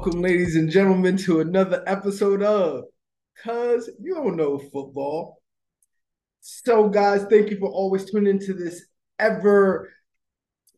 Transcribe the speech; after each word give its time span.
Welcome, 0.00 0.22
ladies 0.22 0.56
and 0.56 0.70
gentlemen, 0.70 1.18
to 1.18 1.40
another 1.40 1.84
episode 1.86 2.42
of 2.42 2.84
Cuz 3.44 3.90
You 4.00 4.14
Don't 4.14 4.34
Know 4.34 4.58
Football. 4.58 5.42
So, 6.40 6.88
guys, 6.88 7.26
thank 7.28 7.50
you 7.50 7.58
for 7.58 7.68
always 7.68 8.10
tuning 8.10 8.36
into 8.36 8.54
this 8.54 8.86
ever 9.18 9.92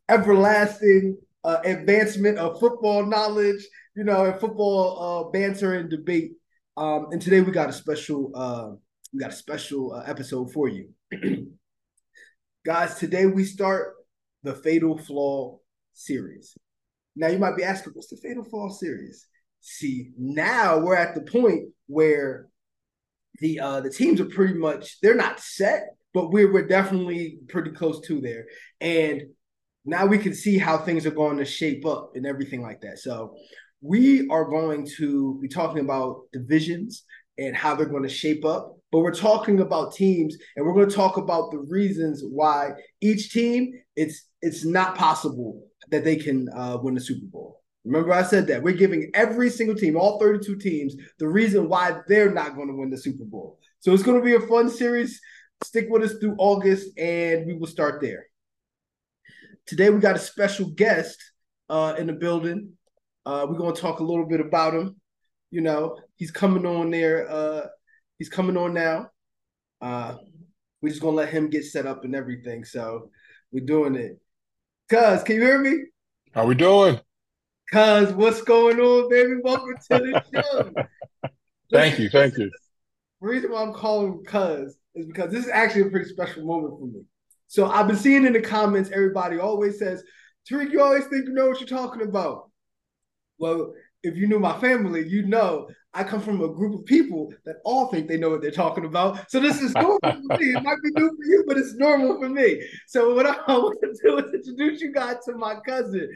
everlasting 0.08 1.18
uh, 1.44 1.58
advancement 1.64 2.36
of 2.38 2.58
football 2.58 3.06
knowledge, 3.06 3.64
you 3.94 4.02
know, 4.02 4.24
and 4.24 4.40
football 4.40 4.98
uh, 5.00 5.30
banter 5.30 5.74
and 5.74 5.88
debate. 5.88 6.32
Um, 6.76 7.06
and 7.12 7.22
today 7.22 7.42
we 7.42 7.52
got 7.52 7.68
a 7.68 7.72
special 7.72 8.32
uh, 8.34 8.74
we 9.12 9.20
got 9.20 9.30
a 9.30 9.36
special 9.36 9.92
uh, 9.92 10.02
episode 10.04 10.52
for 10.52 10.66
you. 10.66 10.88
guys, 12.66 12.96
today 12.96 13.26
we 13.26 13.44
start 13.44 13.94
the 14.42 14.52
Fatal 14.52 14.98
Flaw 14.98 15.60
series. 15.92 16.56
Now 17.16 17.28
you 17.28 17.38
might 17.38 17.56
be 17.56 17.64
asking, 17.64 17.92
what's 17.94 18.08
the 18.08 18.16
Fatal 18.16 18.44
Flaw 18.44 18.70
series? 18.70 19.26
See, 19.60 20.10
now 20.18 20.78
we're 20.78 20.96
at 20.96 21.14
the 21.14 21.22
point 21.22 21.68
where 21.86 22.48
the 23.38 23.60
uh 23.60 23.80
the 23.80 23.90
teams 23.90 24.20
are 24.20 24.26
pretty 24.26 24.54
much 24.54 25.00
they're 25.00 25.14
not 25.14 25.40
set, 25.40 25.96
but 26.14 26.30
we're 26.30 26.52
we're 26.52 26.66
definitely 26.66 27.38
pretty 27.48 27.70
close 27.70 28.00
to 28.06 28.20
there. 28.20 28.46
And 28.80 29.22
now 29.84 30.06
we 30.06 30.18
can 30.18 30.34
see 30.34 30.58
how 30.58 30.78
things 30.78 31.06
are 31.06 31.12
going 31.12 31.38
to 31.38 31.44
shape 31.44 31.84
up 31.86 32.12
and 32.14 32.26
everything 32.26 32.62
like 32.62 32.80
that. 32.82 32.98
So 32.98 33.34
we 33.80 34.28
are 34.28 34.44
going 34.44 34.86
to 34.98 35.38
be 35.40 35.48
talking 35.48 35.80
about 35.80 36.22
divisions 36.32 37.04
and 37.38 37.56
how 37.56 37.74
they're 37.74 37.86
going 37.86 38.04
to 38.04 38.08
shape 38.08 38.44
up. 38.44 38.76
But 38.92 39.00
we're 39.00 39.14
talking 39.14 39.60
about 39.60 39.94
teams 39.94 40.36
and 40.56 40.64
we're 40.64 40.74
going 40.74 40.88
to 40.88 40.94
talk 40.94 41.16
about 41.16 41.50
the 41.50 41.58
reasons 41.58 42.22
why 42.24 42.72
each 43.00 43.32
team 43.32 43.72
it's 43.96 44.28
it's 44.40 44.64
not 44.64 44.96
possible 44.96 45.66
that 45.90 46.04
they 46.04 46.16
can 46.16 46.48
uh, 46.54 46.78
win 46.80 46.94
the 46.94 47.00
Super 47.00 47.26
Bowl. 47.26 47.62
Remember, 47.84 48.12
I 48.12 48.22
said 48.22 48.46
that 48.46 48.62
we're 48.62 48.76
giving 48.76 49.10
every 49.14 49.50
single 49.50 49.74
team, 49.74 49.96
all 49.96 50.18
32 50.20 50.56
teams, 50.56 50.94
the 51.18 51.28
reason 51.28 51.68
why 51.68 51.98
they're 52.06 52.32
not 52.32 52.54
going 52.54 52.68
to 52.68 52.74
win 52.74 52.90
the 52.90 52.98
Super 52.98 53.24
Bowl. 53.24 53.58
So 53.80 53.92
it's 53.92 54.04
going 54.04 54.20
to 54.20 54.24
be 54.24 54.34
a 54.36 54.46
fun 54.46 54.70
series. 54.70 55.20
Stick 55.64 55.86
with 55.90 56.02
us 56.02 56.14
through 56.18 56.36
August, 56.38 56.96
and 56.96 57.46
we 57.46 57.54
will 57.54 57.66
start 57.66 58.00
there. 58.00 58.26
Today, 59.66 59.90
we 59.90 60.00
got 60.00 60.16
a 60.16 60.20
special 60.20 60.70
guest 60.70 61.18
uh, 61.68 61.94
in 61.98 62.06
the 62.06 62.12
building. 62.12 62.72
Uh, 63.26 63.46
we're 63.48 63.58
going 63.58 63.74
to 63.74 63.80
talk 63.80 64.00
a 64.00 64.04
little 64.04 64.26
bit 64.26 64.40
about 64.40 64.74
him. 64.74 64.96
You 65.50 65.60
know, 65.60 65.98
he's 66.16 66.30
coming 66.30 66.66
on 66.66 66.90
there. 66.90 67.30
Uh, 67.30 67.66
he's 68.18 68.28
coming 68.28 68.56
on 68.56 68.74
now. 68.74 69.10
Uh, 69.80 70.16
we're 70.80 70.88
just 70.88 71.00
going 71.00 71.12
to 71.12 71.22
let 71.22 71.28
him 71.28 71.48
get 71.48 71.64
set 71.64 71.86
up 71.86 72.04
and 72.04 72.14
everything. 72.14 72.64
So 72.64 73.10
we're 73.52 73.64
doing 73.64 73.94
it. 73.94 74.20
Cuz, 74.92 75.22
can 75.22 75.36
you 75.36 75.40
hear 75.40 75.58
me? 75.58 75.84
How 76.34 76.44
we 76.44 76.54
doing? 76.54 77.00
Cuz, 77.72 78.12
what's 78.12 78.42
going 78.42 78.78
on, 78.78 79.08
baby? 79.08 79.40
Welcome 79.42 79.74
to 79.90 79.98
the 79.98 80.22
show. 80.34 81.30
thank 81.72 81.98
you, 81.98 82.10
thank 82.10 82.36
you. 82.36 82.50
The 83.22 83.26
reason 83.26 83.52
why 83.52 83.62
I'm 83.62 83.72
calling 83.72 84.22
Cuz 84.22 84.76
is 84.94 85.06
because 85.06 85.32
this 85.32 85.46
is 85.46 85.50
actually 85.50 85.84
a 85.84 85.86
pretty 85.86 86.10
special 86.10 86.44
moment 86.44 86.78
for 86.78 86.88
me. 86.88 87.04
So 87.46 87.70
I've 87.70 87.86
been 87.86 87.96
seeing 87.96 88.26
in 88.26 88.34
the 88.34 88.42
comments, 88.42 88.90
everybody 88.92 89.38
always 89.38 89.78
says, 89.78 90.04
Tariq, 90.46 90.70
you 90.70 90.82
always 90.82 91.06
think 91.06 91.26
you 91.26 91.32
know 91.32 91.48
what 91.48 91.58
you're 91.58 91.66
talking 91.66 92.02
about. 92.02 92.50
Well, 93.38 93.72
if 94.02 94.14
you 94.14 94.26
knew 94.26 94.40
my 94.40 94.60
family, 94.60 95.08
you 95.08 95.24
know 95.26 95.68
I 95.94 96.04
come 96.04 96.20
from 96.22 96.40
a 96.40 96.48
group 96.48 96.74
of 96.74 96.86
people 96.86 97.32
that 97.44 97.56
all 97.64 97.88
think 97.88 98.08
they 98.08 98.16
know 98.16 98.30
what 98.30 98.40
they're 98.40 98.50
talking 98.50 98.86
about. 98.86 99.30
So 99.30 99.40
this 99.40 99.60
is 99.60 99.74
normal 99.74 99.98
for 100.02 100.38
me. 100.38 100.54
It 100.54 100.62
might 100.62 100.78
be 100.82 100.90
new 100.96 101.08
for 101.08 101.24
you, 101.24 101.44
but 101.46 101.58
it's 101.58 101.74
normal 101.74 102.18
for 102.18 102.30
me. 102.30 102.66
So 102.86 103.14
what 103.14 103.26
I 103.26 103.32
want 103.48 103.78
to 103.82 103.94
do 104.02 104.18
is 104.18 104.34
introduce 104.34 104.80
you 104.80 104.90
guys 104.90 105.16
to 105.26 105.36
my 105.36 105.56
cousin, 105.66 106.08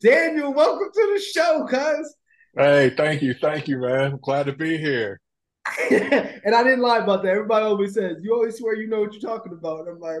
Daniel. 0.00 0.54
Welcome 0.54 0.88
to 0.92 1.12
the 1.14 1.20
show, 1.20 1.66
cuz. 1.68 2.14
Hey, 2.56 2.92
thank 2.96 3.22
you, 3.22 3.34
thank 3.40 3.66
you, 3.66 3.78
man. 3.78 4.12
I'm 4.12 4.18
glad 4.18 4.46
to 4.46 4.52
be 4.52 4.78
here. 4.78 5.20
and 5.90 6.54
I 6.54 6.62
didn't 6.62 6.80
lie 6.80 6.98
about 6.98 7.24
that. 7.24 7.30
Everybody 7.30 7.64
always 7.64 7.94
says 7.94 8.18
you 8.22 8.34
always 8.34 8.58
swear 8.58 8.76
you 8.76 8.86
know 8.86 9.00
what 9.00 9.14
you're 9.14 9.20
talking 9.20 9.52
about. 9.52 9.80
And 9.80 9.88
I'm 9.88 10.00
like, 10.00 10.20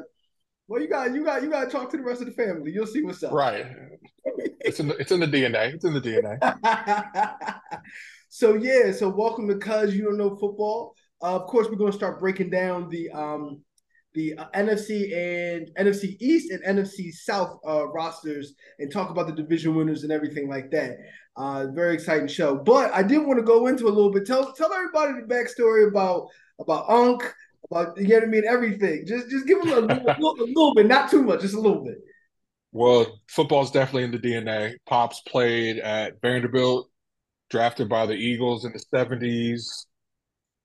well, 0.66 0.82
you 0.82 0.88
got 0.88 1.14
you 1.14 1.24
got 1.24 1.42
you 1.42 1.50
got 1.50 1.66
to 1.66 1.70
talk 1.70 1.90
to 1.90 1.96
the 1.98 2.02
rest 2.02 2.20
of 2.20 2.26
the 2.26 2.32
family. 2.32 2.72
You'll 2.72 2.86
see 2.86 3.02
what's 3.02 3.22
up. 3.22 3.32
Right. 3.32 3.66
it's 4.24 4.80
in 4.80 4.88
the 4.88 4.96
it's 4.96 5.12
in 5.12 5.20
the 5.20 5.26
DNA. 5.26 5.74
It's 5.74 5.84
in 5.84 5.92
the 5.92 6.00
DNA. 6.00 7.60
so 8.34 8.54
yeah. 8.54 8.90
So 8.90 9.08
welcome 9.08 9.46
to 9.46 9.54
Cuz 9.54 9.94
You 9.94 10.06
Don't 10.06 10.18
Know 10.18 10.34
Football. 10.34 10.96
Uh, 11.22 11.36
of 11.36 11.46
course, 11.46 11.68
we're 11.68 11.76
going 11.76 11.92
to 11.92 11.96
start 11.96 12.18
breaking 12.18 12.50
down 12.50 12.88
the 12.88 13.08
um 13.10 13.62
the 14.14 14.34
uh, 14.36 14.46
NFC 14.56 15.16
and 15.16 15.70
NFC 15.78 16.16
East 16.18 16.50
and 16.50 16.60
NFC 16.64 17.12
South 17.12 17.60
uh, 17.64 17.86
rosters 17.86 18.54
and 18.80 18.90
talk 18.90 19.10
about 19.10 19.28
the 19.28 19.32
division 19.34 19.76
winners 19.76 20.02
and 20.02 20.10
everything 20.10 20.48
like 20.48 20.72
that. 20.72 20.96
Uh, 21.36 21.66
very 21.72 21.94
exciting 21.94 22.26
show. 22.26 22.56
But 22.56 22.92
I 22.92 23.04
did 23.04 23.24
want 23.24 23.38
to 23.38 23.44
go 23.44 23.68
into 23.68 23.86
a 23.86 23.94
little 23.94 24.10
bit. 24.10 24.26
Tell 24.26 24.52
tell 24.52 24.72
everybody 24.72 25.12
the 25.12 25.32
backstory 25.32 25.86
about 25.86 26.26
about 26.58 26.90
Unc 26.90 27.22
about 27.70 27.96
you 27.96 28.08
know 28.08 28.16
what 28.16 28.24
I 28.24 28.26
mean, 28.26 28.44
everything. 28.48 29.04
Just 29.06 29.30
just 29.30 29.46
give 29.46 29.62
them 29.62 29.70
a, 29.70 29.80
little, 29.80 30.34
a 30.40 30.42
little 30.44 30.74
bit, 30.74 30.86
not 30.86 31.08
too 31.08 31.22
much, 31.22 31.42
just 31.42 31.54
a 31.54 31.60
little 31.60 31.84
bit. 31.84 31.98
Well, 32.72 33.20
football's 33.28 33.70
definitely 33.70 34.02
in 34.02 34.10
the 34.10 34.18
DNA. 34.18 34.74
Pops 34.86 35.20
played 35.20 35.78
at 35.78 36.20
Vanderbilt, 36.20 36.90
drafted 37.54 37.88
by 37.88 38.04
the 38.04 38.14
Eagles 38.14 38.64
in 38.64 38.72
the 38.72 38.82
70s, 38.92 39.86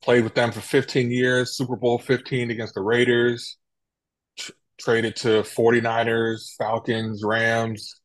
played 0.01 0.23
with 0.23 0.33
them 0.33 0.51
for 0.51 0.59
15 0.59 1.11
years, 1.11 1.55
Super 1.55 1.75
Bowl 1.75 1.99
15 1.99 2.49
against 2.49 2.73
the 2.73 2.81
Raiders, 2.81 3.59
tr- 4.35 4.53
traded 4.79 5.15
to 5.17 5.43
49ers, 5.43 6.55
Falcons, 6.57 7.23
Rams, 7.23 8.01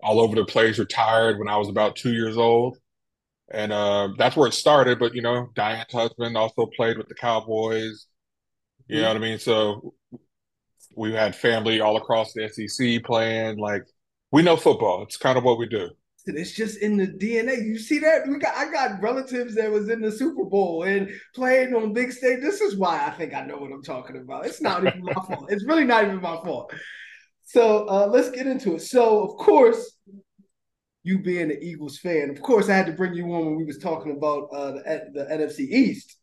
all 0.00 0.20
over 0.20 0.36
the 0.36 0.44
place, 0.44 0.78
retired 0.78 1.40
when 1.40 1.48
I 1.48 1.56
was 1.56 1.68
about 1.68 1.96
two 1.96 2.12
years 2.12 2.36
old. 2.36 2.78
And 3.50 3.72
uh, 3.72 4.10
that's 4.16 4.36
where 4.36 4.46
it 4.46 4.54
started. 4.54 5.00
But, 5.00 5.16
you 5.16 5.22
know, 5.22 5.48
Diane's 5.56 5.92
husband 5.92 6.36
also 6.36 6.70
played 6.76 6.98
with 6.98 7.08
the 7.08 7.16
Cowboys, 7.16 8.06
you 8.86 9.00
know 9.00 9.08
what 9.08 9.16
I 9.16 9.20
mean? 9.20 9.38
So 9.40 9.94
we 10.96 11.12
had 11.12 11.34
family 11.34 11.80
all 11.80 11.96
across 11.96 12.32
the 12.32 12.48
SEC 12.48 13.02
playing. 13.02 13.58
Like 13.58 13.82
we 14.30 14.42
know 14.42 14.56
football. 14.56 15.02
It's 15.02 15.16
kind 15.16 15.36
of 15.36 15.42
what 15.42 15.58
we 15.58 15.66
do. 15.66 15.90
It's 16.26 16.52
just 16.52 16.78
in 16.78 16.96
the 16.96 17.06
DNA. 17.06 17.64
You 17.64 17.78
see 17.78 17.98
that? 18.00 18.26
We 18.26 18.38
got 18.38 18.56
I 18.56 18.70
got 18.70 19.02
relatives 19.02 19.54
that 19.54 19.70
was 19.70 19.88
in 19.88 20.00
the 20.00 20.12
Super 20.12 20.44
Bowl 20.44 20.84
and 20.84 21.10
playing 21.34 21.74
on 21.74 21.92
big 21.92 22.12
stage. 22.12 22.40
This 22.40 22.60
is 22.60 22.76
why 22.76 23.06
I 23.06 23.10
think 23.10 23.34
I 23.34 23.42
know 23.42 23.56
what 23.56 23.72
I'm 23.72 23.82
talking 23.82 24.16
about. 24.16 24.46
It's 24.46 24.60
not 24.60 24.86
even 24.86 25.02
my 25.02 25.14
fault. 25.14 25.50
It's 25.50 25.64
really 25.64 25.84
not 25.84 26.04
even 26.04 26.20
my 26.20 26.36
fault. 26.44 26.72
So 27.44 27.88
uh, 27.88 28.06
let's 28.06 28.30
get 28.30 28.46
into 28.46 28.76
it. 28.76 28.82
So 28.82 29.24
of 29.24 29.36
course, 29.36 29.96
you 31.02 31.18
being 31.20 31.50
an 31.50 31.58
Eagles 31.62 31.98
fan, 31.98 32.30
of 32.30 32.42
course, 32.42 32.68
I 32.68 32.76
had 32.76 32.86
to 32.86 32.92
bring 32.92 33.14
you 33.14 33.24
on 33.32 33.46
when 33.46 33.56
we 33.56 33.64
was 33.64 33.78
talking 33.78 34.12
about 34.12 34.48
uh, 34.52 34.72
the, 34.72 35.10
the 35.14 35.24
NFC 35.24 35.60
East. 35.60 36.16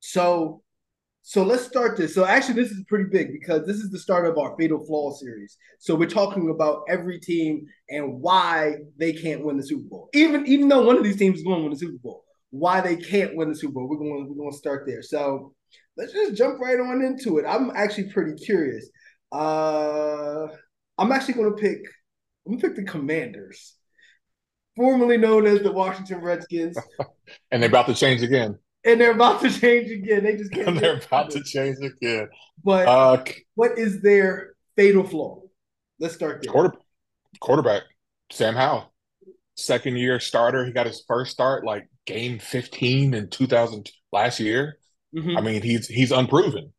So 0.00 0.62
so 1.22 1.42
let's 1.42 1.64
start 1.64 1.96
this. 1.96 2.14
So 2.14 2.24
actually, 2.24 2.54
this 2.54 2.70
is 2.70 2.84
pretty 2.84 3.04
big 3.10 3.32
because 3.32 3.66
this 3.66 3.76
is 3.76 3.90
the 3.90 3.98
start 3.98 4.26
of 4.26 4.38
our 4.38 4.56
Fatal 4.56 4.82
Flaw 4.84 5.12
series. 5.12 5.58
So 5.78 5.94
we're 5.94 6.08
talking 6.08 6.50
about 6.50 6.84
every 6.88 7.20
team 7.20 7.66
and 7.90 8.20
why 8.20 8.76
they 8.96 9.12
can't 9.12 9.44
win 9.44 9.56
the 9.56 9.62
Super 9.62 9.88
Bowl. 9.88 10.08
Even 10.14 10.46
even 10.46 10.68
though 10.68 10.82
one 10.82 10.96
of 10.96 11.04
these 11.04 11.18
teams 11.18 11.38
is 11.38 11.44
going 11.44 11.58
to 11.58 11.62
win 11.64 11.72
the 11.72 11.78
Super 11.78 11.98
Bowl, 12.02 12.24
why 12.50 12.80
they 12.80 12.96
can't 12.96 13.36
win 13.36 13.50
the 13.50 13.54
Super 13.54 13.74
Bowl. 13.74 13.88
We're 13.88 13.98
going 13.98 14.26
we're 14.28 14.36
going 14.36 14.52
to 14.52 14.56
start 14.56 14.86
there. 14.86 15.02
So 15.02 15.52
let's 15.96 16.12
just 16.12 16.34
jump 16.34 16.60
right 16.60 16.80
on 16.80 17.02
into 17.02 17.38
it. 17.38 17.44
I'm 17.46 17.72
actually 17.74 18.10
pretty 18.10 18.42
curious. 18.42 18.88
Uh, 19.30 20.46
I'm 20.96 21.12
actually 21.12 21.34
going 21.34 21.54
to 21.54 21.60
pick. 21.60 21.80
I'm 22.46 22.52
going 22.52 22.60
to 22.60 22.68
pick 22.68 22.76
the 22.76 22.90
Commanders, 22.90 23.74
formerly 24.76 25.18
known 25.18 25.46
as 25.46 25.60
the 25.60 25.72
Washington 25.72 26.22
Redskins, 26.22 26.78
and 27.50 27.62
they're 27.62 27.68
about 27.68 27.86
to 27.88 27.94
change 27.94 28.22
again 28.22 28.58
and 28.84 29.00
they're 29.00 29.12
about 29.12 29.40
to 29.42 29.50
change 29.50 29.90
again. 29.90 30.24
They 30.24 30.36
just 30.36 30.52
can't. 30.52 30.78
they're 30.80 30.98
about 30.98 31.30
to 31.30 31.42
change 31.42 31.78
again. 31.78 32.28
But 32.62 32.88
uh, 32.88 33.24
what 33.54 33.78
is 33.78 34.00
their 34.02 34.54
fatal 34.76 35.04
flaw? 35.04 35.42
Let's 36.00 36.14
start 36.14 36.42
there. 36.42 36.52
Quarter, 36.52 36.74
quarterback 37.40 37.82
Sam 38.30 38.54
Howell, 38.54 38.92
second 39.56 39.96
year 39.96 40.20
starter. 40.20 40.64
He 40.64 40.72
got 40.72 40.86
his 40.86 41.04
first 41.06 41.32
start 41.32 41.64
like 41.64 41.88
game 42.06 42.38
fifteen 42.38 43.14
in 43.14 43.28
two 43.30 43.46
thousand 43.46 43.90
last 44.12 44.40
year. 44.40 44.78
Mm-hmm. 45.14 45.36
I 45.36 45.40
mean, 45.40 45.62
he's 45.62 45.88
he's 45.88 46.12
unproven. 46.12 46.72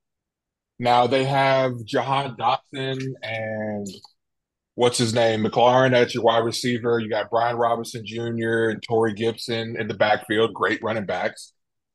Now 0.78 1.08
they 1.08 1.26
have 1.26 1.74
Jahan 1.84 2.38
Dotson 2.38 3.02
and 3.22 3.88
what's 4.76 4.98
his 4.98 5.14
name? 5.14 5.44
McLaurin 5.44 5.94
at 5.94 6.14
your 6.14 6.24
wide 6.24 6.46
receiver. 6.46 7.00
You 7.00 7.10
got 7.10 7.30
Brian 7.30 7.58
Robinson 7.58 8.06
Jr. 8.06 8.70
and 8.70 8.82
Torrey 8.82 9.14
Gibson 9.14 9.76
in 9.78 9.90
the 9.90 9.94
backfield. 9.94 10.54
Great 10.54 10.82
running 10.82 11.06
backs 11.06 11.52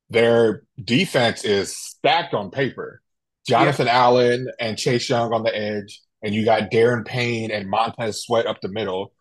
their 0.09 0.63
defense 0.83 1.43
is 1.43 1.75
stacked 1.75 2.33
on 2.33 2.51
paper. 2.51 3.01
Jonathan 3.47 3.87
yeah. 3.87 3.97
Allen 3.97 4.47
and 4.59 4.77
Chase 4.77 5.09
Young 5.09 5.33
on 5.33 5.43
the 5.43 5.55
edge, 5.55 6.01
and 6.23 6.33
you 6.33 6.45
got 6.45 6.71
Daron 6.71 7.05
Payne 7.05 7.51
and 7.51 7.69
Montez 7.69 8.23
Sweat 8.23 8.47
up 8.47 8.61
the 8.61 8.69
middle. 8.69 9.13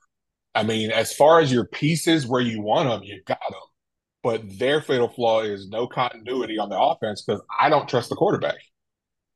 I 0.54 0.62
mean, 0.62 0.90
as 0.90 1.12
far 1.12 1.40
as 1.40 1.52
your 1.52 1.66
pieces 1.66 2.26
where 2.26 2.40
you 2.40 2.62
want 2.62 2.88
them, 2.88 3.02
you 3.02 3.22
got 3.26 3.40
them. 3.50 3.60
But 4.22 4.58
their 4.58 4.80
fatal 4.80 5.08
flaw 5.08 5.42
is 5.42 5.68
no 5.68 5.86
continuity 5.86 6.58
on 6.58 6.70
the 6.70 6.80
offense 6.80 7.22
because 7.22 7.42
I 7.60 7.68
don't 7.68 7.88
trust 7.88 8.08
the 8.08 8.16
quarterback. 8.16 8.56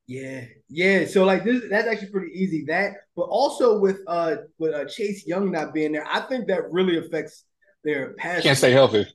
Yeah, 0.07 0.45
yeah. 0.69 1.05
So 1.05 1.23
like 1.23 1.43
this, 1.43 1.61
that's 1.69 1.87
actually 1.87 2.09
pretty 2.09 2.31
easy. 2.33 2.65
That, 2.67 2.93
but 3.15 3.23
also 3.23 3.77
with 3.79 3.99
uh 4.07 4.37
with 4.57 4.73
uh, 4.73 4.85
Chase 4.85 5.27
Young 5.27 5.51
not 5.51 5.71
being 5.71 5.91
there, 5.91 6.07
I 6.07 6.21
think 6.21 6.47
that 6.47 6.71
really 6.71 6.97
affects 6.97 7.43
their 7.83 8.13
pass. 8.13 8.41
Can't 8.41 8.57
stay 8.57 8.71
healthy. 8.71 9.05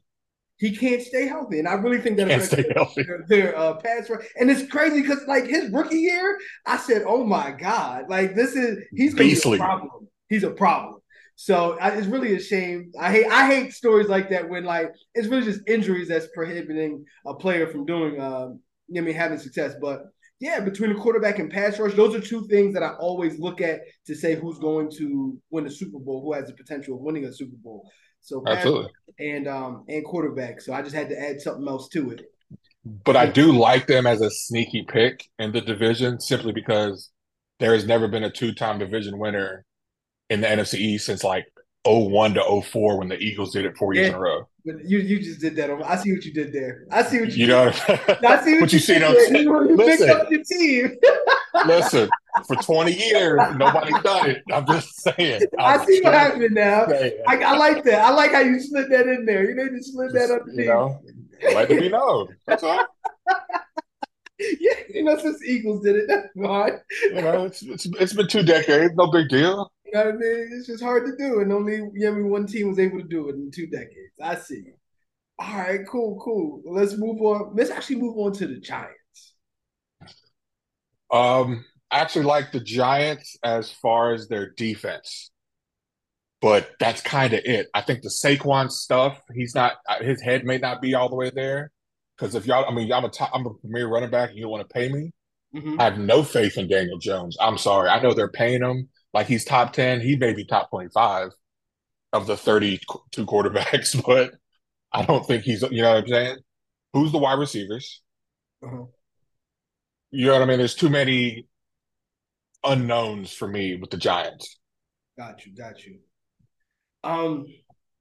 He 0.59 0.77
can't 0.77 1.03
stay 1.03 1.27
healthy, 1.27 1.59
and 1.59 1.67
I 1.67 1.75
really 1.75 2.01
think 2.01 2.17
that 2.17 2.29
can't 2.29 2.43
stay 2.43 2.65
healthy. 2.75 3.03
Their, 3.03 3.25
their 3.29 3.59
uh, 3.59 3.75
pass 3.75 4.09
rush, 4.09 4.25
and 4.39 4.51
it's 4.51 4.71
crazy 4.71 5.03
because 5.03 5.21
like 5.27 5.47
his 5.47 5.71
rookie 5.71 5.99
year, 5.99 6.39
I 6.65 6.77
said, 6.77 7.03
"Oh 7.07 7.25
my 7.25 7.51
god, 7.51 8.05
like 8.09 8.35
this 8.35 8.55
is 8.55 8.79
he's 8.93 9.19
a 9.19 9.57
problem. 9.57 10.09
He's 10.29 10.45
a 10.45 10.51
problem." 10.51 11.01
So 11.37 11.77
I, 11.81 11.91
it's 11.91 12.07
really 12.07 12.35
a 12.37 12.41
shame. 12.41 12.93
I 13.01 13.11
hate 13.11 13.27
I 13.27 13.47
hate 13.49 13.73
stories 13.73 14.09
like 14.09 14.31
that 14.31 14.49
when 14.49 14.65
like 14.65 14.93
it's 15.15 15.27
really 15.29 15.45
just 15.45 15.69
injuries 15.69 16.09
that's 16.09 16.29
prohibiting 16.35 17.05
a 17.27 17.35
player 17.35 17.67
from 17.67 17.85
doing 17.85 18.21
um 18.21 18.61
you 18.89 18.95
know 18.95 19.03
I 19.03 19.05
mean 19.07 19.15
having 19.15 19.39
success. 19.39 19.75
But 19.81 20.03
yeah, 20.41 20.61
between 20.61 20.93
the 20.93 21.01
quarterback 21.01 21.39
and 21.39 21.51
pass 21.51 21.79
rush, 21.79 21.95
those 21.95 22.15
are 22.15 22.21
two 22.21 22.47
things 22.49 22.75
that 22.75 22.83
I 22.83 22.95
always 22.95 23.39
look 23.39 23.61
at 23.61 23.81
to 24.07 24.15
say 24.15 24.35
who's 24.35 24.59
going 24.59 24.91
to 24.99 25.37
win 25.51 25.65
the 25.65 25.71
Super 25.71 25.99
Bowl, 25.99 26.23
who 26.23 26.33
has 26.35 26.47
the 26.47 26.55
potential 26.55 26.97
of 26.97 27.01
winning 27.01 27.25
a 27.25 27.33
Super 27.33 27.57
Bowl. 27.63 27.91
So 28.25 28.43
absolutely, 28.47 28.91
and 29.19 29.47
um 29.47 29.85
and 29.87 30.03
quarterback. 30.05 30.63
So 30.63 30.73
I 30.73 30.81
just 30.81 30.95
had 30.95 31.11
to 31.11 31.21
add 31.21 31.43
something 31.43 31.69
else 31.69 31.89
to 31.91 32.11
it. 32.11 32.23
But 33.05 33.17
I 33.17 33.27
do 33.27 33.53
like 33.53 33.87
them 33.87 34.07
as 34.07 34.23
a 34.23 34.31
sneaky 34.31 34.85
pick 34.89 35.29
in 35.39 35.53
the 35.53 35.61
division 35.61 36.21
simply 36.21 36.53
because 36.53 37.11
there 37.61 37.75
has 37.75 37.87
never 37.87 38.09
been 38.09 38.25
a 38.25 38.31
two-time 38.31 38.79
division 38.79 39.19
winner 39.19 39.65
in 40.29 40.41
the 40.41 40.47
NFC 40.47 40.75
East 40.75 41.07
since 41.07 41.23
like 41.23 41.47
01 41.85 42.35
to 42.35 42.63
04 42.63 42.99
when 42.99 43.09
the 43.09 43.19
Eagles 43.19 43.53
did 43.53 43.65
it 43.67 43.77
four 43.77 43.95
years 43.95 44.09
yeah. 44.09 44.13
in 44.13 44.17
a 44.17 44.21
row. 44.21 44.49
But 44.65 44.83
you 44.89 44.99
you 44.99 45.21
just 45.21 45.41
did 45.41 45.57
that. 45.57 45.71
I 45.71 45.97
see 45.97 46.13
what 46.13 46.25
you 46.25 46.33
did 46.33 46.51
there. 46.51 46.87
I 46.91 47.03
see 47.03 47.21
what 47.21 47.33
you. 47.33 47.43
You 47.43 47.47
know. 47.49 47.69
I 47.89 48.43
see 48.43 48.53
what, 48.55 48.61
what 48.63 48.73
you, 48.73 48.79
you 48.79 48.79
see. 48.79 48.99
You 49.43 49.77
listen, 49.77 50.11
up 50.11 50.31
your 50.31 50.43
team. 50.43 50.97
listen, 51.67 52.09
for 52.47 52.57
twenty 52.57 52.95
years, 52.95 53.41
nobody's 53.57 54.01
done 54.03 54.31
it. 54.31 54.43
I'm 54.51 54.67
just 54.67 55.03
saying. 55.03 55.43
I'm 55.59 55.81
i 55.81 55.85
see 55.85 56.01
what 56.01 56.15
happened 56.15 56.55
now. 56.55 56.87
I, 57.29 57.43
I, 57.43 57.57
like 57.59 57.85
that. 57.85 58.07
I 58.07 58.11
like 58.13 58.33
how 58.33 58.41
you 58.41 58.59
slid 58.59 58.91
that 58.91 59.07
in 59.07 59.27
there. 59.27 59.51
You 59.51 59.55
need 59.55 59.77
to 59.77 59.83
slid 59.83 60.13
that 60.15 60.31
up. 60.31 60.43
You 60.51 60.65
know, 60.65 60.99
let 61.43 61.71
it 61.71 61.81
be 61.81 61.91
known. 61.91 62.35
That's 62.47 62.63
all. 62.63 62.87
yeah, 64.39 64.75
you 64.89 65.05
know, 65.05 65.19
since 65.19 65.45
Eagles 65.45 65.83
did 65.85 65.97
it, 65.97 66.05
that's 66.09 66.29
fine. 66.41 66.81
You 67.03 67.21
know, 67.21 67.45
it's, 67.45 67.61
it's 67.61 67.87
it's 68.01 68.13
been 68.15 68.29
two 68.29 68.43
decades. 68.43 68.95
No 68.95 69.09
big 69.09 69.29
deal. 69.29 69.71
You 69.95 70.01
know 70.01 70.07
what 70.07 70.15
I 70.15 70.19
mean? 70.19 70.51
It's 70.51 70.67
just 70.67 70.83
hard 70.83 71.07
to 71.07 71.17
do, 71.17 71.39
and 71.39 71.53
only 71.53 71.77
you 71.77 72.11
know, 72.11 72.27
one 72.27 72.49
team 72.49 72.69
was 72.69 72.81
able 72.81 72.99
to 72.99 73.07
do 73.07 73.29
it 73.29 73.37
in 73.37 73.53
two 73.53 73.69
decades. 73.69 74.19
I 74.21 74.35
see. 74.35 74.65
All 75.39 75.57
right, 75.57 75.87
cool, 75.89 76.21
cool. 76.21 76.63
Let's 76.67 76.97
move 76.97 77.23
on. 77.23 77.55
Let's 77.55 77.71
actually 77.71 77.97
move 77.97 78.19
on 78.19 78.33
to 78.33 78.49
the 78.49 78.59
Giants. 78.59 79.35
Um, 81.13 81.65
I 81.93 82.01
actually 82.01 82.25
like 82.25 82.51
the 82.51 82.59
Giants 82.59 83.37
as 83.45 83.71
far 83.71 84.15
as 84.15 84.27
their 84.27 84.51
defense, 84.51 85.31
but 86.41 86.71
that's 86.81 87.01
kind 87.01 87.33
of 87.33 87.43
it. 87.45 87.69
I 87.73 87.81
think 87.83 88.03
the 88.03 88.09
Saquon 88.09 88.73
stuff, 88.73 89.21
he's 89.33 89.55
not. 89.55 89.75
His 90.01 90.21
head 90.21 90.45
may 90.45 90.59
not 90.59 90.83
be 90.83 90.95
all 90.97 91.09
the 91.09 91.15
way 91.15 91.31
there. 91.33 91.71
Because 92.19 92.35
if 92.35 92.47
y'all, 92.47 92.69
I 92.69 92.75
mean, 92.75 92.93
I'm 92.93 93.05
a 93.05 93.11
top, 93.11 93.31
I'm 93.33 93.47
a 93.47 93.55
premier 93.55 93.87
running 93.87 94.11
back, 94.11 94.31
and 94.31 94.39
you 94.41 94.49
want 94.49 94.69
to 94.69 94.75
pay 94.75 94.89
me. 94.89 95.13
Mm-hmm. 95.55 95.81
I 95.81 95.85
have 95.85 95.99
no 95.99 96.25
faith 96.25 96.59
in 96.59 96.67
Daniel 96.67 96.99
Jones. 96.99 97.37
I'm 97.41 97.59
sorry. 97.59 97.91
I 97.91 98.03
know 98.03 98.13
they're 98.13 98.29
paying 98.29 98.61
him 98.61 98.89
like 99.15 99.29
he's 99.29 99.45
top 99.45 99.73
10. 99.73 100.01
He 100.01 100.17
may 100.17 100.35
be 100.35 100.45
top 100.45 100.69
25 100.71 101.31
of 102.13 102.27
the 102.27 102.37
32 102.37 103.25
quarterbacks, 103.25 104.01
but 104.07 104.33
I 104.93 105.05
don't 105.05 105.25
think 105.25 105.45
he's, 105.45 105.63
you 105.63 105.83
know 105.83 105.95
what 105.95 106.03
I'm 106.05 106.09
saying? 106.09 106.37
Who's 106.93 107.13
the 107.13 107.19
wide 107.19 107.39
receivers? 107.39 108.03
Uh-huh. 108.63 108.85
You 110.11 110.27
know 110.27 110.33
what 110.35 110.43
I 110.43 110.47
mean? 110.47 110.59
There's 110.59 110.75
too 110.75 110.91
many 110.91 111.47
unknowns 112.63 113.33
for 113.33 113.49
me 113.49 113.77
with 113.77 113.91
the 113.91 113.97
Giants. 113.97 114.59
Got 115.19 115.47
you, 115.47 115.55
got 115.55 115.85
you. 115.85 115.99
Um, 117.03 117.47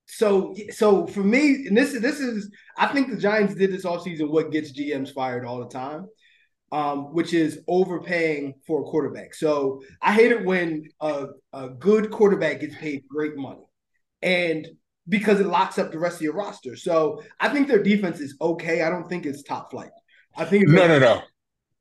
so 0.06 0.56
so 0.70 1.08
for 1.08 1.24
me, 1.24 1.66
and 1.68 1.76
this 1.76 1.94
is 1.94 2.02
this 2.02 2.20
is 2.20 2.52
I 2.78 2.88
think 2.88 3.10
the 3.10 3.18
Giants 3.18 3.56
did 3.56 3.72
this 3.72 3.84
offseason 3.84 4.30
what 4.30 4.52
gets 4.52 4.72
GMs 4.72 5.14
fired 5.14 5.46
all 5.46 5.60
the 5.60 5.70
time 5.70 6.08
um, 6.74 7.14
which 7.14 7.36
is 7.36 7.62
overpaying 7.68 8.56
for 8.66 8.82
a 8.82 8.84
quarterback. 8.86 9.36
So 9.36 9.84
I 10.02 10.12
hate 10.12 10.32
it 10.32 10.44
when 10.44 10.90
a, 11.00 11.28
a 11.54 11.70
good 11.70 12.10
quarterback 12.10 12.62
gets 12.62 12.76
paid 12.76 13.04
great 13.08 13.38
money, 13.38 13.62
and 14.24 14.68
because 15.08 15.40
it 15.40 15.46
locks 15.46 15.78
up 15.78 15.92
the 15.92 16.00
rest 16.00 16.16
of 16.16 16.24
your 16.24 16.34
roster. 16.34 16.76
So 16.76 17.22
I 17.40 17.50
think 17.50 17.68
their 17.68 17.84
defense 17.84 18.20
is 18.20 18.36
okay. 18.42 18.82
I 18.82 18.90
don't 18.90 19.08
think 19.08 19.28
it's 19.28 19.44
top 19.44 19.70
flight. 19.70 19.92
I 20.36 20.46
think 20.46 20.68
no, 20.68 20.88
no, 20.88 20.98
no, 20.98 21.22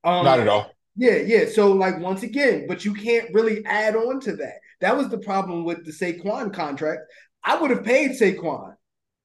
um, 0.05 0.27
not 0.27 0.41
at 0.41 0.49
all. 0.49 0.71
Yeah, 0.95 1.17
yeah. 1.17 1.47
So 1.49 1.73
like 1.73 1.99
once 1.99 2.23
again, 2.23 2.67
but 2.69 2.85
you 2.85 2.93
can't 2.93 3.33
really 3.33 3.65
add 3.65 3.97
on 3.97 4.21
to 4.21 4.37
that. 4.37 4.57
That 4.83 4.95
was 4.95 5.09
the 5.09 5.19
problem 5.19 5.65
with 5.65 5.87
the 5.87 5.93
Saquon 5.93 6.53
contract. 6.53 7.01
I 7.43 7.59
would 7.59 7.71
have 7.71 7.83
paid 7.83 8.11
Saquon, 8.11 8.75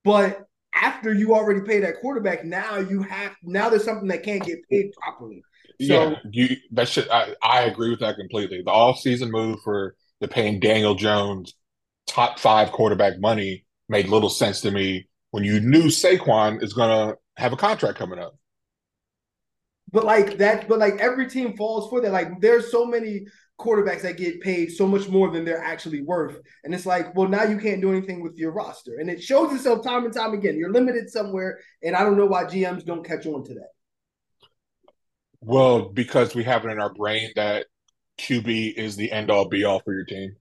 but 0.06 0.46
after 0.74 1.14
you 1.14 1.36
already 1.36 1.60
pay 1.62 1.82
that 1.82 2.00
quarterback, 2.00 2.46
now 2.46 2.78
you 2.78 3.02
have 3.02 3.34
now 3.44 3.68
there's 3.68 3.84
something 3.84 4.08
that 4.08 4.24
can't 4.24 4.46
get 4.46 4.60
paid 4.70 4.94
properly. 4.94 5.44
So, 5.82 6.10
yeah, 6.10 6.16
you 6.32 6.56
that 6.72 6.88
should 6.88 7.10
I, 7.10 7.36
I 7.42 7.62
agree 7.64 7.90
with 7.90 8.00
that 8.00 8.16
completely. 8.16 8.62
The 8.64 8.72
off 8.72 9.00
season 9.00 9.32
move 9.32 9.60
for 9.64 9.96
the 10.20 10.28
paying 10.28 10.60
Daniel 10.60 10.96
Jones 10.96 11.54
top 12.08 12.40
five 12.40 12.72
quarterback 12.72 13.20
money 13.20 13.66
made 13.90 14.08
little 14.08 14.30
sense 14.30 14.62
to 14.62 14.72
me 14.72 15.08
when 15.32 15.44
you 15.44 15.60
knew 15.60 15.86
Saquon 15.86 16.64
is 16.64 16.74
gonna 16.74 17.16
have 17.38 17.54
a 17.54 17.58
contract 17.58 17.98
coming 17.98 18.20
up. 18.20 18.36
But 19.92 20.04
like 20.04 20.38
that, 20.40 20.68
but 20.68 20.80
like 20.80 21.00
every 21.00 21.30
team 21.30 21.56
falls 21.56 21.90
for 21.90 22.02
that. 22.02 22.12
Like 22.12 22.42
there's 22.42 22.72
so 22.72 22.86
many 22.86 23.26
quarterbacks 23.60 24.02
that 24.02 24.18
get 24.18 24.42
paid 24.42 24.72
so 24.72 24.86
much 24.86 25.10
more 25.10 25.32
than 25.32 25.44
they're 25.44 25.64
actually 25.64 26.02
worth. 26.02 26.40
And 26.64 26.74
it's 26.74 26.86
like, 26.86 27.16
well, 27.16 27.28
now 27.28 27.44
you 27.44 27.58
can't 27.58 27.82
do 27.82 27.92
anything 27.92 28.22
with 28.22 28.38
your 28.38 28.52
roster. 28.52 28.98
And 29.00 29.10
it 29.10 29.24
shows 29.24 29.54
itself 29.54 29.84
time 29.84 30.06
and 30.06 30.14
time 30.14 30.34
again. 30.34 30.58
You're 30.58 30.72
limited 30.72 31.10
somewhere. 31.10 31.60
And 31.82 31.96
I 31.96 32.04
don't 32.04 32.18
know 32.18 32.26
why 32.26 32.44
GMs 32.44 32.86
don't 32.86 33.06
catch 33.06 33.26
on 33.26 33.44
to 33.46 33.54
that. 33.56 33.70
Well, 35.42 35.90
because 35.90 36.36
we 36.36 36.44
have 36.44 36.66
it 36.66 36.72
in 36.72 36.80
our 36.80 36.94
brain 36.94 37.32
that 37.36 37.68
QB 38.20 38.74
is 38.76 38.96
the 38.96 39.12
end 39.12 39.30
all 39.30 39.48
be 39.48 39.64
all 39.64 39.80
for 39.80 39.94
your 39.94 40.06
team. 40.06 40.36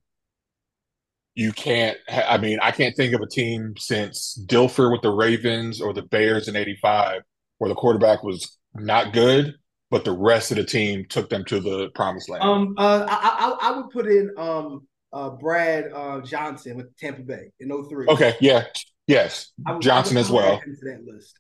You 1.35 1.53
can't, 1.53 1.99
I 2.09 2.39
mean, 2.39 2.59
I 2.63 2.71
can't 2.71 2.97
think 2.97 3.13
of 3.13 3.21
a 3.21 3.27
team 3.27 3.75
since 3.77 4.43
Dilfer 4.47 4.91
with 4.91 5.03
the 5.03 5.11
Ravens 5.11 5.83
or 5.83 5.93
the 5.93 6.03
Bears 6.03 6.49
in 6.49 6.57
85 6.57 7.23
where 7.59 7.69
the 7.69 7.75
quarterback 7.75 8.23
was 8.23 8.59
not 8.75 9.13
good, 9.13 9.55
but 9.91 10.05
the 10.05 10.13
rest 10.13 10.51
of 10.51 10.57
the 10.57 10.65
team 10.65 11.05
took 11.09 11.29
them 11.29 11.45
to 11.47 11.61
the 11.61 11.91
promised 11.95 12.29
land. 12.29 12.43
Um, 12.43 12.75
uh, 12.79 13.07
I, 13.09 13.57
I, 13.61 13.69
I 13.69 13.77
would 13.77 13.91
put 13.91 14.07
in 14.07 14.31
um, 14.37 14.87
uh, 15.13 15.31
Brad 15.31 15.93
uh, 15.95 16.21
Johnson 16.21 16.77
with 16.77 16.97
Tampa 16.97 17.23
Bay 17.23 17.51
in 17.61 17.69
03. 17.71 18.07
Okay, 18.09 18.35
yeah, 18.41 18.65
yes, 19.07 19.53
Johnson 19.81 20.17
as 20.17 20.31
well. 20.31 20.61
that 20.83 21.05
list. 21.07 21.39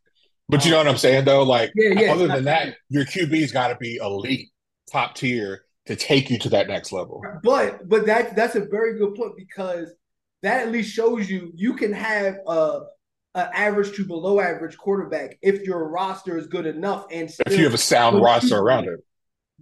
But 0.48 0.64
you 0.64 0.70
know 0.70 0.78
what 0.78 0.88
I'm 0.88 0.96
saying, 0.96 1.24
though? 1.24 1.42
Like, 1.42 1.72
yeah, 1.74 2.00
yeah, 2.00 2.12
other 2.12 2.28
than 2.28 2.44
that, 2.44 2.76
your 2.88 3.04
QB's 3.04 3.50
got 3.50 3.68
to 3.68 3.76
be 3.76 3.96
elite, 3.96 4.50
top 4.90 5.16
tier 5.16 5.62
to 5.86 5.96
take 5.96 6.30
you 6.30 6.38
to 6.38 6.48
that 6.50 6.68
next 6.68 6.92
level. 6.92 7.22
But 7.42 7.88
but 7.88 8.06
that 8.06 8.36
that's 8.36 8.54
a 8.54 8.64
very 8.64 8.98
good 8.98 9.14
point 9.14 9.36
because 9.36 9.92
that 10.42 10.62
at 10.62 10.72
least 10.72 10.94
shows 10.94 11.28
you 11.28 11.52
you 11.56 11.74
can 11.74 11.92
have 11.92 12.36
a, 12.46 12.80
a 13.34 13.56
average 13.56 13.96
to 13.96 14.04
below 14.04 14.40
average 14.40 14.76
quarterback 14.76 15.38
if 15.42 15.62
your 15.62 15.88
roster 15.88 16.38
is 16.38 16.46
good 16.46 16.66
enough 16.66 17.06
and 17.10 17.30
if 17.46 17.58
you 17.58 17.64
have 17.64 17.74
a 17.74 17.78
sound 17.78 18.22
roster 18.22 18.58
around 18.58 18.84
it. 18.84 19.00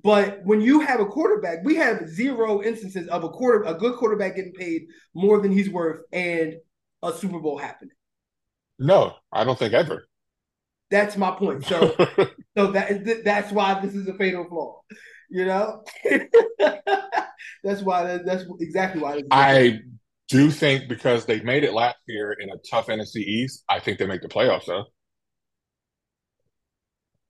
But 0.03 0.41
when 0.45 0.61
you 0.61 0.81
have 0.81 1.01
a 1.01 1.07
quarterback, 1.07 1.61
we 1.65 1.77
have 1.77 2.09
zero 2.09 2.63
instances 2.63 3.09
of 3.09 3.25
a 3.25 3.29
quarter 3.31 3.63
a 3.65 3.75
good 3.75 3.97
quarterback 3.97 4.37
getting 4.37 4.53
paid 4.53 4.87
more 5.15 5.41
than 5.41 5.53
he's 5.53 5.71
worth 5.71 6.01
and 6.13 6.57
a 7.03 7.13
Super 7.13 7.39
Bowl 7.39 7.57
happening. 7.57 7.95
No, 8.79 9.15
I 9.33 9.45
don't 9.45 9.59
think 9.59 9.73
ever. 9.73 10.07
That's 10.91 11.17
my 11.17 11.33
point. 11.33 11.65
So, 11.65 11.95
so 12.57 12.73
that 12.73 13.23
that's 13.25 13.53
why 13.53 13.81
this 13.81 13.95
is 13.95 14.07
a 14.09 14.15
fatal 14.15 14.47
flaw. 14.49 14.81
You 15.31 15.47
know, 15.47 15.83
that's 17.65 17.83
why 17.83 18.05
that, 18.05 18.27
that's 18.27 18.45
exactly 18.61 19.01
why. 19.01 19.23
I 19.31 19.81
do 20.29 20.51
think 20.51 20.89
because 20.89 21.27
they 21.27 21.41
made 21.41 21.65
it 21.65 21.73
last 21.73 21.97
year 22.07 22.33
in 22.33 22.51
a 22.51 22.57
tough 22.71 22.87
NFC 22.87 23.17
East, 23.17 23.65
I 23.69 23.81
think 23.81 23.99
they 23.99 24.07
make 24.07 24.23
the 24.23 24.29
playoffs 24.29 24.67
though. 24.67 24.85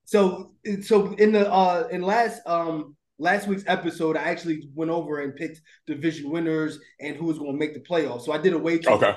So, 0.05 0.51
so 0.83 1.13
in 1.13 1.31
the 1.31 1.51
uh 1.51 1.87
in 1.91 2.01
last 2.03 2.41
um 2.45 2.95
last 3.17 3.47
week's 3.47 3.63
episode, 3.67 4.17
I 4.17 4.23
actually 4.23 4.69
went 4.73 4.91
over 4.91 5.21
and 5.21 5.35
picked 5.35 5.61
division 5.87 6.29
winners 6.29 6.79
and 6.99 7.15
who 7.15 7.25
was 7.25 7.39
going 7.39 7.53
to 7.53 7.57
make 7.57 7.73
the 7.73 7.79
playoffs. 7.79 8.23
So 8.23 8.31
I 8.31 8.37
did 8.37 8.53
a 8.53 8.59
way 8.59 8.77
too 8.77 8.89
okay. 8.89 9.15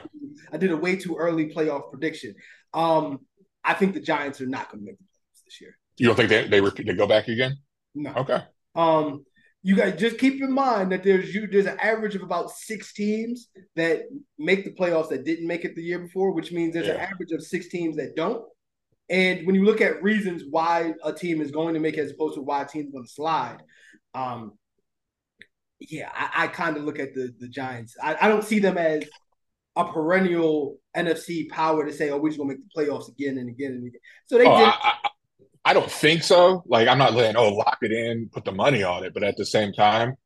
I 0.52 0.56
did 0.56 0.70
a 0.70 0.76
way 0.76 0.96
too 0.96 1.16
early 1.16 1.52
playoff 1.52 1.90
prediction. 1.90 2.34
Um, 2.72 3.20
I 3.68 3.74
think 3.74 3.94
the 3.94 4.00
Giants 4.00 4.40
are 4.40 4.46
not 4.46 4.70
going 4.70 4.80
to 4.80 4.86
make 4.86 4.98
the 4.98 5.04
playoffs 5.04 5.44
this 5.44 5.60
year. 5.60 5.76
You 5.98 6.06
don't 6.06 6.16
think 6.16 6.30
they 6.30 6.48
they 6.48 6.60
repeat 6.60 6.86
they 6.86 6.94
go 6.94 7.06
back 7.06 7.28
again? 7.28 7.58
No. 7.94 8.12
Okay. 8.14 8.42
Um, 8.74 9.24
you 9.62 9.76
guys 9.76 9.98
just 9.98 10.18
keep 10.18 10.40
in 10.40 10.52
mind 10.52 10.92
that 10.92 11.02
there's 11.02 11.34
you 11.34 11.46
there's 11.46 11.66
an 11.66 11.78
average 11.80 12.14
of 12.14 12.22
about 12.22 12.50
six 12.50 12.94
teams 12.94 13.48
that 13.76 14.04
make 14.38 14.64
the 14.64 14.72
playoffs 14.72 15.10
that 15.10 15.24
didn't 15.24 15.46
make 15.46 15.64
it 15.64 15.74
the 15.74 15.82
year 15.82 15.98
before, 15.98 16.32
which 16.32 16.52
means 16.52 16.72
there's 16.72 16.86
yeah. 16.86 16.94
an 16.94 17.00
average 17.00 17.32
of 17.32 17.42
six 17.42 17.68
teams 17.68 17.96
that 17.96 18.16
don't. 18.16 18.42
And 19.10 19.46
when 19.46 19.54
you 19.54 19.64
look 19.64 19.80
at 19.80 20.02
reasons 20.02 20.44
why 20.48 20.94
a 21.04 21.12
team 21.12 21.40
is 21.40 21.50
going 21.50 21.74
to 21.74 21.80
make 21.80 21.96
it 21.96 22.00
as 22.00 22.12
opposed 22.12 22.36
to 22.36 22.42
why 22.42 22.62
a 22.62 22.66
team's 22.66 22.92
going 22.92 23.04
to 23.04 23.10
slide, 23.10 23.58
um, 24.14 24.52
yeah, 25.80 26.10
I, 26.14 26.44
I 26.44 26.46
kind 26.48 26.76
of 26.76 26.84
look 26.84 26.98
at 26.98 27.14
the 27.14 27.34
the 27.38 27.48
Giants. 27.48 27.96
I, 28.02 28.16
I 28.20 28.28
don't 28.28 28.44
see 28.44 28.60
them 28.60 28.78
as 28.78 29.04
a 29.78 29.84
perennial 29.84 30.76
NFC 30.94 31.48
power 31.48 31.86
to 31.86 31.92
say, 31.92 32.10
"Oh, 32.10 32.18
we're 32.18 32.30
just 32.30 32.38
gonna 32.38 32.50
make 32.50 32.58
the 32.58 32.80
playoffs 32.80 33.08
again 33.08 33.38
and 33.38 33.48
again 33.48 33.72
and 33.72 33.86
again." 33.86 34.00
So 34.26 34.36
they 34.36 34.44
oh, 34.44 34.58
did. 34.58 34.66
I, 34.66 34.74
I, 34.82 34.94
I, 35.66 35.72
don't 35.72 35.90
think 35.90 36.24
so. 36.24 36.64
Like, 36.66 36.88
I'm 36.88 36.98
not 36.98 37.14
letting 37.14 37.36
oh 37.36 37.50
lock 37.50 37.78
it 37.82 37.92
in, 37.92 38.28
put 38.30 38.44
the 38.44 38.52
money 38.52 38.82
on 38.82 39.04
it, 39.04 39.14
but 39.14 39.22
at 39.22 39.36
the 39.36 39.46
same 39.46 39.72
time, 39.72 40.16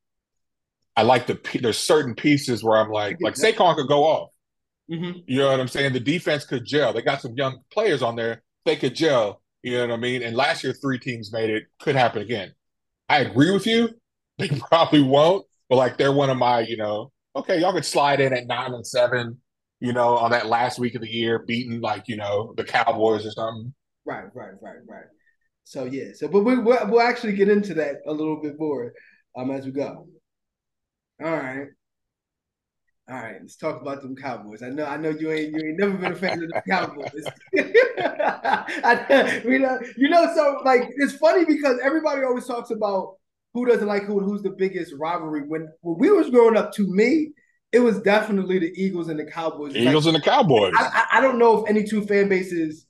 I 0.96 1.02
like 1.02 1.26
the 1.26 1.38
there's 1.60 1.78
certain 1.78 2.14
pieces 2.14 2.64
where 2.64 2.78
I'm 2.78 2.90
like, 2.90 3.18
like 3.20 3.34
Saquon 3.34 3.76
could 3.76 3.88
go 3.88 4.04
off. 4.04 4.30
Mm-hmm. 4.90 5.20
You 5.26 5.38
know 5.38 5.50
what 5.50 5.60
I'm 5.60 5.68
saying? 5.68 5.92
The 5.92 6.00
defense 6.00 6.44
could 6.44 6.64
gel. 6.64 6.92
They 6.92 7.02
got 7.02 7.20
some 7.20 7.34
young 7.34 7.58
players 7.70 8.02
on 8.02 8.16
there. 8.16 8.42
They 8.64 8.76
could 8.76 8.94
gel. 8.94 9.42
You 9.62 9.78
know 9.78 9.88
what 9.88 9.94
I 9.94 9.96
mean? 9.98 10.22
And 10.22 10.34
last 10.34 10.64
year, 10.64 10.72
three 10.72 10.98
teams 10.98 11.32
made 11.32 11.50
it. 11.50 11.64
Could 11.78 11.94
happen 11.94 12.22
again. 12.22 12.52
I 13.08 13.20
agree 13.20 13.50
with 13.50 13.66
you. 13.66 13.90
They 14.38 14.48
probably 14.48 15.02
won't, 15.02 15.46
but 15.68 15.76
like 15.76 15.98
they're 15.98 16.10
one 16.10 16.30
of 16.30 16.38
my, 16.38 16.60
you 16.60 16.78
know, 16.78 17.11
okay, 17.34 17.60
y'all 17.60 17.72
could 17.72 17.84
slide 17.84 18.20
in 18.20 18.32
at 18.32 18.46
nine 18.46 18.72
and 18.74 18.86
seven, 18.86 19.38
you 19.80 19.92
know, 19.92 20.16
on 20.16 20.30
that 20.30 20.46
last 20.46 20.78
week 20.78 20.94
of 20.94 21.02
the 21.02 21.10
year, 21.10 21.40
beating 21.40 21.80
like 21.80 22.08
you 22.08 22.16
know 22.16 22.54
the 22.56 22.64
Cowboys 22.64 23.26
or 23.26 23.30
something. 23.30 23.74
Right, 24.04 24.24
right, 24.34 24.54
right, 24.60 24.78
right. 24.86 25.04
So 25.64 25.84
yeah, 25.84 26.12
so 26.14 26.28
but 26.28 26.40
we 26.40 26.58
we'll, 26.58 26.88
we'll 26.88 27.00
actually 27.00 27.34
get 27.34 27.48
into 27.48 27.74
that 27.74 27.96
a 28.06 28.12
little 28.12 28.40
bit 28.40 28.58
more 28.58 28.92
um 29.36 29.50
as 29.50 29.64
we 29.64 29.72
go. 29.72 30.06
All 31.22 31.30
right. 31.30 31.68
All 33.08 33.16
right, 33.16 33.36
let's 33.40 33.56
talk 33.56 33.80
about 33.80 34.00
them 34.00 34.14
Cowboys. 34.14 34.62
I 34.62 34.68
know, 34.68 34.84
I 34.84 34.96
know 34.96 35.10
you 35.10 35.32
ain't 35.32 35.52
you 35.52 35.68
ain't 35.68 35.78
never 35.78 35.92
been 35.94 36.12
a 36.12 36.16
fan 36.16 36.42
of 36.42 36.48
the 36.48 36.62
Cowboys. 36.68 37.24
I, 37.98 39.42
you 39.44 39.58
know, 39.58 39.80
you 39.96 40.08
know, 40.08 40.32
so 40.34 40.60
like 40.64 40.88
it's 40.96 41.14
funny 41.14 41.44
because 41.44 41.78
everybody 41.82 42.22
always 42.22 42.46
talks 42.46 42.70
about 42.70 43.16
who 43.54 43.66
doesn't 43.66 43.86
like 43.86 44.04
who 44.04 44.18
and 44.18 44.28
who's 44.28 44.42
the 44.42 44.50
biggest 44.50 44.94
rivalry. 44.98 45.42
When 45.46 45.68
when 45.80 45.98
we 45.98 46.10
was 46.10 46.30
growing 46.30 46.56
up, 46.56 46.72
to 46.74 46.86
me, 46.86 47.32
it 47.72 47.80
was 47.80 48.00
definitely 48.00 48.58
the 48.58 48.72
Eagles 48.76 49.08
and 49.08 49.18
the 49.18 49.24
Cowboys. 49.24 49.74
Eagles 49.74 50.06
like, 50.06 50.14
and 50.14 50.22
the 50.22 50.30
Cowboys. 50.30 50.72
I, 50.76 50.84
I, 50.84 51.18
I 51.18 51.20
don't 51.20 51.38
know 51.38 51.62
if 51.62 51.70
any 51.70 51.84
two 51.84 52.04
fan 52.04 52.28
bases, 52.28 52.86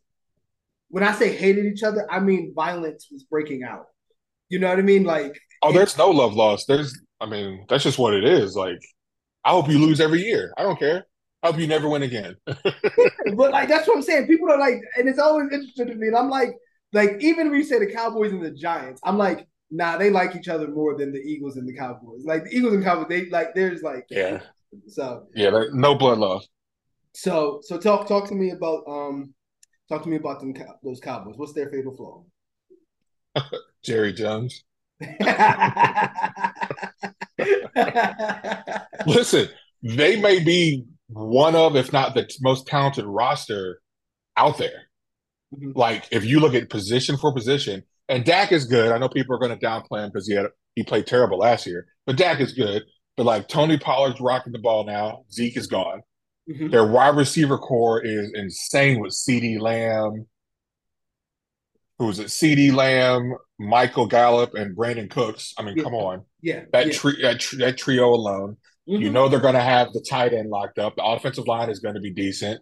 when 0.88 1.02
I 1.02 1.12
say 1.12 1.34
hated 1.34 1.66
each 1.66 1.82
other, 1.82 2.06
I 2.10 2.20
mean 2.20 2.52
violence 2.54 3.08
was 3.10 3.24
breaking 3.24 3.62
out. 3.62 3.86
You 4.48 4.58
know 4.58 4.68
what 4.68 4.78
I 4.78 4.82
mean? 4.82 5.04
Like, 5.04 5.38
oh, 5.62 5.72
there's 5.72 5.96
no 5.96 6.10
love 6.10 6.34
lost. 6.34 6.68
There's, 6.68 7.00
I 7.20 7.26
mean, 7.26 7.64
that's 7.68 7.84
just 7.84 7.98
what 7.98 8.14
it 8.14 8.24
is. 8.24 8.54
Like 8.54 8.80
I 9.44 9.50
hope 9.50 9.68
you 9.68 9.78
lose 9.78 10.00
every 10.00 10.22
year. 10.22 10.52
I 10.56 10.62
don't 10.62 10.78
care. 10.78 11.06
I 11.42 11.48
hope 11.48 11.58
you 11.58 11.66
never 11.66 11.88
win 11.88 12.02
again. 12.02 12.36
but 12.46 13.50
like 13.50 13.68
that's 13.68 13.88
what 13.88 13.96
I'm 13.96 14.02
saying. 14.02 14.28
People 14.28 14.50
are 14.50 14.58
like, 14.58 14.80
and 14.96 15.08
it's 15.08 15.18
always 15.18 15.52
interesting 15.52 15.88
to 15.88 15.94
me. 15.94 16.08
And 16.08 16.16
I'm 16.16 16.30
like, 16.30 16.50
like 16.92 17.16
even 17.20 17.50
when 17.50 17.58
you 17.58 17.64
say 17.64 17.78
the 17.78 17.92
Cowboys 17.92 18.32
and 18.32 18.44
the 18.44 18.50
Giants, 18.50 19.00
I'm 19.04 19.18
like, 19.18 19.46
nah, 19.72 19.96
they 19.96 20.10
like 20.10 20.36
each 20.36 20.48
other 20.48 20.68
more 20.68 20.96
than 20.96 21.12
the 21.12 21.18
Eagles 21.18 21.56
and 21.56 21.66
the 21.68 21.74
Cowboys. 21.74 22.24
Like 22.24 22.44
the 22.44 22.54
Eagles 22.54 22.74
and 22.74 22.84
Cowboys, 22.84 23.06
they 23.08 23.28
like 23.30 23.54
there's 23.54 23.82
like 23.82 24.06
yeah. 24.10 24.40
So 24.86 25.26
yeah, 25.34 25.48
like, 25.48 25.72
no 25.72 25.94
blood 25.94 26.18
loss. 26.18 26.46
So 27.14 27.60
so 27.62 27.78
talk 27.78 28.06
talk 28.06 28.28
to 28.28 28.34
me 28.34 28.50
about 28.50 28.84
um 28.86 29.34
talk 29.88 30.02
to 30.02 30.08
me 30.08 30.16
about 30.16 30.40
them 30.40 30.54
those 30.84 31.00
Cowboys. 31.00 31.34
What's 31.36 31.54
their 31.54 31.70
fatal 31.70 31.96
flaw? 31.96 32.24
Jerry 33.82 34.12
Jones. 34.12 34.62
Listen, 39.06 39.48
they 39.82 40.20
may 40.20 40.38
be 40.44 40.84
one 41.08 41.56
of, 41.56 41.74
if 41.76 41.92
not 41.92 42.14
the 42.14 42.30
most 42.40 42.66
talented 42.66 43.04
roster 43.04 43.80
out 44.36 44.58
there. 44.58 44.88
Mm-hmm. 45.54 45.72
Like 45.74 46.06
if 46.10 46.24
you 46.24 46.40
look 46.40 46.54
at 46.54 46.70
position 46.70 47.16
for 47.16 47.32
position, 47.34 47.82
and 48.12 48.24
Dak 48.24 48.52
is 48.52 48.66
good. 48.66 48.92
I 48.92 48.98
know 48.98 49.08
people 49.08 49.34
are 49.34 49.38
going 49.38 49.58
to 49.58 49.66
downplay 49.66 50.04
him 50.04 50.10
because 50.12 50.28
he 50.28 50.34
had 50.34 50.46
he 50.74 50.82
played 50.82 51.06
terrible 51.06 51.38
last 51.38 51.66
year, 51.66 51.86
but 52.06 52.16
Dak 52.16 52.40
is 52.40 52.52
good. 52.52 52.82
But 53.16 53.26
like 53.26 53.48
Tony 53.48 53.78
Pollard's 53.78 54.20
rocking 54.20 54.52
the 54.52 54.58
ball 54.58 54.84
now. 54.84 55.24
Zeke 55.30 55.56
is 55.56 55.66
gone. 55.66 56.02
Mm-hmm. 56.50 56.70
Their 56.70 56.86
wide 56.86 57.16
receiver 57.16 57.58
core 57.58 58.04
is 58.04 58.30
insane 58.34 59.00
with 59.00 59.12
CeeDee 59.12 59.60
Lamb, 59.60 60.26
who's 61.98 62.18
it? 62.18 62.28
CeeDee 62.28 62.72
Lamb, 62.72 63.34
Michael 63.58 64.06
Gallup, 64.06 64.54
and 64.54 64.76
Brandin 64.76 65.10
Cooks. 65.10 65.54
I 65.58 65.62
mean, 65.62 65.76
yeah. 65.76 65.82
come 65.84 65.94
on. 65.94 66.24
Yeah. 66.40 66.64
That, 66.72 66.88
yeah. 66.88 66.92
Tri- 66.92 67.12
that, 67.22 67.40
tri- 67.40 67.58
that 67.60 67.78
trio 67.78 68.10
alone. 68.10 68.56
Mm-hmm. 68.88 69.02
You 69.02 69.10
know 69.10 69.28
they're 69.28 69.40
going 69.40 69.54
to 69.54 69.60
have 69.60 69.92
the 69.92 70.04
tight 70.08 70.32
end 70.32 70.50
locked 70.50 70.78
up. 70.78 70.96
The 70.96 71.04
offensive 71.04 71.46
line 71.46 71.70
is 71.70 71.78
going 71.78 71.94
to 71.94 72.00
be 72.00 72.12
decent. 72.12 72.60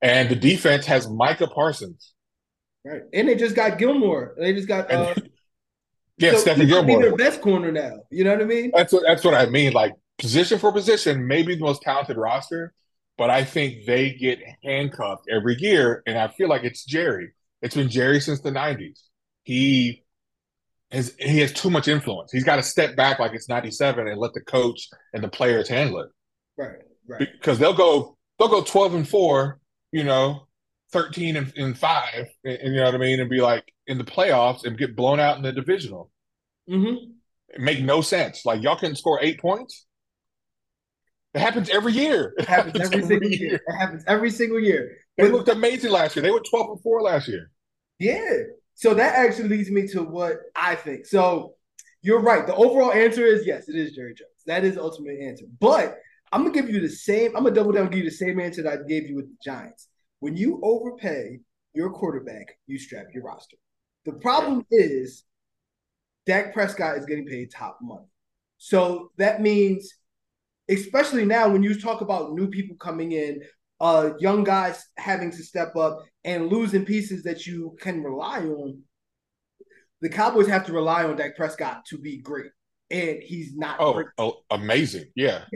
And 0.00 0.28
the 0.28 0.36
defense 0.36 0.86
has 0.86 1.08
Micah 1.08 1.46
Parsons. 1.46 2.11
Right. 2.84 3.02
And 3.12 3.28
they 3.28 3.36
just 3.36 3.54
got 3.54 3.78
Gilmore. 3.78 4.34
They 4.38 4.52
just 4.52 4.68
got 4.68 4.90
uh 4.90 5.14
Yeah, 6.18 6.36
so 6.36 6.44
Stephon 6.44 6.68
Gilmore. 6.68 6.98
Be 6.98 7.02
their 7.02 7.16
best 7.16 7.40
corner 7.40 7.72
now. 7.72 8.00
You 8.10 8.24
know 8.24 8.32
what 8.32 8.42
I 8.42 8.44
mean? 8.44 8.70
That's 8.74 8.92
what 8.92 9.04
that's 9.06 9.24
what 9.24 9.34
I 9.34 9.46
mean. 9.46 9.72
Like 9.72 9.94
position 10.18 10.58
for 10.58 10.72
position, 10.72 11.26
maybe 11.26 11.54
the 11.54 11.62
most 11.62 11.82
talented 11.82 12.16
roster, 12.16 12.74
but 13.18 13.30
I 13.30 13.44
think 13.44 13.86
they 13.86 14.12
get 14.12 14.38
handcuffed 14.62 15.24
every 15.30 15.56
year. 15.58 16.02
And 16.06 16.18
I 16.18 16.28
feel 16.28 16.48
like 16.48 16.64
it's 16.64 16.84
Jerry. 16.84 17.32
It's 17.60 17.74
been 17.74 17.88
Jerry 17.88 18.20
since 18.20 18.40
the 18.40 18.50
90s. 18.50 19.00
He 19.44 20.04
has 20.90 21.14
he 21.18 21.40
has 21.40 21.52
too 21.52 21.70
much 21.70 21.88
influence. 21.88 22.30
He's 22.30 22.44
got 22.44 22.56
to 22.56 22.62
step 22.62 22.94
back 22.94 23.18
like 23.18 23.32
it's 23.32 23.48
97 23.48 24.06
and 24.06 24.20
let 24.20 24.34
the 24.34 24.40
coach 24.40 24.88
and 25.12 25.24
the 25.24 25.28
players 25.28 25.68
handle 25.68 26.00
it. 26.00 26.10
Right. 26.56 26.76
Right. 27.08 27.28
Because 27.32 27.58
they'll 27.58 27.74
go 27.74 28.16
they'll 28.38 28.48
go 28.48 28.62
12 28.62 28.94
and 28.94 29.08
4, 29.08 29.58
you 29.90 30.04
know, 30.04 30.46
13 30.92 31.36
and, 31.36 31.52
and 31.56 31.78
5, 31.78 32.14
and, 32.44 32.54
and, 32.54 32.74
you 32.74 32.80
know 32.80 32.86
what 32.86 32.94
I 32.94 32.98
mean, 32.98 33.20
and 33.20 33.30
be 33.30 33.40
like 33.40 33.72
in 33.86 33.98
the 33.98 34.04
playoffs 34.04 34.64
and 34.64 34.78
get 34.78 34.94
blown 34.94 35.18
out 35.18 35.36
in 35.36 35.42
the 35.42 35.52
divisional. 35.52 36.10
Mm-hmm. 36.70 37.62
make 37.62 37.82
no 37.82 38.02
sense. 38.02 38.46
Like 38.46 38.62
y'all 38.62 38.78
can 38.78 38.94
score 38.94 39.18
eight 39.20 39.40
points. 39.40 39.86
It 41.34 41.40
happens 41.40 41.70
every 41.70 41.92
year. 41.92 42.34
It 42.38 42.44
happens, 42.44 42.74
it 42.76 42.82
happens 42.82 43.10
every, 43.10 43.16
every, 43.16 43.18
single 43.18 43.30
year. 43.30 43.50
year. 43.50 43.60
It 43.66 43.76
happens 43.76 44.04
every 44.06 44.30
single 44.30 44.60
year. 44.60 44.96
They 45.16 45.28
looked 45.28 45.48
amazing 45.48 45.90
last 45.90 46.14
year. 46.14 46.22
They 46.22 46.30
were 46.30 46.42
12 46.48 46.70
and 46.70 46.82
4 46.82 47.02
last 47.02 47.28
year. 47.28 47.50
Yeah. 47.98 48.34
So 48.74 48.94
that 48.94 49.16
actually 49.16 49.48
leads 49.48 49.70
me 49.70 49.86
to 49.88 50.02
what 50.02 50.36
I 50.54 50.74
think. 50.74 51.06
So 51.06 51.54
you're 52.02 52.20
right. 52.20 52.46
The 52.46 52.54
overall 52.54 52.92
answer 52.92 53.24
is 53.24 53.46
yes, 53.46 53.68
it 53.68 53.76
is 53.76 53.92
Jerry 53.92 54.14
Jones. 54.14 54.30
That 54.46 54.64
is 54.64 54.74
the 54.74 54.82
ultimate 54.82 55.18
answer. 55.20 55.44
But 55.60 55.98
I'm 56.32 56.42
gonna 56.42 56.54
give 56.54 56.70
you 56.70 56.80
the 56.80 56.88
same, 56.88 57.36
I'm 57.36 57.44
gonna 57.44 57.54
double 57.54 57.72
down 57.72 57.82
and 57.82 57.92
give 57.92 58.04
you 58.04 58.10
the 58.10 58.16
same 58.16 58.40
answer 58.40 58.62
that 58.62 58.72
I 58.72 58.88
gave 58.88 59.08
you 59.08 59.16
with 59.16 59.26
the 59.26 59.36
Giants. 59.44 59.88
When 60.22 60.36
you 60.36 60.60
overpay 60.62 61.40
your 61.74 61.90
quarterback, 61.90 62.56
you 62.68 62.78
strap 62.78 63.06
your 63.12 63.24
roster. 63.24 63.56
The 64.04 64.12
problem 64.12 64.64
is 64.70 65.24
Dak 66.26 66.54
Prescott 66.54 66.96
is 66.96 67.06
getting 67.06 67.26
paid 67.26 67.50
top 67.50 67.78
money. 67.82 68.06
So 68.56 69.10
that 69.18 69.42
means, 69.42 69.92
especially 70.70 71.24
now 71.24 71.48
when 71.48 71.64
you 71.64 71.76
talk 71.76 72.02
about 72.02 72.34
new 72.34 72.46
people 72.46 72.76
coming 72.76 73.10
in, 73.10 73.42
uh, 73.80 74.10
young 74.20 74.44
guys 74.44 74.86
having 74.96 75.32
to 75.32 75.42
step 75.42 75.74
up 75.74 76.04
and 76.22 76.46
losing 76.46 76.84
pieces 76.84 77.24
that 77.24 77.44
you 77.44 77.76
can 77.80 78.00
rely 78.04 78.44
on, 78.44 78.80
the 80.02 80.08
Cowboys 80.08 80.46
have 80.46 80.64
to 80.66 80.72
rely 80.72 81.02
on 81.02 81.16
Dak 81.16 81.34
Prescott 81.34 81.84
to 81.86 81.98
be 81.98 82.18
great. 82.18 82.52
And 82.92 83.20
he's 83.20 83.56
not. 83.56 83.80
Oh, 83.80 84.04
oh 84.18 84.36
amazing! 84.52 85.06
Yeah. 85.16 85.46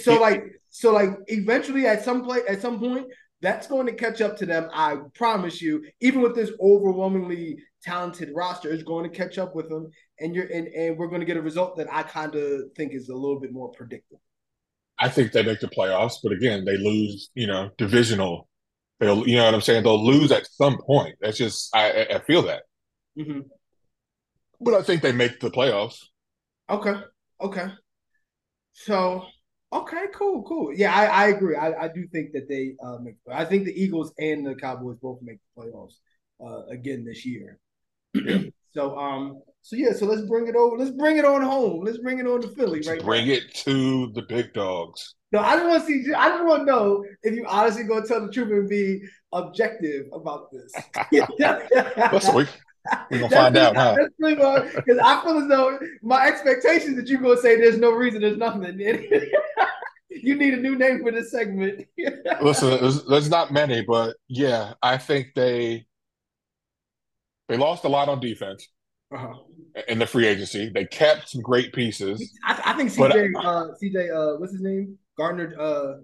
So 0.00 0.20
like, 0.20 0.44
so 0.70 0.92
like, 0.92 1.10
eventually, 1.26 1.88
at 1.88 2.04
some 2.04 2.22
play, 2.22 2.42
at 2.48 2.62
some 2.62 2.78
point, 2.78 3.08
that's 3.42 3.66
going 3.66 3.86
to 3.86 3.92
catch 3.92 4.20
up 4.20 4.36
to 4.38 4.46
them. 4.46 4.70
I 4.72 4.96
promise 5.14 5.60
you. 5.60 5.84
Even 6.00 6.22
with 6.22 6.34
this 6.34 6.50
overwhelmingly 6.60 7.58
talented 7.82 8.30
roster, 8.34 8.70
it's 8.72 8.84
going 8.84 9.10
to 9.10 9.14
catch 9.14 9.36
up 9.36 9.54
with 9.54 9.68
them, 9.68 9.90
and 10.20 10.34
you're 10.34 10.46
and, 10.46 10.68
and 10.68 10.96
we're 10.96 11.08
going 11.08 11.20
to 11.20 11.26
get 11.26 11.36
a 11.36 11.42
result 11.42 11.76
that 11.76 11.92
I 11.92 12.04
kind 12.04 12.34
of 12.34 12.72
think 12.76 12.94
is 12.94 13.08
a 13.08 13.14
little 13.14 13.40
bit 13.40 13.52
more 13.52 13.70
predictable. 13.70 14.22
I 14.98 15.08
think 15.08 15.32
they 15.32 15.42
make 15.42 15.60
the 15.60 15.68
playoffs, 15.68 16.14
but 16.22 16.32
again, 16.32 16.64
they 16.64 16.76
lose. 16.76 17.30
You 17.34 17.48
know, 17.48 17.70
divisional. 17.76 18.48
They'll, 19.00 19.26
you 19.26 19.34
know 19.34 19.46
what 19.46 19.54
I'm 19.54 19.60
saying? 19.60 19.82
They'll 19.82 20.06
lose 20.06 20.30
at 20.30 20.46
some 20.46 20.78
point. 20.80 21.16
That's 21.20 21.36
just 21.36 21.74
I, 21.74 22.06
I 22.14 22.18
feel 22.20 22.42
that. 22.42 22.62
Mm-hmm. 23.18 23.40
But 24.60 24.74
I 24.74 24.82
think 24.82 25.02
they 25.02 25.10
make 25.10 25.40
the 25.40 25.50
playoffs. 25.50 25.96
Okay. 26.70 26.94
Okay. 27.40 27.66
So 28.74 29.24
okay, 29.72 30.04
cool, 30.14 30.42
cool. 30.42 30.72
Yeah, 30.74 30.94
I, 30.94 31.06
I 31.06 31.26
agree. 31.28 31.56
I, 31.56 31.84
I 31.84 31.88
do 31.88 32.06
think 32.08 32.32
that 32.32 32.48
they 32.48 32.74
uh, 32.82 32.98
make. 32.98 33.16
I 33.30 33.44
think 33.44 33.64
the 33.64 33.80
Eagles 33.80 34.12
and 34.18 34.46
the 34.46 34.54
Cowboys 34.54 34.96
both 35.00 35.18
make 35.22 35.38
the 35.56 35.62
playoffs 35.62 35.94
uh, 36.44 36.66
again 36.66 37.04
this 37.04 37.24
year. 37.24 37.58
so 38.74 38.98
um, 38.98 39.40
so 39.62 39.76
yeah, 39.76 39.92
so 39.92 40.06
let's 40.06 40.22
bring 40.22 40.48
it 40.48 40.56
over. 40.56 40.76
Let's 40.76 40.90
bring 40.90 41.16
it 41.16 41.24
on 41.24 41.42
home. 41.42 41.84
Let's 41.84 41.98
bring 41.98 42.18
it 42.18 42.26
on 42.26 42.42
to 42.42 42.48
Philly, 42.48 42.78
let's 42.78 42.88
right? 42.88 43.02
Bring 43.02 43.28
now. 43.28 43.34
it 43.34 43.54
to 43.64 44.10
the 44.12 44.22
big 44.22 44.52
dogs. 44.52 45.14
No, 45.30 45.38
I 45.38 45.56
just 45.56 45.66
want 45.66 45.86
to 45.86 45.86
see. 45.86 46.12
I 46.12 46.28
just 46.28 46.44
want 46.44 46.60
to 46.62 46.66
know 46.66 47.04
if 47.22 47.34
you 47.34 47.46
honestly 47.48 47.84
going 47.84 48.02
to 48.02 48.08
tell 48.08 48.26
the 48.26 48.32
truth 48.32 48.50
and 48.50 48.68
be 48.68 49.00
objective 49.32 50.06
about 50.12 50.50
this. 50.52 50.72
We 52.34 52.46
we're 53.10 53.18
gonna 53.18 53.28
find 53.36 53.56
out, 53.56 53.76
huh? 53.76 53.96
Because 54.18 54.98
I 55.02 55.22
feel 55.22 55.38
as 55.38 55.48
though 55.48 55.78
my 56.02 56.26
expectations 56.26 56.96
that 56.96 57.08
you're 57.08 57.20
gonna 57.20 57.40
say 57.40 57.56
there's 57.56 57.78
no 57.78 57.90
reason, 57.92 58.20
there's 58.20 58.36
nothing. 58.36 58.78
you 60.10 60.34
need 60.36 60.54
a 60.54 60.58
new 60.58 60.76
name 60.76 61.02
for 61.02 61.12
this 61.12 61.30
segment. 61.30 61.86
Listen, 62.42 62.70
there's, 62.80 63.04
there's 63.04 63.30
not 63.30 63.52
many, 63.52 63.82
but 63.82 64.16
yeah, 64.28 64.74
I 64.82 64.98
think 64.98 65.28
they 65.34 65.86
they 67.48 67.56
lost 67.56 67.84
a 67.84 67.88
lot 67.88 68.08
on 68.08 68.20
defense 68.20 68.68
uh-huh. 69.14 69.34
in 69.88 69.98
the 69.98 70.06
free 70.06 70.26
agency. 70.26 70.70
They 70.72 70.86
kept 70.86 71.30
some 71.30 71.42
great 71.42 71.72
pieces. 71.72 72.38
I, 72.44 72.60
I 72.66 72.72
think 72.74 72.90
CJ, 72.90 73.32
uh, 73.36 73.68
CJ, 73.82 74.10
uh, 74.14 74.38
what's 74.38 74.52
his 74.52 74.62
name? 74.62 74.98
Gardner, 75.16 75.54
uh, 75.60 75.94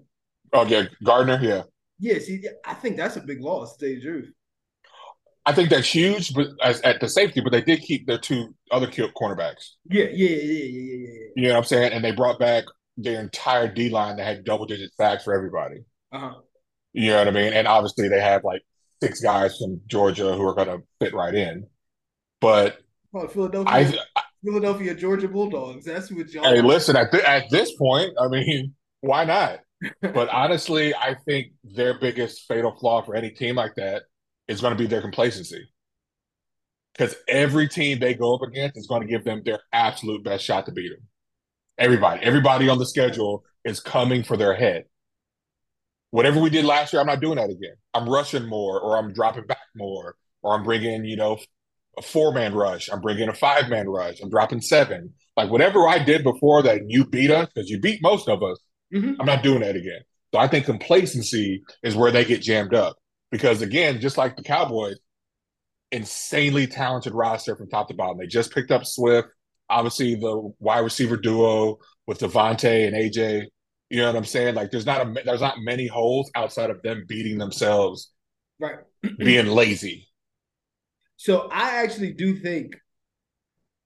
Oh 0.53 0.65
yeah, 0.65 0.85
Gardner. 1.03 1.39
Yeah. 1.41 1.63
Yeah, 1.99 2.17
I 2.65 2.73
think 2.75 2.95
that's 2.95 3.17
a 3.17 3.21
big 3.21 3.41
loss. 3.41 3.75
To 3.75 3.85
tell 3.85 3.89
you 3.89 3.95
the 3.95 4.01
truth. 4.01 4.33
I 5.49 5.51
think 5.51 5.71
that's 5.71 5.89
huge, 5.89 6.35
but 6.35 6.49
as 6.63 6.79
at 6.81 6.99
the 6.99 7.09
safety, 7.09 7.41
but 7.41 7.51
they 7.51 7.61
did 7.61 7.81
keep 7.81 8.05
their 8.05 8.19
two 8.19 8.53
other 8.71 8.85
cornerbacks. 8.85 9.69
Yeah, 9.89 10.05
yeah, 10.11 10.29
yeah, 10.29 10.35
yeah, 10.35 10.63
yeah, 10.63 11.07
yeah. 11.07 11.29
You 11.35 11.43
know 11.47 11.53
what 11.53 11.57
I'm 11.57 11.63
saying? 11.63 11.91
And 11.91 12.03
they 12.03 12.11
brought 12.11 12.37
back 12.37 12.65
their 12.97 13.19
entire 13.19 13.67
D 13.67 13.89
line 13.89 14.17
that 14.17 14.27
had 14.27 14.43
double 14.43 14.67
digit 14.67 14.93
sacks 14.93 15.23
for 15.23 15.33
everybody. 15.33 15.85
Uh-huh. 16.11 16.35
You 16.93 17.09
know 17.09 17.17
what 17.17 17.27
I 17.29 17.31
mean? 17.31 17.53
And 17.53 17.67
obviously 17.67 18.09
they 18.09 18.21
have 18.21 18.43
like 18.43 18.61
six 19.01 19.21
guys 19.21 19.57
from 19.57 19.81
Georgia 19.87 20.35
who 20.35 20.47
are 20.47 20.53
going 20.53 20.67
to 20.67 20.83
fit 20.99 21.15
right 21.15 21.33
in. 21.33 21.65
But 22.41 22.77
oh, 23.15 23.27
Philadelphia, 23.27 23.99
I, 24.15 24.21
Philadelphia 24.43 24.93
Georgia 24.93 25.29
Bulldogs. 25.29 25.83
That's 25.83 26.11
what 26.11 26.29
y'all. 26.29 26.43
Hey, 26.43 26.61
listen 26.61 26.95
at 26.95 27.11
th- 27.11 27.23
at 27.23 27.49
this 27.49 27.75
point, 27.75 28.11
I 28.21 28.27
mean, 28.27 28.75
why 29.01 29.25
not? 29.25 29.61
but 30.01 30.29
honestly, 30.29 30.93
I 30.93 31.15
think 31.25 31.53
their 31.63 31.99
biggest 31.99 32.47
fatal 32.47 32.77
flaw 32.79 33.01
for 33.01 33.15
any 33.15 33.31
team 33.31 33.55
like 33.55 33.73
that 33.77 34.03
is 34.49 34.59
going 34.59 34.75
to 34.75 34.77
be 34.77 34.87
their 34.87 35.01
complacency. 35.01 35.69
Because 36.93 37.15
every 37.29 37.69
team 37.69 37.99
they 37.99 38.13
go 38.13 38.35
up 38.35 38.41
against 38.41 38.75
is 38.75 38.87
going 38.87 39.01
to 39.01 39.07
give 39.07 39.23
them 39.23 39.43
their 39.45 39.59
absolute 39.71 40.23
best 40.23 40.43
shot 40.43 40.65
to 40.65 40.73
beat 40.73 40.89
them. 40.89 41.07
Everybody, 41.77 42.21
everybody 42.25 42.67
on 42.67 42.77
the 42.77 42.85
schedule 42.85 43.45
is 43.63 43.79
coming 43.79 44.23
for 44.23 44.35
their 44.35 44.53
head. 44.53 44.85
Whatever 46.11 46.41
we 46.41 46.49
did 46.49 46.65
last 46.65 46.91
year, 46.91 46.99
I'm 46.99 47.07
not 47.07 47.21
doing 47.21 47.37
that 47.37 47.51
again. 47.51 47.75
I'm 47.93 48.09
rushing 48.09 48.47
more, 48.47 48.81
or 48.81 48.97
I'm 48.97 49.13
dropping 49.13 49.45
back 49.45 49.59
more, 49.77 50.15
or 50.41 50.55
I'm 50.55 50.63
bringing, 50.63 51.05
you 51.05 51.15
know, 51.15 51.39
a 51.97 52.01
four 52.01 52.33
man 52.33 52.53
rush. 52.53 52.89
I'm 52.91 53.01
bringing 53.01 53.29
a 53.29 53.33
five 53.33 53.69
man 53.69 53.87
rush. 53.87 54.19
I'm 54.19 54.29
dropping 54.29 54.61
seven. 54.61 55.13
Like 55.37 55.51
whatever 55.51 55.87
I 55.87 55.99
did 55.99 56.23
before 56.23 56.63
that 56.63 56.81
you 56.89 57.05
beat 57.05 57.31
us, 57.31 57.47
because 57.53 57.69
you 57.69 57.79
beat 57.79 58.01
most 58.01 58.27
of 58.27 58.41
us, 58.43 58.57
mm-hmm. 58.93 59.13
I'm 59.19 59.27
not 59.27 59.43
doing 59.43 59.61
that 59.61 59.75
again. 59.75 60.01
So 60.33 60.39
I 60.39 60.47
think 60.47 60.65
complacency 60.65 61.63
is 61.83 61.95
where 61.95 62.11
they 62.11 62.25
get 62.25 62.41
jammed 62.41 62.73
up. 62.73 62.97
Because 63.31 63.61
again, 63.61 64.01
just 64.01 64.17
like 64.17 64.35
the 64.35 64.43
Cowboys, 64.43 64.97
insanely 65.91 66.67
talented 66.67 67.13
roster 67.13 67.55
from 67.55 67.69
top 67.69 67.87
to 67.87 67.93
bottom. 67.93 68.17
They 68.17 68.27
just 68.27 68.53
picked 68.53 68.71
up 68.71 68.85
Swift, 68.85 69.29
obviously 69.69 70.15
the 70.15 70.53
wide 70.59 70.79
receiver 70.79 71.17
duo 71.17 71.77
with 72.07 72.19
DeVonta 72.19 72.87
and 72.87 72.95
AJ. 72.95 73.45
You 73.89 74.01
know 74.01 74.07
what 74.07 74.15
I'm 74.15 74.25
saying? 74.25 74.55
Like 74.55 74.71
there's 74.71 74.85
not 74.85 75.05
a 75.05 75.23
there's 75.25 75.41
not 75.41 75.59
many 75.59 75.87
holes 75.87 76.29
outside 76.35 76.69
of 76.69 76.81
them 76.83 77.05
beating 77.07 77.37
themselves, 77.37 78.11
right? 78.59 78.77
being 79.17 79.47
lazy. 79.47 80.07
So 81.17 81.49
I 81.51 81.83
actually 81.83 82.13
do 82.13 82.35
think 82.35 82.77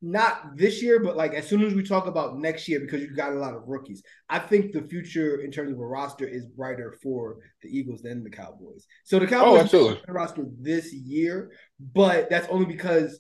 not 0.04 0.58
this 0.58 0.84
year, 0.84 1.00
but 1.00 1.16
like 1.16 1.34
as 1.34 1.48
soon 1.48 1.64
as 1.64 1.74
we 1.74 1.82
talk 1.82 2.08
about 2.08 2.38
next 2.38 2.68
year, 2.68 2.82
because 2.82 3.02
you 3.02 3.16
got 3.16 3.32
a 3.32 3.40
lot 3.40 3.56
of 3.56 3.64
rookies, 3.66 4.04
I 4.30 4.38
think 4.38 4.74
the 4.74 4.82
future 4.82 5.40
in 5.40 5.50
terms 5.50 5.72
of 5.72 5.80
a 5.80 5.86
roster 5.86 6.28
is 6.28 6.46
brighter 6.46 6.98
for 7.02 7.38
the 7.62 7.70
Eagles 7.70 8.02
than 8.02 8.22
the 8.22 8.30
Cowboys. 8.30 8.86
So 9.06 9.18
the 9.18 9.28
Cowboys 9.28 9.74
oh, 9.74 9.98
roster 10.10 10.46
this 10.60 10.94
year, 10.94 11.52
but 11.80 12.30
that's 12.30 12.48
only 12.50 12.66
because 12.66 13.18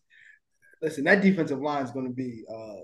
listen, 0.81 1.05
that 1.05 1.21
defensive 1.21 1.61
line 1.61 1.85
is 1.85 1.91
going 1.91 2.07
to 2.07 2.13
be. 2.13 2.43
uh 2.53 2.83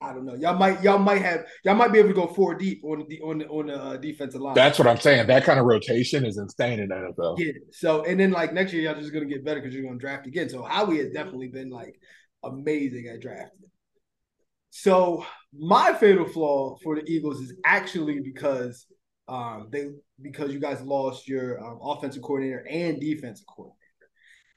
I 0.00 0.12
don't 0.12 0.26
know. 0.26 0.34
Y'all 0.34 0.58
might 0.58 0.82
y'all 0.82 0.98
might 0.98 1.22
have 1.22 1.46
y'all 1.64 1.76
might 1.76 1.90
be 1.90 1.98
able 1.98 2.10
to 2.10 2.14
go 2.14 2.26
four 2.26 2.54
deep 2.54 2.82
on 2.84 3.06
the 3.08 3.20
on 3.22 3.38
the 3.38 3.46
on 3.46 3.66
the 3.68 3.82
uh, 3.82 3.96
defensive 3.96 4.40
line. 4.40 4.54
That's 4.54 4.78
what 4.78 4.86
I'm 4.86 4.98
saying. 4.98 5.28
That 5.28 5.44
kind 5.44 5.58
of 5.58 5.64
rotation 5.64 6.26
is 6.26 6.36
insane 6.36 6.80
in 6.80 6.90
NFL. 6.90 7.38
Yeah. 7.38 7.52
So 7.70 8.04
and 8.04 8.20
then 8.20 8.30
like 8.30 8.52
next 8.52 8.74
year 8.74 8.82
y'all 8.82 9.00
just 9.00 9.14
gonna 9.14 9.24
get 9.24 9.46
better 9.46 9.60
because 9.60 9.74
you're 9.74 9.84
gonna 9.84 9.96
draft 9.96 10.26
again. 10.26 10.50
So 10.50 10.62
Howie 10.62 10.98
has 10.98 11.10
definitely 11.10 11.48
been 11.48 11.70
like 11.70 11.98
amazing 12.46 13.08
at 13.08 13.20
drafting. 13.20 13.70
So 14.70 15.24
my 15.56 15.94
fatal 15.94 16.26
flaw 16.26 16.76
for 16.82 16.96
the 16.96 17.08
Eagles 17.10 17.40
is 17.40 17.54
actually 17.64 18.20
because 18.20 18.86
um, 19.28 19.68
they 19.70 19.90
because 20.20 20.52
you 20.52 20.58
guys 20.58 20.80
lost 20.82 21.28
your 21.28 21.64
um, 21.64 21.78
offensive 21.82 22.22
coordinator 22.22 22.66
and 22.68 23.00
defensive 23.00 23.46
coordinator. 23.46 23.78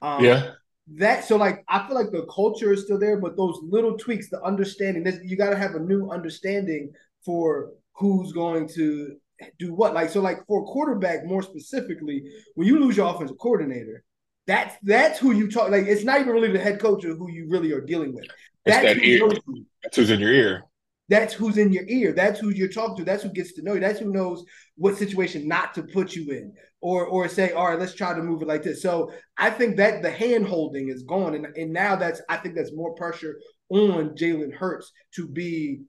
Um, 0.02 0.24
yeah. 0.24 0.50
That 0.94 1.24
so 1.24 1.36
like 1.36 1.64
I 1.68 1.86
feel 1.86 1.94
like 1.94 2.10
the 2.10 2.26
culture 2.34 2.72
is 2.72 2.84
still 2.84 2.98
there, 2.98 3.20
but 3.20 3.36
those 3.36 3.58
little 3.62 3.96
tweaks, 3.96 4.30
the 4.30 4.42
understanding, 4.42 5.04
this 5.04 5.20
you 5.22 5.36
got 5.36 5.50
to 5.50 5.56
have 5.56 5.74
a 5.74 5.80
new 5.80 6.10
understanding 6.10 6.92
for 7.24 7.72
who's 7.92 8.32
going 8.32 8.68
to 8.70 9.16
do 9.58 9.74
what. 9.74 9.94
Like 9.94 10.08
so, 10.10 10.20
like 10.20 10.46
for 10.46 10.64
quarterback 10.64 11.26
more 11.26 11.42
specifically, 11.42 12.24
when 12.54 12.66
you 12.66 12.80
lose 12.80 12.96
your 12.96 13.14
offensive 13.14 13.38
coordinator, 13.38 14.02
that's 14.48 14.74
that's 14.82 15.18
who 15.18 15.32
you 15.32 15.48
talk. 15.48 15.70
Like 15.70 15.86
it's 15.86 16.04
not 16.04 16.20
even 16.20 16.32
really 16.32 16.50
the 16.50 16.58
head 16.58 16.80
coach 16.80 17.04
or 17.04 17.14
who 17.14 17.30
you 17.30 17.46
really 17.48 17.70
are 17.72 17.82
dealing 17.82 18.14
with. 18.14 18.26
That's 18.64 18.82
that 18.82 19.04
ear. 19.04 19.28
That's 19.82 19.96
who's 19.96 20.10
in 20.10 20.20
your 20.20 20.32
ear. 20.32 20.64
That's 21.10 21.34
who's 21.34 21.58
in 21.58 21.70
your 21.70 21.84
ear. 21.86 22.12
That's 22.12 22.40
who 22.40 22.48
you're 22.48 22.68
talking 22.68 22.96
to. 22.96 23.04
That's 23.04 23.22
who 23.22 23.30
gets 23.30 23.52
to 23.54 23.62
know 23.62 23.74
you. 23.74 23.80
That's 23.80 24.00
who 24.00 24.10
knows 24.10 24.44
what 24.76 24.96
situation 24.96 25.46
not 25.46 25.74
to 25.74 25.82
put 25.82 26.16
you 26.16 26.32
in, 26.32 26.54
or 26.80 27.06
or 27.06 27.28
say, 27.28 27.52
all 27.52 27.68
right, 27.68 27.78
let's 27.78 27.94
try 27.94 28.14
to 28.14 28.22
move 28.22 28.40
it 28.40 28.48
like 28.48 28.62
this. 28.62 28.80
So 28.82 29.12
I 29.36 29.50
think 29.50 29.76
that 29.76 30.02
the 30.02 30.10
hand 30.10 30.46
holding 30.46 30.88
is 30.88 31.02
gone, 31.02 31.34
and 31.34 31.46
and 31.56 31.70
now 31.70 31.94
that's 31.96 32.22
I 32.30 32.38
think 32.38 32.54
that's 32.56 32.74
more 32.74 32.94
pressure 32.94 33.38
on 33.68 34.16
Jalen 34.16 34.54
Hurts 34.54 34.92
to 35.16 35.28
be, 35.28 35.82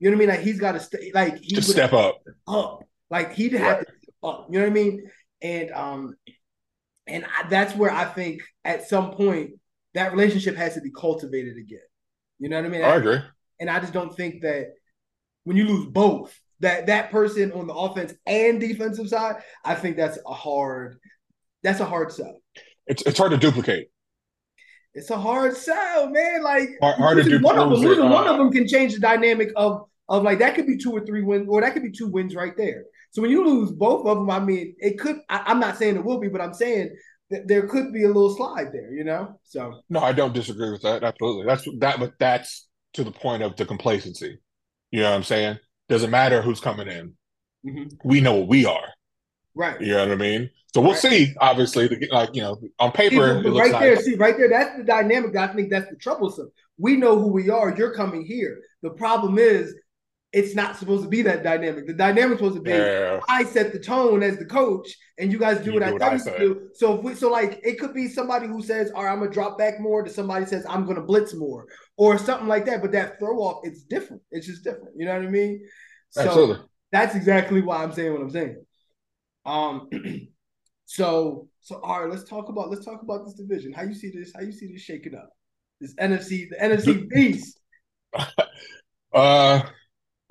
you 0.00 0.10
know 0.10 0.16
what 0.16 0.16
I 0.16 0.18
mean? 0.18 0.28
Like 0.30 0.40
he's 0.40 0.58
got 0.58 0.72
to 0.72 0.80
stay, 0.80 1.12
like 1.14 1.38
he 1.38 1.54
to 1.54 1.62
step 1.62 1.92
up, 1.92 2.16
up, 2.48 2.82
like 3.08 3.34
he'd 3.34 3.52
have 3.52 3.78
right. 3.78 3.86
to 3.86 3.92
step 4.02 4.14
up. 4.24 4.48
You 4.50 4.58
know 4.58 4.64
what 4.64 4.70
I 4.70 4.74
mean? 4.74 5.10
And 5.42 5.70
um, 5.70 6.14
and 7.06 7.24
I, 7.24 7.48
that's 7.48 7.74
where 7.74 7.90
I 7.90 8.04
think 8.04 8.42
at 8.64 8.88
some 8.88 9.12
point 9.12 9.52
that 9.94 10.12
relationship 10.12 10.56
has 10.56 10.74
to 10.74 10.80
be 10.80 10.90
cultivated 10.90 11.56
again. 11.56 11.78
You 12.38 12.48
know 12.48 12.56
what 12.56 12.66
I 12.66 12.68
mean? 12.68 12.82
I 12.82 12.96
agree. 12.96 13.18
And 13.60 13.70
I 13.70 13.80
just 13.80 13.92
don't 13.92 14.14
think 14.14 14.42
that 14.42 14.72
when 15.44 15.56
you 15.56 15.66
lose 15.66 15.86
both, 15.86 16.38
that 16.60 16.86
that 16.86 17.10
person 17.10 17.52
on 17.52 17.66
the 17.66 17.74
offense 17.74 18.14
and 18.26 18.60
defensive 18.60 19.08
side, 19.08 19.36
I 19.64 19.74
think 19.74 19.96
that's 19.96 20.18
a 20.26 20.32
hard 20.32 20.98
that's 21.62 21.80
a 21.80 21.84
hard 21.84 22.12
sell. 22.12 22.40
It's 22.86 23.02
it's 23.02 23.18
hard 23.18 23.32
to 23.32 23.36
duplicate. 23.36 23.90
It's 24.94 25.10
a 25.10 25.18
hard 25.18 25.56
sell, 25.56 26.08
man. 26.10 26.42
Like 26.42 26.70
hard, 26.80 26.96
hard 26.96 27.24
to. 27.24 27.38
One 27.38 27.58
of 27.58 27.70
them, 27.70 27.80
losing 27.80 28.04
uh, 28.04 28.10
one 28.10 28.26
of 28.26 28.38
them 28.38 28.50
can 28.50 28.66
change 28.66 28.94
the 28.94 29.00
dynamic 29.00 29.50
of 29.56 29.88
of 30.08 30.22
like 30.22 30.38
that 30.38 30.54
could 30.54 30.66
be 30.66 30.76
two 30.76 30.92
or 30.92 31.04
three 31.04 31.22
wins, 31.22 31.46
or 31.48 31.60
that 31.60 31.72
could 31.72 31.82
be 31.82 31.90
two 31.90 32.08
wins 32.08 32.34
right 32.34 32.56
there. 32.56 32.84
So 33.14 33.22
when 33.22 33.30
you 33.30 33.44
lose 33.44 33.70
both 33.70 34.04
of 34.06 34.18
them, 34.18 34.28
I 34.28 34.40
mean, 34.40 34.74
it 34.78 34.98
could. 34.98 35.20
I, 35.28 35.52
am 35.52 35.60
not 35.60 35.78
saying 35.78 35.94
it 35.94 36.04
will 36.04 36.18
be, 36.18 36.28
but 36.28 36.40
I'm 36.40 36.52
saying 36.52 36.96
that 37.30 37.46
there 37.46 37.68
could 37.68 37.92
be 37.92 38.02
a 38.02 38.08
little 38.08 38.34
slide 38.34 38.72
there. 38.72 38.92
You 38.92 39.04
know. 39.04 39.38
So 39.44 39.82
no, 39.88 40.00
I 40.00 40.12
don't 40.12 40.34
disagree 40.34 40.72
with 40.72 40.82
that. 40.82 41.04
Absolutely, 41.04 41.46
that's 41.46 41.64
that. 41.78 42.00
But 42.00 42.14
that's 42.18 42.66
to 42.94 43.04
the 43.04 43.12
point 43.12 43.44
of 43.44 43.54
the 43.54 43.66
complacency. 43.66 44.40
You 44.90 45.02
know 45.02 45.10
what 45.10 45.16
I'm 45.16 45.22
saying? 45.22 45.58
Doesn't 45.88 46.10
matter 46.10 46.42
who's 46.42 46.58
coming 46.58 46.88
in. 46.88 47.14
Mm-hmm. 47.64 47.84
We 48.04 48.20
know 48.20 48.34
what 48.34 48.48
we 48.48 48.66
are. 48.66 48.88
Right. 49.54 49.80
You 49.80 49.92
know 49.92 50.08
what 50.08 50.12
I 50.12 50.16
mean? 50.16 50.50
So 50.74 50.80
we'll 50.80 50.90
right. 50.90 51.00
see. 51.00 51.34
Obviously, 51.40 51.88
like 52.10 52.34
you 52.34 52.42
know, 52.42 52.60
on 52.80 52.90
paper, 52.90 53.40
right 53.46 53.78
there. 53.78 53.96
See, 54.00 54.16
right 54.16 54.36
there. 54.36 54.48
That's 54.48 54.76
the 54.76 54.82
dynamic. 54.82 55.36
I 55.36 55.54
think 55.54 55.70
that's 55.70 55.88
the 55.88 55.96
troublesome. 55.96 56.50
We 56.78 56.96
know 56.96 57.16
who 57.16 57.28
we 57.28 57.48
are. 57.48 57.76
You're 57.76 57.94
coming 57.94 58.26
here. 58.26 58.58
The 58.82 58.90
problem 58.90 59.38
is 59.38 59.72
it's 60.34 60.56
not 60.56 60.76
supposed 60.76 61.04
to 61.04 61.08
be 61.08 61.22
that 61.22 61.44
dynamic. 61.44 61.86
The 61.86 61.94
dynamic's 61.94 62.40
supposed 62.40 62.56
to 62.56 62.60
be 62.60 62.70
yeah. 62.70 63.20
I 63.28 63.44
set 63.44 63.72
the 63.72 63.78
tone 63.78 64.20
as 64.24 64.36
the 64.36 64.44
coach, 64.44 64.92
and 65.16 65.30
you 65.30 65.38
guys 65.38 65.58
do 65.58 65.72
you 65.72 65.80
what 65.80 65.86
do 65.86 65.94
I 65.94 65.98
tell 65.98 66.18
you 66.18 66.24
to 66.24 66.38
do. 66.38 66.68
So 66.74 66.98
if 66.98 67.04
we, 67.04 67.14
so 67.14 67.30
like 67.30 67.60
it 67.62 67.78
could 67.78 67.94
be 67.94 68.08
somebody 68.08 68.48
who 68.48 68.60
says, 68.60 68.90
"All 68.90 69.04
right, 69.04 69.12
I'm 69.12 69.20
gonna 69.20 69.30
drop 69.30 69.56
back 69.56 69.78
more," 69.78 70.02
to 70.02 70.10
somebody 70.10 70.44
says, 70.44 70.66
"I'm 70.68 70.86
gonna 70.86 71.04
blitz 71.04 71.34
more," 71.34 71.66
or 71.96 72.18
something 72.18 72.48
like 72.48 72.66
that. 72.66 72.82
But 72.82 72.90
that 72.92 73.20
throw 73.20 73.38
off, 73.38 73.60
it's 73.62 73.84
different. 73.84 74.22
It's 74.32 74.46
just 74.46 74.64
different. 74.64 74.90
You 74.96 75.06
know 75.06 75.14
what 75.14 75.24
I 75.24 75.30
mean? 75.30 75.60
So 76.10 76.20
Absolutely. 76.22 76.56
That's 76.90 77.14
exactly 77.14 77.62
why 77.62 77.84
I'm 77.84 77.92
saying 77.92 78.12
what 78.12 78.22
I'm 78.22 78.30
saying. 78.30 78.64
Um. 79.46 79.88
so 80.84 81.48
so 81.60 81.80
all 81.80 82.00
right, 82.00 82.10
let's 82.10 82.28
talk 82.28 82.48
about 82.48 82.70
let's 82.70 82.84
talk 82.84 83.02
about 83.02 83.24
this 83.24 83.34
division. 83.34 83.72
How 83.72 83.82
you 83.84 83.94
see 83.94 84.10
this? 84.10 84.32
How 84.34 84.42
you 84.42 84.52
see 84.52 84.72
this 84.72 84.82
shaking 84.82 85.14
up? 85.14 85.30
This 85.80 85.94
NFC, 85.94 86.48
the 86.50 86.56
NFC 86.56 87.08
beast. 87.08 87.60
uh 89.12 89.62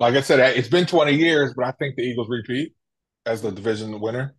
like 0.00 0.14
I 0.14 0.20
said, 0.20 0.56
it's 0.56 0.68
been 0.68 0.86
20 0.86 1.12
years, 1.12 1.54
but 1.54 1.66
I 1.66 1.72
think 1.72 1.96
the 1.96 2.02
Eagles 2.02 2.28
repeat 2.28 2.74
as 3.26 3.42
the 3.42 3.52
division 3.52 4.00
winner. 4.00 4.34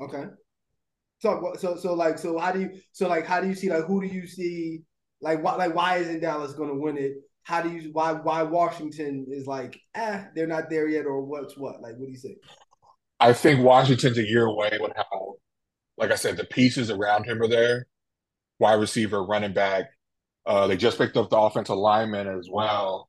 Okay. 0.00 0.24
So 1.18 1.54
so 1.58 1.76
so 1.76 1.94
like 1.94 2.18
so 2.18 2.38
how 2.38 2.52
do 2.52 2.60
you 2.60 2.70
so 2.92 3.08
like 3.08 3.24
how 3.24 3.40
do 3.40 3.48
you 3.48 3.54
see 3.54 3.70
like 3.70 3.84
who 3.86 4.00
do 4.00 4.06
you 4.06 4.26
see 4.26 4.82
like 5.20 5.42
what 5.42 5.58
like 5.58 5.74
why 5.74 5.96
isn't 5.96 6.20
Dallas 6.20 6.52
going 6.52 6.68
to 6.68 6.78
win 6.78 6.98
it? 6.98 7.14
How 7.44 7.62
do 7.62 7.70
you 7.70 7.90
why 7.92 8.12
why 8.12 8.42
Washington 8.42 9.26
is 9.30 9.46
like 9.46 9.80
ah 9.96 10.26
they're 10.34 10.46
not 10.46 10.68
there 10.68 10.88
yet 10.88 11.06
or 11.06 11.22
what's 11.22 11.56
what 11.56 11.80
like 11.80 11.94
what 11.96 12.06
do 12.06 12.12
you 12.12 12.18
say? 12.18 12.36
I 13.20 13.32
think 13.32 13.64
Washington's 13.64 14.18
a 14.18 14.26
year 14.26 14.44
away 14.44 14.76
with 14.80 14.92
how, 14.96 15.36
like 15.96 16.10
I 16.10 16.16
said, 16.16 16.36
the 16.36 16.44
pieces 16.44 16.90
around 16.90 17.24
him 17.24 17.40
are 17.40 17.48
there. 17.48 17.86
Wide 18.58 18.74
receiver, 18.74 19.24
running 19.24 19.54
back. 19.54 19.86
Uh, 20.44 20.66
they 20.66 20.76
just 20.76 20.98
picked 20.98 21.16
up 21.16 21.30
the 21.30 21.38
offensive 21.38 21.76
lineman 21.76 22.28
as 22.28 22.48
well. 22.52 23.08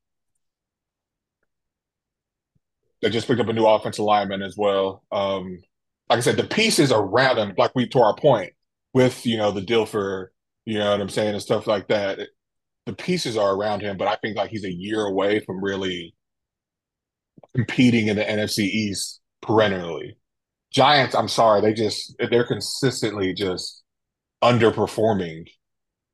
They 3.05 3.11
just 3.11 3.27
picked 3.27 3.39
up 3.39 3.47
a 3.47 3.53
new 3.53 3.67
offensive 3.67 4.03
lineman 4.03 4.41
as 4.41 4.57
well. 4.57 5.03
Um, 5.11 5.61
like 6.09 6.17
I 6.17 6.21
said, 6.21 6.37
the 6.37 6.43
pieces 6.43 6.91
around 6.91 7.37
him, 7.37 7.53
like 7.55 7.75
we 7.75 7.87
to 7.89 7.99
our 7.99 8.15
point 8.15 8.53
with 8.95 9.27
you 9.27 9.37
know 9.37 9.51
the 9.51 9.61
deal 9.61 9.85
for 9.85 10.31
you 10.65 10.79
know 10.79 10.89
what 10.89 11.01
I'm 11.01 11.09
saying 11.09 11.35
and 11.35 11.41
stuff 11.41 11.67
like 11.67 11.87
that. 11.89 12.17
the 12.87 12.93
pieces 12.93 13.37
are 13.37 13.53
around 13.53 13.81
him, 13.81 13.97
but 13.97 14.07
I 14.07 14.15
think 14.15 14.35
like 14.37 14.49
he's 14.49 14.65
a 14.65 14.73
year 14.73 15.05
away 15.05 15.39
from 15.39 15.63
really 15.63 16.15
competing 17.53 18.07
in 18.07 18.15
the 18.15 18.23
NFC 18.23 18.61
East 18.61 19.21
perennially. 19.39 20.17
Giants, 20.71 21.13
I'm 21.13 21.27
sorry, 21.27 21.61
they 21.61 21.75
just 21.75 22.15
they're 22.31 22.47
consistently 22.47 23.35
just 23.35 23.83
underperforming. 24.43 25.45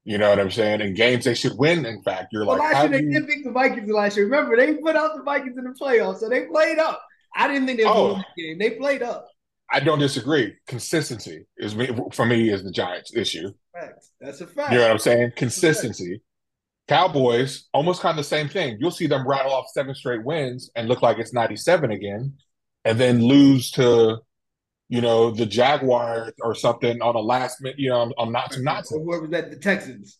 You 0.03 0.17
know 0.17 0.29
what 0.29 0.39
I'm 0.39 0.51
saying? 0.51 0.81
In 0.81 0.93
games 0.93 1.25
they 1.25 1.35
should 1.35 1.57
win. 1.57 1.85
In 1.85 2.01
fact, 2.01 2.29
you're 2.31 2.45
well, 2.45 2.57
like, 2.57 2.73
last 2.73 2.89
year 2.89 2.99
they 2.99 3.05
you... 3.05 3.13
did 3.13 3.27
beat 3.27 3.43
the 3.43 3.51
Vikings 3.51 3.89
last 3.89 4.17
year. 4.17 4.25
Remember, 4.25 4.57
they 4.57 4.73
put 4.75 4.95
out 4.95 5.15
the 5.15 5.23
Vikings 5.23 5.57
in 5.57 5.63
the 5.63 5.71
playoffs, 5.71 6.19
so 6.19 6.29
they 6.29 6.45
played 6.45 6.79
up. 6.79 7.03
I 7.35 7.47
didn't 7.47 7.67
think 7.67 7.79
they 7.79 7.85
were 7.85 7.91
oh. 7.91 8.21
game. 8.37 8.57
They 8.57 8.71
played 8.71 9.03
up. 9.03 9.27
I 9.71 9.79
don't 9.79 9.99
disagree. 9.99 10.55
Consistency 10.67 11.45
is 11.57 11.75
me 11.75 11.89
for 12.11 12.25
me 12.25 12.49
is 12.49 12.63
the 12.63 12.71
Giants' 12.71 13.15
issue. 13.15 13.53
Fact. 13.73 14.05
That's 14.19 14.41
a 14.41 14.47
fact. 14.47 14.71
You 14.71 14.79
know 14.79 14.83
what 14.83 14.91
I'm 14.91 14.99
saying? 14.99 15.31
Consistency. 15.37 16.21
Cowboys, 16.87 17.69
almost 17.73 18.01
kind 18.01 18.11
of 18.11 18.25
the 18.25 18.27
same 18.27 18.49
thing. 18.49 18.77
You'll 18.79 18.91
see 18.91 19.07
them 19.07 19.25
rattle 19.25 19.53
off 19.53 19.67
seven 19.71 19.95
straight 19.95 20.25
wins 20.25 20.69
and 20.75 20.89
look 20.89 21.01
like 21.01 21.19
it's 21.19 21.31
97 21.31 21.89
again, 21.89 22.33
and 22.83 22.99
then 22.99 23.23
lose 23.23 23.71
to, 23.71 24.17
you 24.91 24.99
know, 24.99 25.31
the 25.31 25.45
Jaguars 25.45 26.33
or 26.41 26.53
something 26.53 27.01
on 27.01 27.15
a 27.15 27.19
last 27.19 27.61
minute, 27.61 27.79
you 27.79 27.89
know, 27.89 28.01
on, 28.01 28.11
on 28.17 28.31
not 28.33 28.51
to 28.51 28.61
not 28.61 28.83
to. 28.85 28.99
Whoever 28.99 29.25
that, 29.27 29.49
the 29.49 29.55
Texans. 29.55 30.19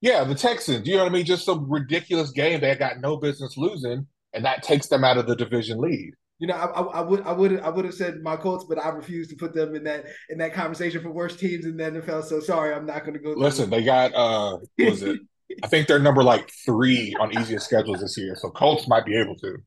Yeah, 0.00 0.24
the 0.24 0.34
Texans. 0.34 0.84
You 0.88 0.96
know 0.96 1.04
what 1.04 1.12
I 1.12 1.14
mean? 1.14 1.24
Just 1.24 1.46
some 1.46 1.70
ridiculous 1.70 2.32
game 2.32 2.60
they 2.60 2.74
got 2.74 2.98
no 2.98 3.16
business 3.16 3.56
losing, 3.56 4.08
and 4.32 4.44
that 4.44 4.64
takes 4.64 4.88
them 4.88 5.04
out 5.04 5.16
of 5.16 5.28
the 5.28 5.36
division 5.36 5.78
lead. 5.78 6.10
You 6.40 6.48
know, 6.48 6.54
I, 6.54 6.80
I, 6.80 7.00
would 7.02 7.20
I 7.22 7.32
would 7.32 7.60
I 7.60 7.68
would 7.68 7.84
have 7.84 7.94
said 7.94 8.20
my 8.20 8.34
Colts, 8.34 8.64
but 8.68 8.84
I 8.84 8.88
refuse 8.88 9.28
to 9.28 9.36
put 9.36 9.54
them 9.54 9.76
in 9.76 9.84
that 9.84 10.06
in 10.28 10.38
that 10.38 10.54
conversation 10.54 11.00
for 11.00 11.12
worst 11.12 11.38
teams 11.38 11.64
in 11.64 11.76
the 11.76 11.84
NFL. 11.84 12.24
So 12.24 12.40
sorry, 12.40 12.74
I'm 12.74 12.86
not 12.86 13.02
going 13.02 13.14
to 13.14 13.20
go. 13.20 13.30
Listen, 13.30 13.70
they 13.70 13.84
got 13.84 14.12
uh, 14.12 14.58
was 14.76 15.04
it? 15.04 15.20
I 15.62 15.68
think 15.68 15.86
they're 15.86 16.00
number 16.00 16.24
like 16.24 16.50
three 16.66 17.14
on 17.20 17.38
easiest 17.38 17.66
schedules 17.66 18.00
this 18.00 18.18
year, 18.18 18.34
so 18.34 18.50
Colts 18.50 18.88
might 18.88 19.06
be 19.06 19.16
able 19.16 19.36
to. 19.36 19.58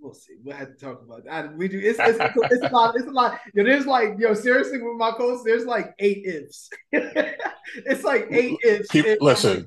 We'll 0.00 0.14
see. 0.14 0.34
We'll 0.42 0.56
have 0.56 0.68
to 0.68 0.74
talk 0.74 1.02
about 1.02 1.24
that. 1.24 1.56
We 1.56 1.68
do. 1.68 1.78
It's, 1.78 1.98
it's, 2.00 2.18
it's 2.20 2.62
a 2.64 2.68
lot. 2.72 2.94
It's 2.96 3.06
a 3.06 3.10
lot. 3.10 3.38
Yo, 3.54 3.64
there's 3.64 3.86
like 3.86 4.14
yo, 4.18 4.34
seriously, 4.34 4.80
with 4.80 4.96
my 4.96 5.12
Colts, 5.12 5.42
there's 5.44 5.66
like 5.66 5.94
eight 5.98 6.24
ifs. 6.24 6.70
it's 6.92 8.04
like 8.04 8.28
eight 8.30 8.58
ifs. 8.64 8.88
People, 8.88 9.16
listen, 9.20 9.66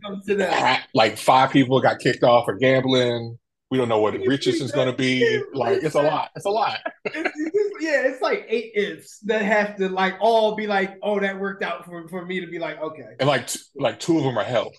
like 0.94 1.18
five 1.18 1.52
people 1.52 1.80
got 1.82 2.00
kicked 2.00 2.24
off 2.24 2.46
for 2.46 2.56
gambling. 2.56 3.38
We 3.72 3.78
don't 3.78 3.88
know 3.88 4.00
what 4.00 4.14
Richardson's 4.14 4.74
going 4.74 4.92
to 4.92 4.96
be. 4.96 5.42
Like, 5.54 5.82
it's 5.82 5.96
a 5.96 6.02
lot. 6.02 6.30
It's 6.36 6.46
a 6.46 6.50
lot. 6.50 6.80
it's, 7.06 7.82
yeah, 7.82 8.08
it's 8.08 8.22
like 8.22 8.46
eight 8.50 8.72
ifs 8.76 9.20
that 9.20 9.42
have 9.42 9.78
to 9.78 9.88
like 9.88 10.16
all 10.20 10.56
be 10.56 10.68
like, 10.68 10.98
oh, 11.02 11.20
that 11.20 11.40
worked 11.40 11.64
out 11.64 11.86
for, 11.86 12.08
for 12.10 12.26
me 12.26 12.42
to 12.42 12.48
be 12.48 12.60
like, 12.60 12.82
okay. 12.82 13.16
And 13.20 13.30
like, 13.30 13.48
t- 13.48 13.60
like 13.76 14.00
two 14.00 14.18
of 14.18 14.24
them 14.24 14.38
are 14.38 14.44
health. 14.44 14.76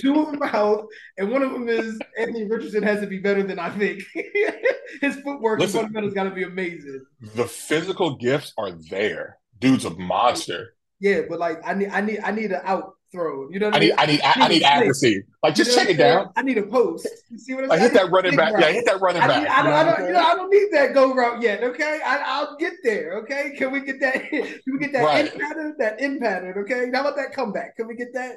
Two 0.00 0.20
of 0.20 0.32
them 0.32 0.40
health, 0.48 0.86
and 1.18 1.30
one 1.30 1.42
of 1.42 1.52
them 1.52 1.68
is 1.68 1.98
Anthony 2.18 2.44
Richardson 2.44 2.82
has 2.82 3.00
to 3.00 3.06
be 3.06 3.18
better 3.18 3.42
than 3.42 3.58
I 3.58 3.70
think. 3.70 4.02
His 5.00 5.16
footwork 5.16 5.60
Listen, 5.60 5.80
and 5.80 5.86
fundamentals 5.86 6.14
got 6.14 6.24
to 6.24 6.30
be 6.30 6.42
amazing. 6.42 7.04
The 7.34 7.46
physical 7.46 8.16
gifts 8.16 8.52
are 8.58 8.72
there. 8.90 9.38
Dude's 9.58 9.84
a 9.84 9.90
monster. 9.90 10.74
Yeah, 10.98 11.22
but 11.28 11.38
like 11.38 11.60
I 11.64 11.74
need, 11.74 11.90
I 11.90 12.00
need, 12.00 12.20
I 12.22 12.30
need 12.32 12.52
an 12.52 12.60
out 12.64 12.94
throw. 13.12 13.48
You 13.50 13.58
know, 13.58 13.68
I, 13.68 13.76
I, 13.76 13.78
need, 13.78 13.92
I 13.92 14.06
need, 14.06 14.20
I 14.22 14.34
need, 14.34 14.44
I 14.44 14.48
need 14.48 14.62
accuracy. 14.62 15.24
Like 15.42 15.54
just 15.54 15.70
you 15.70 15.76
know 15.76 15.82
check 15.82 15.94
it 15.94 15.98
down. 15.98 16.30
I 16.36 16.42
need 16.42 16.58
a 16.58 16.62
post. 16.62 17.08
You 17.30 17.38
see 17.38 17.54
what 17.54 17.64
I'm 17.64 17.70
like, 17.70 17.78
saying? 17.80 17.92
Hit 17.92 18.00
that 18.00 18.10
running 18.10 18.36
back. 18.36 18.52
Route. 18.52 18.62
Yeah, 18.62 18.72
hit 18.72 18.84
that 18.86 19.00
running 19.00 19.22
I 19.22 19.26
back. 19.26 19.48
I, 19.48 19.62
don't, 19.62 19.72
I 19.72 19.84
don't, 19.84 20.06
you 20.06 20.12
know, 20.12 20.20
I 20.20 20.34
don't 20.34 20.50
need 20.50 20.68
that 20.72 20.94
go 20.94 21.14
route 21.14 21.42
yet. 21.42 21.62
Okay, 21.62 22.00
I, 22.04 22.42
will 22.42 22.56
get 22.58 22.74
there. 22.82 23.18
Okay, 23.18 23.54
can 23.56 23.72
we 23.72 23.80
get 23.80 24.00
that? 24.00 24.30
Can 24.30 24.72
we 24.72 24.78
get 24.78 24.92
that 24.92 25.04
right. 25.04 25.32
in 25.32 25.40
pattern? 25.40 25.74
That 25.78 26.00
in 26.00 26.20
pattern. 26.20 26.58
Okay, 26.58 26.90
how 26.92 27.00
about 27.00 27.16
that 27.16 27.32
comeback? 27.32 27.76
Can 27.76 27.86
we 27.86 27.94
get 27.94 28.12
that? 28.14 28.36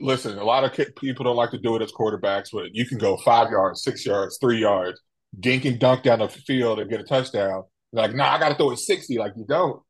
Listen, 0.00 0.38
a 0.38 0.44
lot 0.44 0.64
of 0.64 0.72
people 0.96 1.24
don't 1.24 1.36
like 1.36 1.50
to 1.52 1.58
do 1.58 1.76
it 1.76 1.82
as 1.82 1.92
quarterbacks, 1.92 2.48
but 2.52 2.74
you 2.74 2.84
can 2.84 2.98
go 2.98 3.16
five 3.18 3.50
yards, 3.50 3.82
six 3.82 4.04
yards, 4.04 4.38
three 4.40 4.58
yards, 4.58 5.00
dink 5.38 5.64
and 5.64 5.78
dunk 5.78 6.02
down 6.02 6.18
the 6.18 6.28
field 6.28 6.80
and 6.80 6.90
get 6.90 7.00
a 7.00 7.04
touchdown. 7.04 7.62
You're 7.92 8.02
like, 8.02 8.14
nah, 8.14 8.32
I 8.32 8.38
got 8.38 8.48
to 8.50 8.54
throw 8.56 8.70
it 8.72 8.78
sixty. 8.78 9.18
Like 9.18 9.34
you 9.36 9.44
don't. 9.48 9.80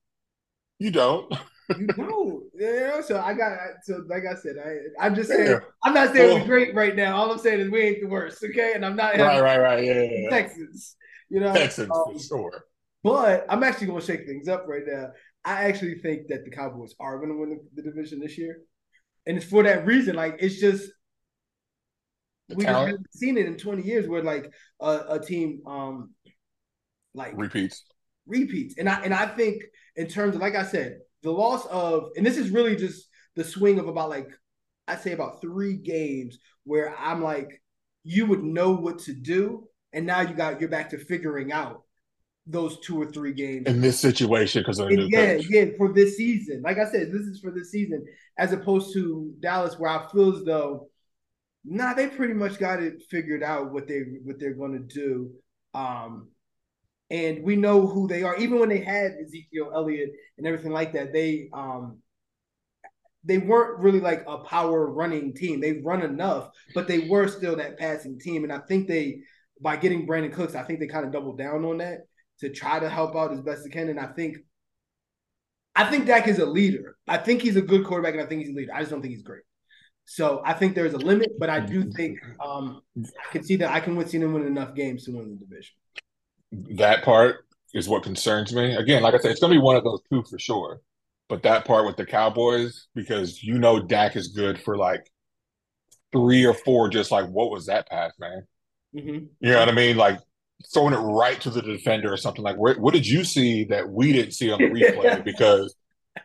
You 0.78 0.90
don't. 0.90 1.32
you 1.78 1.86
know, 1.96 2.42
yeah. 2.54 3.00
So 3.00 3.18
I 3.18 3.32
got 3.34 3.56
so 3.84 4.02
like 4.06 4.24
I 4.30 4.34
said, 4.34 4.56
I 4.62 5.04
I'm 5.06 5.14
just 5.14 5.30
saying 5.30 5.50
yeah. 5.50 5.60
I'm 5.82 5.94
not 5.94 6.14
saying 6.14 6.40
we're 6.40 6.46
great 6.46 6.74
right 6.74 6.94
now. 6.94 7.16
All 7.16 7.32
I'm 7.32 7.38
saying 7.38 7.60
is 7.60 7.70
we 7.70 7.80
ain't 7.80 8.02
the 8.02 8.08
worst, 8.08 8.44
okay? 8.44 8.72
And 8.74 8.84
I'm 8.84 8.96
not 8.96 9.16
right, 9.16 9.40
right, 9.40 9.60
right, 9.60 9.84
yeah, 9.84 10.02
yeah, 10.02 10.30
Texans, 10.30 10.96
you 11.30 11.40
know, 11.40 11.54
Texans 11.54 11.90
um, 11.94 12.12
for 12.12 12.18
sure. 12.18 12.64
But 13.02 13.44
I'm 13.48 13.62
actually 13.62 13.88
going 13.88 14.00
to 14.00 14.06
shake 14.06 14.26
things 14.26 14.48
up 14.48 14.66
right 14.66 14.82
now. 14.86 15.10
I 15.44 15.64
actually 15.64 15.96
think 15.98 16.28
that 16.28 16.44
the 16.44 16.50
Cowboys 16.50 16.94
are 16.98 17.18
going 17.18 17.28
to 17.28 17.36
win 17.36 17.50
the, 17.50 17.82
the, 17.82 17.90
division 17.90 18.18
this 18.18 18.38
year, 18.38 18.60
and 19.26 19.36
it's 19.36 19.46
for 19.46 19.62
that 19.62 19.86
reason. 19.86 20.16
Like 20.16 20.36
it's 20.38 20.58
just 20.60 20.90
the 22.48 22.56
we 22.56 22.64
talent. 22.64 22.90
haven't 22.90 23.14
seen 23.14 23.38
it 23.38 23.46
in 23.46 23.56
20 23.56 23.82
years 23.82 24.06
where 24.06 24.22
like 24.22 24.52
a, 24.80 25.00
a 25.10 25.20
team 25.20 25.60
um 25.66 26.10
like 27.14 27.32
repeats 27.36 27.84
repeats, 28.26 28.76
and 28.78 28.88
I 28.88 29.02
and 29.02 29.14
I 29.14 29.26
think 29.26 29.62
in 29.96 30.06
terms 30.08 30.34
of 30.34 30.40
like 30.40 30.54
I 30.54 30.64
said, 30.64 30.98
the 31.24 31.32
loss 31.32 31.66
of, 31.66 32.10
and 32.16 32.24
this 32.24 32.36
is 32.36 32.50
really 32.50 32.76
just 32.76 33.08
the 33.34 33.42
swing 33.42 33.78
of 33.80 33.88
about 33.88 34.10
like, 34.10 34.28
I'd 34.86 35.00
say 35.00 35.12
about 35.12 35.40
three 35.40 35.76
games 35.76 36.38
where 36.64 36.96
I'm 36.96 37.22
like, 37.22 37.62
you 38.04 38.26
would 38.26 38.44
know 38.44 38.72
what 38.72 39.00
to 39.00 39.12
do. 39.14 39.66
And 39.92 40.06
now 40.06 40.20
you 40.20 40.34
got, 40.34 40.60
you're 40.60 40.68
back 40.68 40.90
to 40.90 40.98
figuring 40.98 41.50
out 41.50 41.82
those 42.46 42.78
two 42.80 43.00
or 43.00 43.06
three 43.06 43.32
games 43.32 43.66
in 43.66 43.80
this 43.80 43.98
situation 43.98 44.62
because 44.62 44.78
yeah, 44.78 45.36
coach. 45.36 45.46
yeah, 45.48 45.64
for 45.78 45.92
this 45.92 46.16
season. 46.16 46.62
Like 46.62 46.78
I 46.78 46.90
said, 46.90 47.10
this 47.10 47.22
is 47.22 47.40
for 47.40 47.50
this 47.50 47.70
season, 47.70 48.04
as 48.38 48.52
opposed 48.52 48.92
to 48.94 49.32
Dallas, 49.40 49.78
where 49.78 49.90
I 49.90 50.06
feel 50.12 50.36
as 50.36 50.44
though, 50.44 50.88
nah, 51.64 51.94
they 51.94 52.08
pretty 52.08 52.34
much 52.34 52.58
got 52.58 52.82
it 52.82 53.02
figured 53.10 53.42
out 53.42 53.72
what 53.72 53.88
they 53.88 54.00
what 54.24 54.38
they're 54.38 54.54
going 54.54 54.72
to 54.72 54.94
do. 54.94 55.30
Um, 55.72 56.28
and 57.10 57.42
we 57.44 57.56
know 57.56 57.86
who 57.86 58.08
they 58.08 58.22
are. 58.22 58.36
Even 58.36 58.60
when 58.60 58.68
they 58.68 58.80
had 58.80 59.12
Ezekiel 59.22 59.70
Elliott 59.74 60.10
and 60.36 60.46
everything 60.46 60.72
like 60.72 60.92
that, 60.92 61.12
they 61.12 61.48
um 61.52 61.98
they 63.24 63.38
weren't 63.38 63.78
really 63.78 64.00
like 64.00 64.22
a 64.26 64.38
power 64.38 64.86
running 64.86 65.32
team. 65.32 65.60
They 65.60 65.80
run 65.80 66.02
enough, 66.02 66.50
but 66.74 66.88
they 66.88 67.08
were 67.08 67.26
still 67.26 67.56
that 67.56 67.78
passing 67.78 68.18
team. 68.18 68.44
And 68.44 68.52
I 68.52 68.58
think 68.58 68.86
they 68.86 69.20
by 69.62 69.76
getting 69.76 70.06
Brandin 70.06 70.32
Cooks, 70.32 70.54
I 70.54 70.62
think 70.62 70.80
they 70.80 70.86
kind 70.86 71.06
of 71.06 71.12
doubled 71.12 71.38
down 71.38 71.64
on 71.64 71.78
that 71.78 72.06
to 72.44 72.50
try 72.50 72.78
to 72.78 72.88
help 72.88 73.16
out 73.16 73.32
as 73.32 73.40
best 73.40 73.64
they 73.64 73.70
can. 73.70 73.88
And 73.88 74.00
I 74.00 74.06
think 74.06 74.38
I 75.74 75.84
think 75.84 76.06
Dak 76.06 76.28
is 76.28 76.38
a 76.38 76.46
leader. 76.46 76.96
I 77.08 77.18
think 77.18 77.42
he's 77.42 77.56
a 77.56 77.62
good 77.62 77.84
quarterback, 77.84 78.14
and 78.14 78.22
I 78.22 78.26
think 78.26 78.42
he's 78.42 78.54
a 78.54 78.56
leader. 78.56 78.72
I 78.72 78.80
just 78.80 78.90
don't 78.90 79.02
think 79.02 79.12
he's 79.14 79.24
great. 79.24 79.42
So 80.06 80.42
I 80.44 80.52
think 80.52 80.74
there's 80.74 80.92
a 80.92 80.98
limit, 80.98 81.32
but 81.38 81.48
I 81.48 81.60
do 81.60 81.90
think 81.90 82.18
um, 82.44 82.82
I 82.96 83.32
can 83.32 83.42
see 83.42 83.56
that 83.56 83.72
I 83.72 83.80
can 83.80 83.96
win. 83.96 84.06
see 84.06 84.18
them 84.18 84.34
win 84.34 84.46
enough 84.46 84.74
games 84.74 85.04
to 85.04 85.12
win 85.12 85.30
the 85.30 85.44
division 85.44 85.74
that 86.76 87.04
part 87.04 87.46
is 87.72 87.88
what 87.88 88.02
concerns 88.02 88.52
me. 88.52 88.74
Again, 88.74 89.02
like 89.02 89.14
I 89.14 89.18
said, 89.18 89.30
it's 89.30 89.40
going 89.40 89.52
to 89.52 89.58
be 89.58 89.62
one 89.62 89.76
of 89.76 89.84
those 89.84 90.00
two 90.10 90.22
for 90.28 90.38
sure. 90.38 90.80
But 91.28 91.42
that 91.42 91.64
part 91.64 91.86
with 91.86 91.96
the 91.96 92.06
Cowboys, 92.06 92.86
because 92.94 93.42
you 93.42 93.58
know 93.58 93.80
Dak 93.80 94.14
is 94.14 94.28
good 94.28 94.60
for 94.60 94.76
like 94.76 95.10
three 96.12 96.44
or 96.44 96.54
four, 96.54 96.88
just 96.88 97.10
like 97.10 97.28
what 97.28 97.50
was 97.50 97.66
that 97.66 97.88
pass, 97.88 98.12
man? 98.18 98.46
Mm-hmm. 98.94 99.26
You 99.40 99.52
know 99.52 99.58
what 99.58 99.68
I 99.68 99.72
mean? 99.72 99.96
Like 99.96 100.20
throwing 100.72 100.94
it 100.94 100.98
right 100.98 101.40
to 101.40 101.50
the 101.50 101.62
defender 101.62 102.12
or 102.12 102.16
something 102.16 102.42
like. 102.42 102.56
Where, 102.56 102.74
what 102.74 102.94
did 102.94 103.06
you 103.06 103.24
see 103.24 103.64
that 103.64 103.88
we 103.88 104.12
didn't 104.12 104.32
see 104.32 104.50
on 104.50 104.58
the 104.58 104.68
replay? 104.68 105.24
because 105.24 105.74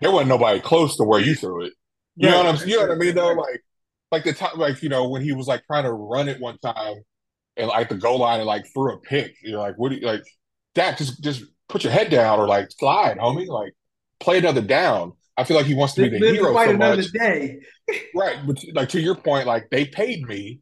there 0.02 0.12
wasn't 0.12 0.30
nobody 0.30 0.60
close 0.60 0.98
to 0.98 1.04
where 1.04 1.20
you 1.20 1.36
threw 1.36 1.66
it. 1.66 1.74
You 2.16 2.28
right. 2.28 2.34
know 2.34 2.44
what 2.44 2.62
I'm? 2.62 2.68
You 2.68 2.76
know 2.76 2.88
what 2.88 2.92
I 2.92 2.96
mean? 2.96 3.16
Though, 3.16 3.34
like, 3.34 3.64
like 4.12 4.24
the 4.24 4.34
time 4.34 4.58
like 4.58 4.82
you 4.82 4.90
know 4.90 5.10
when 5.10 5.22
he 5.22 5.34
was 5.34 5.48
like 5.48 5.66
trying 5.66 5.84
to 5.84 5.92
run 5.92 6.28
it 6.28 6.40
one 6.40 6.58
time 6.60 6.96
and 7.58 7.68
like 7.68 7.90
the 7.90 7.96
goal 7.96 8.20
line 8.20 8.40
and 8.40 8.48
like 8.48 8.66
threw 8.74 8.94
a 8.94 9.00
pick. 9.00 9.36
You're 9.44 9.60
like, 9.60 9.76
what 9.78 9.90
do 9.90 9.98
you 9.98 10.06
like? 10.06 10.24
Dak, 10.76 10.98
just 10.98 11.22
just 11.24 11.44
put 11.68 11.84
your 11.84 11.94
head 11.94 12.10
down 12.10 12.40
or 12.40 12.48
like 12.48 12.72
slide, 12.72 13.18
homie. 13.18 13.48
Like 13.48 13.74
play 14.20 14.38
another 14.38 14.62
down. 14.62 15.14
I 15.38 15.44
feel 15.44 15.56
like 15.56 15.66
he 15.66 15.74
wants 15.74 15.94
to 15.94 16.02
be 16.02 16.10
the 16.10 16.20
Live 16.20 16.36
hero 16.36 16.54
so 16.54 16.78
much. 16.78 17.12
Day. 17.12 17.60
right, 18.16 18.38
but 18.46 18.58
like 18.74 18.90
to 18.90 19.02
your 19.02 19.16
point, 19.16 19.48
like 19.48 19.70
they 19.70 19.86
paid 19.86 20.24
me 20.24 20.60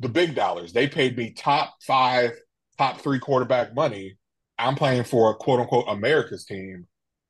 the 0.00 0.08
big 0.08 0.34
dollars. 0.34 0.72
They 0.72 0.88
paid 0.88 1.16
me 1.16 1.30
top 1.30 1.74
five, 1.86 2.32
top 2.78 3.00
three 3.00 3.18
quarterback 3.18 3.74
money. 3.74 4.16
I'm 4.58 4.76
playing 4.76 5.04
for 5.04 5.30
a 5.30 5.34
quote 5.34 5.60
unquote 5.60 5.86
America's 5.88 6.44
team. 6.44 6.86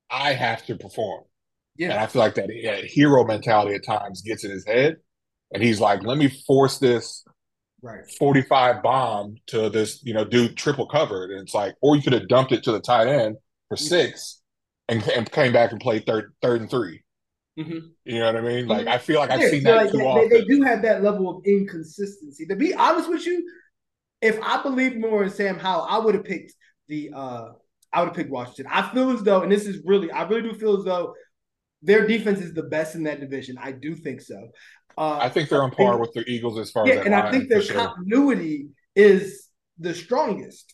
I 0.09 0.33
have 0.33 0.65
to 0.67 0.75
perform. 0.75 1.23
Yeah. 1.77 1.91
And 1.91 1.99
I 1.99 2.05
feel 2.07 2.21
like 2.21 2.35
that, 2.35 2.47
that 2.63 2.85
hero 2.85 3.25
mentality 3.25 3.75
at 3.75 3.83
times 3.83 4.21
gets 4.21 4.43
in 4.43 4.51
his 4.51 4.65
head. 4.65 4.97
And 5.53 5.61
he's 5.61 5.79
like, 5.79 6.03
let 6.03 6.17
me 6.17 6.29
force 6.47 6.77
this 6.77 7.23
right. 7.81 8.09
45 8.17 8.81
bomb 8.81 9.37
to 9.47 9.69
this, 9.69 10.01
you 10.03 10.13
know, 10.13 10.25
do 10.25 10.47
triple 10.49 10.87
covered. 10.87 11.31
And 11.31 11.41
it's 11.41 11.53
like, 11.53 11.75
or 11.81 11.95
you 11.95 12.01
could 12.01 12.13
have 12.13 12.27
dumped 12.27 12.51
it 12.51 12.63
to 12.63 12.71
the 12.71 12.79
tight 12.79 13.07
end 13.07 13.37
for 13.69 13.77
six 13.77 14.41
and, 14.87 15.07
and 15.09 15.31
came 15.31 15.53
back 15.53 15.71
and 15.71 15.81
played 15.81 16.05
third, 16.05 16.33
third 16.41 16.61
and 16.61 16.69
3 16.69 17.03
mm-hmm. 17.59 17.87
You 18.05 18.19
know 18.19 18.25
what 18.25 18.35
I 18.37 18.41
mean? 18.41 18.67
Like, 18.67 18.87
I 18.87 18.97
feel 18.97 19.19
like 19.19 19.31
I've 19.31 19.49
seen 19.49 19.63
that 19.63 19.75
like, 19.75 19.91
too 19.91 19.97
they, 19.97 20.03
often. 20.05 20.29
They 20.29 20.45
do 20.45 20.61
have 20.63 20.81
that 20.83 21.03
level 21.03 21.29
of 21.29 21.45
inconsistency. 21.45 22.45
To 22.47 22.55
be 22.55 22.73
honest 22.73 23.09
with 23.09 23.25
you, 23.25 23.45
if 24.25 24.41
I 24.41 24.61
believed 24.63 24.97
more 24.97 25.23
in 25.23 25.29
Sam 25.29 25.59
Howell, 25.59 25.85
I 25.87 25.99
would 25.99 26.15
have 26.15 26.23
picked 26.23 26.53
the, 26.87 27.11
uh, 27.15 27.49
I 27.93 27.99
would 27.99 28.07
have 28.07 28.15
picked 28.15 28.31
Washington. 28.31 28.67
I 28.69 28.89
feel 28.93 29.11
as 29.11 29.21
though, 29.21 29.43
and 29.43 29.51
this 29.51 29.67
is 29.67 29.83
really, 29.85 30.11
I 30.11 30.23
really 30.23 30.41
do 30.41 30.53
feel 30.55 30.77
as 30.77 30.83
though 30.83 31.13
their 31.81 32.07
defense 32.07 32.39
is 32.39 32.53
the 32.53 32.63
best 32.63 32.95
in 32.95 33.03
that 33.03 33.19
division. 33.19 33.57
I 33.61 33.71
do 33.71 33.93
think 33.93 34.21
so. 34.21 34.49
Uh, 34.97 35.19
I 35.21 35.29
think 35.29 35.49
they're 35.49 35.61
on 35.61 35.71
par 35.71 35.99
with 35.99 36.13
the 36.13 36.23
Eagles 36.27 36.57
as 36.57 36.71
far 36.71 36.87
yeah, 36.87 36.95
as 36.95 37.05
and 37.05 37.13
I 37.13 37.29
think 37.29 37.49
their 37.49 37.61
sure. 37.61 37.75
continuity 37.75 38.69
is 38.95 39.47
the 39.77 39.93
strongest. 39.93 40.73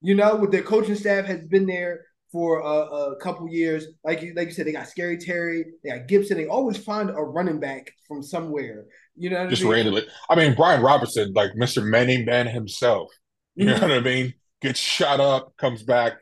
You 0.00 0.14
know, 0.14 0.36
with 0.36 0.52
their 0.52 0.62
coaching 0.62 0.94
staff 0.94 1.26
has 1.26 1.44
been 1.46 1.66
there 1.66 2.05
for 2.32 2.60
a, 2.60 2.66
a, 2.66 3.16
couple 3.16 3.48
years. 3.48 3.86
Like 4.04 4.22
you, 4.22 4.34
like 4.34 4.48
you 4.48 4.54
said, 4.54 4.66
they 4.66 4.72
got 4.72 4.88
Scary 4.88 5.18
Terry, 5.18 5.64
they 5.82 5.90
got 5.90 6.08
Gibson. 6.08 6.36
They 6.36 6.46
always 6.46 6.76
find 6.76 7.10
a 7.10 7.14
running 7.14 7.60
back 7.60 7.92
from 8.06 8.22
somewhere. 8.22 8.86
You 9.16 9.30
know, 9.30 9.48
just 9.48 9.62
I 9.62 9.64
mean? 9.64 9.74
randomly. 9.74 10.06
I 10.28 10.34
mean, 10.34 10.54
Brian 10.54 10.82
Robinson, 10.82 11.32
like 11.32 11.54
Mister 11.54 11.80
Many 11.80 12.24
Man 12.24 12.46
himself. 12.46 13.10
You 13.54 13.66
mm-hmm. 13.66 13.80
know 13.80 13.88
what 13.88 13.98
I 13.98 14.00
mean? 14.00 14.34
Gets 14.60 14.80
shot 14.80 15.20
up, 15.20 15.56
comes 15.56 15.82
back 15.82 16.14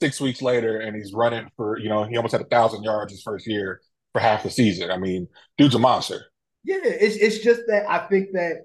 six 0.00 0.20
weeks 0.20 0.40
later, 0.40 0.80
and 0.80 0.96
he's 0.96 1.12
running 1.12 1.48
for 1.56 1.78
you 1.78 1.88
know 1.88 2.04
he 2.04 2.16
almost 2.16 2.32
had 2.32 2.40
a 2.40 2.46
thousand 2.46 2.82
yards 2.82 3.12
his 3.12 3.22
first 3.22 3.46
year 3.46 3.80
for 4.12 4.20
half 4.20 4.42
the 4.42 4.50
season. 4.50 4.90
I 4.90 4.96
mean, 4.96 5.28
dude's 5.58 5.74
a 5.74 5.78
monster. 5.78 6.24
Yeah, 6.64 6.78
it's 6.82 7.16
it's 7.16 7.38
just 7.38 7.62
that 7.68 7.88
I 7.88 8.06
think 8.08 8.28
that 8.32 8.62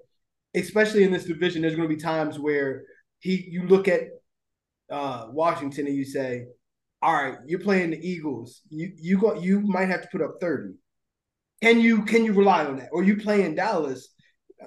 especially 0.56 1.04
in 1.04 1.12
this 1.12 1.26
division, 1.26 1.62
there's 1.62 1.76
going 1.76 1.88
to 1.88 1.96
be 1.96 2.02
times 2.02 2.40
where 2.40 2.84
he 3.20 3.48
you 3.50 3.68
look 3.68 3.88
at 3.88 4.04
uh, 4.92 5.28
Washington 5.30 5.88
and 5.88 5.96
you 5.96 6.06
say, 6.06 6.46
all 7.06 7.14
right, 7.14 7.38
you're 7.46 7.60
playing 7.60 7.92
the 7.92 8.00
Eagles. 8.08 8.62
You 8.70 8.92
you 8.98 9.20
got 9.20 9.40
you 9.40 9.62
might 9.62 9.90
have 9.90 10.02
to 10.02 10.08
put 10.12 10.24
up 10.24 10.38
30. 10.42 10.74
Can 11.62 11.80
you 11.80 12.04
can 12.04 12.26
you 12.26 12.34
rely 12.34 12.66
on 12.66 12.78
that? 12.78 12.90
Or 12.92 13.04
you 13.04 13.18
play 13.18 13.44
in 13.44 13.54
Dallas, 13.54 14.10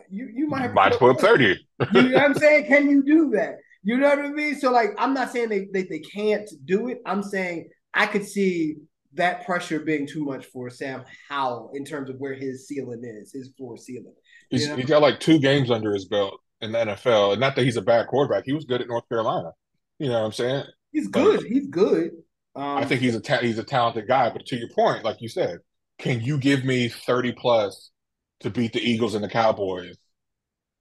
you 0.08 0.30
you 0.32 0.46
might 0.46 0.62
have 0.62 0.72
might 0.72 0.92
to 0.92 0.98
put 0.98 1.10
up 1.10 1.20
30. 1.20 1.44
you 1.44 1.56
know 2.02 2.14
what 2.14 2.22
I'm 2.22 2.34
saying? 2.38 2.66
Can 2.66 2.88
you 2.88 3.02
do 3.02 3.30
that? 3.30 3.56
You 3.82 3.98
know 3.98 4.08
what 4.08 4.20
I 4.20 4.28
mean? 4.28 4.54
So 4.54 4.70
like 4.70 4.90
I'm 4.98 5.14
not 5.14 5.32
saying 5.32 5.48
they, 5.48 5.66
they 5.72 5.82
they 5.82 5.98
can't 5.98 6.48
do 6.64 6.86
it. 6.88 6.98
I'm 7.04 7.24
saying 7.24 7.70
I 7.92 8.06
could 8.06 8.24
see 8.24 8.76
that 9.14 9.44
pressure 9.44 9.80
being 9.80 10.06
too 10.06 10.24
much 10.24 10.46
for 10.46 10.70
Sam 10.70 11.04
Howell 11.28 11.72
in 11.74 11.84
terms 11.84 12.08
of 12.08 12.16
where 12.18 12.34
his 12.34 12.68
ceiling 12.68 13.02
is, 13.04 13.32
his 13.32 13.50
floor 13.58 13.76
ceiling. 13.76 14.14
He's, 14.48 14.72
he's 14.76 14.86
got 14.86 15.02
like 15.02 15.18
two 15.18 15.40
games 15.40 15.72
under 15.72 15.92
his 15.92 16.04
belt 16.04 16.40
in 16.60 16.70
the 16.70 16.78
NFL. 16.78 17.32
And 17.32 17.40
not 17.40 17.56
that 17.56 17.64
he's 17.64 17.76
a 17.76 17.82
bad 17.82 18.06
quarterback. 18.06 18.44
He 18.46 18.52
was 18.52 18.64
good 18.64 18.80
at 18.80 18.86
North 18.86 19.08
Carolina. 19.08 19.50
You 19.98 20.08
know 20.08 20.20
what 20.20 20.26
I'm 20.26 20.32
saying? 20.32 20.64
He's 20.92 21.08
good. 21.08 21.40
But, 21.40 21.46
he's 21.46 21.66
good. 21.66 22.12
Um, 22.58 22.78
I 22.78 22.84
think 22.84 23.00
he's 23.00 23.14
a 23.14 23.20
ta- 23.20 23.38
he's 23.38 23.58
a 23.58 23.64
talented 23.64 24.08
guy. 24.08 24.30
But 24.30 24.46
to 24.46 24.56
your 24.56 24.68
point, 24.70 25.04
like 25.04 25.20
you 25.20 25.28
said, 25.28 25.58
can 25.98 26.20
you 26.20 26.38
give 26.38 26.64
me 26.64 26.88
30 26.88 27.32
plus 27.32 27.90
to 28.40 28.50
beat 28.50 28.72
the 28.72 28.80
Eagles 28.80 29.14
and 29.14 29.22
the 29.22 29.28
Cowboys 29.28 29.96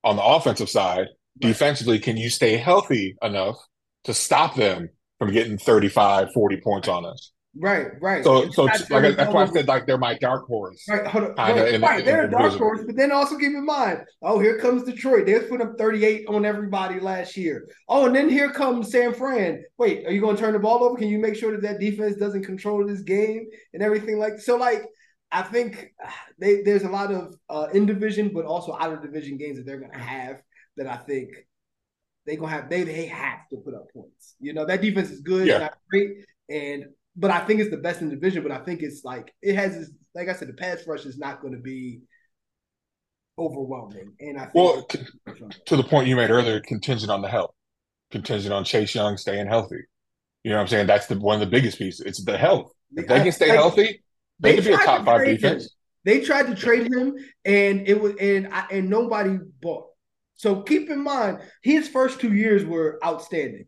on 0.04 0.16
the 0.16 0.24
offensive 0.24 0.70
side? 0.70 1.08
Defensively, 1.38 2.00
can 2.00 2.18
you 2.18 2.32
stay 2.32 2.58
healthy 2.58 3.16
enough 3.22 3.58
to 4.06 4.14
stop 4.14 4.56
them 4.56 4.90
from 5.20 5.32
getting 5.32 5.60
35, 5.60 6.30
40 6.34 6.62
points 6.62 6.88
on 6.88 7.06
us? 7.06 7.32
Right, 7.60 7.88
right. 8.02 8.24
So, 8.24 8.50
so 8.52 8.64
like 8.66 8.88
that's 9.16 9.34
why 9.34 9.44
I 9.44 9.46
said 9.48 9.68
like 9.68 9.86
they're 9.86 9.98
my 9.98 10.16
dark 10.16 10.46
horse. 10.48 10.84
Right, 10.88 11.06
hold 11.06 11.26
on. 11.26 11.36
Right, 11.36 11.82
right. 11.82 12.06
they're 12.06 12.26
a 12.26 12.32
dark 12.32 12.54
horse, 12.54 12.82
but 12.86 12.96
then 12.96 13.12
also 13.12 13.38
keep 13.38 13.50
in 13.50 13.66
mind, 13.66 14.02
oh, 14.22 14.40
here 14.40 14.60
comes 14.60 14.84
Detroit. 14.84 15.26
They 15.26 15.40
put 15.40 15.62
up 15.62 15.78
38 15.78 16.28
on 16.28 16.46
everybody 16.46 17.00
last 17.00 17.38
year. 17.38 17.68
Oh, 17.88 18.06
and 18.06 18.16
then 18.16 18.30
here 18.30 18.52
comes 18.52 18.92
San 18.92 19.14
Fran. 19.14 19.64
Wait, 19.78 20.06
are 20.06 20.12
you 20.12 20.22
going 20.22 20.36
to 20.36 20.42
turn 20.42 20.54
the 20.54 20.60
ball 20.60 20.84
over? 20.84 20.98
Can 20.98 21.08
you 21.08 21.20
make 21.20 21.36
sure 21.36 21.52
that 21.52 21.62
that 21.62 21.80
defense 21.80 22.18
doesn't 22.18 22.44
control 22.44 22.86
this 22.86 23.02
game 23.02 23.48
and 23.74 23.82
everything 23.82 24.20
like 24.20 24.40
so? 24.40 24.58
Like, 24.58 24.84
I 25.32 25.42
think 25.42 25.94
they, 26.38 26.62
there's 26.62 26.84
a 26.84 26.90
lot 26.90 27.12
of 27.12 27.36
uh, 27.50 27.68
in 27.74 27.86
division, 27.86 28.32
but 28.34 28.46
also 28.46 28.78
out 28.80 28.94
of 28.94 29.02
division 29.02 29.38
games 29.38 29.58
that 29.58 29.66
they're 29.66 29.80
going 29.80 29.92
to 29.92 29.98
have 29.98 30.38
that 30.78 30.88
I 30.88 30.98
think 30.98 31.30
they're 32.28 32.36
gonna 32.36 32.52
have 32.52 32.70
they 32.70 32.84
they 32.84 33.06
have 33.08 33.48
to 33.50 33.58
put 33.58 33.74
up 33.74 33.92
points. 33.94 34.36
You 34.40 34.54
know 34.54 34.66
that 34.66 34.82
defense 34.82 35.10
is 35.10 35.22
good, 35.22 35.48
yeah. 35.48 35.58
not 35.60 35.78
great, 35.90 36.26
and 36.50 36.86
but 37.18 37.32
I 37.32 37.40
think 37.40 37.60
it's 37.60 37.72
the 37.72 37.78
best 37.78 38.02
in 38.02 38.10
the 38.10 38.16
division. 38.16 38.44
But 38.44 38.52
I 38.52 38.60
think 38.60 38.82
it's 38.82 39.04
like 39.04 39.34
it 39.42 39.56
has, 39.56 39.76
this, 39.76 39.92
like 40.14 40.30
I 40.30 40.34
said, 40.34 40.48
the 40.48 40.54
pass 40.54 40.86
rush 40.88 41.06
is 41.06 41.18
not 41.18 41.42
going 41.42 41.54
to 41.54 41.60
be 41.60 42.02
overwhelming. 43.38 44.14
And 44.20 44.38
I 44.38 44.46
think 44.46 44.56
well, 44.56 44.84
to, 44.84 45.06
to, 45.66 45.76
the 45.76 45.84
point 45.84 46.08
you 46.08 46.16
made 46.16 46.30
earlier, 46.30 46.60
contingent 46.60 47.12
on 47.12 47.22
the 47.22 47.28
health, 47.28 47.52
contingent 48.12 48.54
on 48.54 48.64
Chase 48.64 48.94
Young 48.94 49.18
staying 49.18 49.48
healthy. 49.48 49.82
You 50.44 50.52
know 50.52 50.58
what 50.58 50.62
I'm 50.62 50.68
saying? 50.68 50.88
That's 50.88 51.08
the 51.08 51.20
one 51.20 51.36
of 51.36 51.40
the 51.42 51.52
biggest 51.52 51.80
pieces. 51.80 52.06
It's 52.06 52.24
the 52.24 52.38
health. 52.38 52.72
If 52.96 53.08
they 53.08 53.22
can 53.22 53.32
stay 53.32 53.50
like, 53.50 53.58
healthy, 53.58 54.04
they, 54.40 54.56
they 54.56 54.62
can 54.62 54.64
be 54.66 54.74
a 54.74 54.78
top 54.78 55.06
five 55.06 55.26
defense. 55.26 55.64
Him. 55.64 55.70
They 56.06 56.22
tried 56.22 56.48
to 56.48 56.56
trade 56.56 56.94
him, 56.94 57.18
and 57.44 57.86
it 57.86 58.00
was 58.00 58.16
and 58.16 58.48
I, 58.54 58.66
and 58.72 58.90
nobody 58.90 59.38
bought. 59.62 59.88
So 60.36 60.62
keep 60.62 60.90
in 60.90 61.04
mind, 61.04 61.40
his 61.64 61.90
first 61.90 62.22
two 62.22 62.34
years 62.34 62.64
were 62.64 63.00
outstanding 63.04 63.66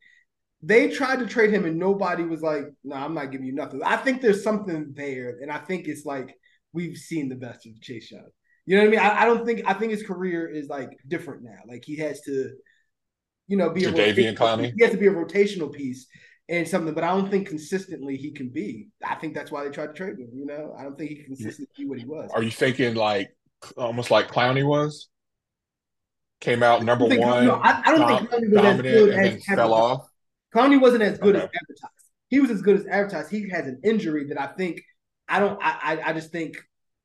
they 0.61 0.89
tried 0.89 1.19
to 1.19 1.27
trade 1.27 1.51
him 1.51 1.65
and 1.65 1.77
nobody 1.77 2.23
was 2.23 2.41
like, 2.41 2.65
no, 2.83 2.95
nah, 2.95 3.05
I'm 3.05 3.13
not 3.13 3.31
giving 3.31 3.47
you 3.47 3.53
nothing. 3.53 3.81
I 3.83 3.97
think 3.97 4.21
there's 4.21 4.43
something 4.43 4.93
there. 4.93 5.39
And 5.41 5.51
I 5.51 5.59
think 5.59 5.87
it's 5.87 6.05
like 6.05 6.35
we've 6.73 6.97
seen 6.97 7.29
the 7.29 7.35
best 7.35 7.65
of 7.65 7.79
Chase 7.81 8.11
Young. 8.11 8.27
You 8.65 8.75
know 8.75 8.83
what 8.83 8.87
I 8.87 8.91
mean? 8.91 8.99
I, 8.99 9.21
I 9.21 9.25
don't 9.25 9.45
think 9.45 9.63
I 9.65 9.73
think 9.73 9.91
his 9.91 10.03
career 10.03 10.47
is 10.47 10.67
like 10.67 10.91
different 11.07 11.43
now. 11.43 11.59
Like 11.67 11.83
he 11.85 11.95
has 11.97 12.21
to, 12.21 12.51
you 13.47 13.57
know, 13.57 13.69
be 13.69 13.85
a 13.85 13.91
Clowney. 13.91 14.73
He 14.75 14.83
has 14.83 14.91
to 14.91 14.97
be 14.97 15.07
a 15.07 15.11
rotational 15.11 15.73
piece 15.73 16.07
and 16.49 16.67
something, 16.67 16.93
but 16.93 17.03
I 17.03 17.07
don't 17.07 17.31
think 17.31 17.47
consistently 17.47 18.17
he 18.17 18.31
can 18.31 18.49
be. 18.49 18.89
I 19.03 19.15
think 19.15 19.33
that's 19.33 19.51
why 19.51 19.63
they 19.63 19.69
tried 19.69 19.87
to 19.87 19.93
trade 19.93 20.19
him. 20.19 20.29
You 20.33 20.45
know, 20.45 20.75
I 20.77 20.83
don't 20.83 20.97
think 20.97 21.09
he 21.09 21.15
can 21.15 21.25
consistently 21.25 21.73
be 21.77 21.85
what 21.87 21.99
he 21.99 22.05
was. 22.05 22.29
Are 22.33 22.43
you 22.43 22.51
thinking 22.51 22.95
like 22.95 23.35
almost 23.77 24.11
like 24.11 24.29
Clowney 24.29 24.65
was? 24.65 25.09
Came 26.41 26.63
out 26.63 26.83
number 26.83 27.05
one. 27.05 27.19
no, 27.47 27.55
I, 27.55 27.81
I, 27.85 27.91
don't 27.91 27.99
dom- 27.99 28.27
think 28.27 28.45
Clowney 28.45 28.55
was 28.55 28.65
as 28.65 28.81
good 28.81 29.13
as 29.13 29.45
fell 29.45 29.73
off. 29.73 30.08
Clowney 30.53 30.79
wasn't 30.79 31.03
as 31.03 31.17
good 31.17 31.35
okay. 31.35 31.45
as 31.45 31.49
advertised. 31.61 31.93
He 32.29 32.39
was 32.39 32.51
as 32.51 32.61
good 32.61 32.77
as 32.77 32.85
advertised. 32.87 33.31
He 33.31 33.49
has 33.49 33.67
an 33.67 33.81
injury 33.83 34.25
that 34.27 34.39
I 34.39 34.47
think 34.47 34.81
I 35.27 35.39
don't. 35.39 35.59
I 35.61 35.99
I 36.05 36.13
just 36.13 36.31
think 36.31 36.57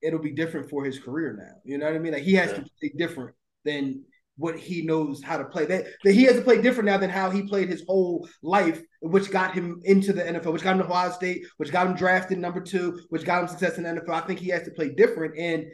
it'll 0.03 0.21
be 0.21 0.33
different 0.33 0.71
for 0.71 0.85
his 0.85 0.99
career 0.99 1.35
now. 1.39 1.61
You 1.65 1.79
know 1.79 1.87
what 1.87 1.95
I 1.95 1.99
mean? 1.99 2.13
Like 2.13 2.23
he 2.23 2.35
has 2.35 2.51
yeah. 2.51 2.59
to 2.59 2.67
play 2.81 2.93
different 2.97 3.35
than 3.65 4.05
what 4.37 4.59
he 4.59 4.83
knows 4.85 5.23
how 5.23 5.37
to 5.37 5.45
play. 5.45 5.65
That, 5.65 5.87
that 6.03 6.13
he 6.13 6.25
has 6.25 6.37
to 6.37 6.43
play 6.43 6.61
different 6.61 6.87
now 6.87 6.99
than 6.99 7.11
how 7.11 7.31
he 7.31 7.43
played 7.43 7.69
his 7.69 7.85
whole 7.87 8.29
life, 8.43 8.83
which 9.01 9.31
got 9.31 9.55
him 9.55 9.81
into 9.85 10.13
the 10.13 10.23
NFL, 10.23 10.53
which 10.53 10.63
got 10.63 10.73
him 10.73 10.79
to 10.79 10.85
Ohio 10.85 11.13
State, 11.13 11.47
which 11.57 11.71
got 11.71 11.87
him 11.87 11.95
drafted 11.95 12.39
number 12.39 12.61
two, 12.61 13.01
which 13.11 13.25
got 13.25 13.43
him 13.43 13.49
success 13.49 13.79
in 13.79 13.85
the 13.85 13.91
NFL. 13.91 14.11
I 14.11 14.27
think 14.27 14.41
he 14.41 14.49
has 14.49 14.65
to 14.65 14.73
play 14.73 14.91
different, 14.91 15.39
and 15.39 15.67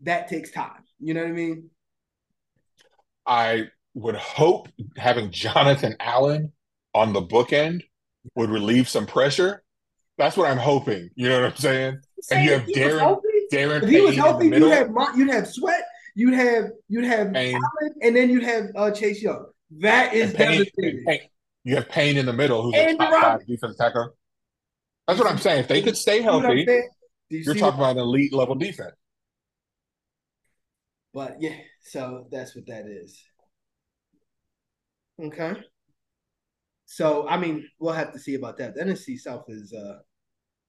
that 0.00 0.28
takes 0.28 0.50
time. 0.50 0.82
You 0.98 1.14
know 1.14 1.22
what 1.22 1.30
I 1.30 1.32
mean? 1.32 1.70
I 3.26 3.68
would 3.94 4.16
hope 4.16 4.68
having 4.96 5.30
Jonathan 5.30 5.96
Allen 6.00 6.52
on 6.94 7.12
the 7.12 7.22
bookend 7.22 7.82
would 8.34 8.50
relieve 8.50 8.88
some 8.88 9.06
pressure. 9.06 9.62
That's 10.18 10.36
what 10.36 10.50
I'm 10.50 10.58
hoping. 10.58 11.10
You 11.14 11.28
know 11.28 11.42
what 11.42 11.52
I'm 11.52 11.56
saying? 11.56 11.98
and 12.30 12.44
you 12.44 12.52
have 12.52 12.66
Daron. 12.66 13.20
Daron. 13.52 13.82
If 13.82 13.88
he 13.88 14.00
was 14.00 14.16
healthy, 14.16 14.48
you'd 14.48 14.70
have 14.72 14.90
you'd 15.16 15.30
have 15.30 15.48
Sweat, 15.48 15.82
you'd 16.14 16.34
have 16.34 16.70
you'd 16.88 17.04
have. 17.04 17.34
Allen, 17.34 17.62
and 18.02 18.14
then 18.14 18.30
you'd 18.30 18.44
have 18.44 18.66
uh, 18.76 18.90
Chase 18.90 19.22
Young. 19.22 19.46
That 19.78 20.14
is 20.14 20.34
Payne, 20.34 20.66
You 21.64 21.76
have 21.76 21.88
Payne 21.88 22.16
in 22.16 22.26
the 22.26 22.32
middle, 22.32 22.62
who's 22.62 22.74
and 22.76 22.90
a 22.90 22.96
top 22.96 23.22
five 23.22 23.46
defense 23.46 23.76
tackle. 23.76 24.14
That's 25.06 25.18
what 25.18 25.30
I'm 25.30 25.38
saying. 25.38 25.60
If 25.60 25.68
they 25.68 25.82
could 25.82 25.96
stay 25.96 26.20
healthy, 26.20 26.66
you 27.28 27.50
are 27.50 27.54
talking 27.54 27.80
about 27.80 27.92
an 27.92 27.98
elite 27.98 28.32
level 28.32 28.54
defense. 28.54 28.94
But 31.12 31.36
yeah, 31.40 31.56
so 31.82 32.26
that's 32.30 32.54
what 32.54 32.66
that 32.66 32.86
is. 32.86 33.20
Okay. 35.20 35.54
So 36.86 37.28
I 37.28 37.36
mean, 37.36 37.68
we'll 37.78 37.92
have 37.92 38.12
to 38.12 38.18
see 38.18 38.34
about 38.34 38.58
that. 38.58 38.74
The 38.74 38.82
NFC 38.82 39.18
South 39.18 39.44
is 39.48 39.72
uh 39.72 39.98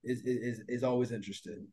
is 0.03 0.21
is 0.25 0.61
is 0.67 0.83
always 0.83 1.11
interesting. 1.11 1.67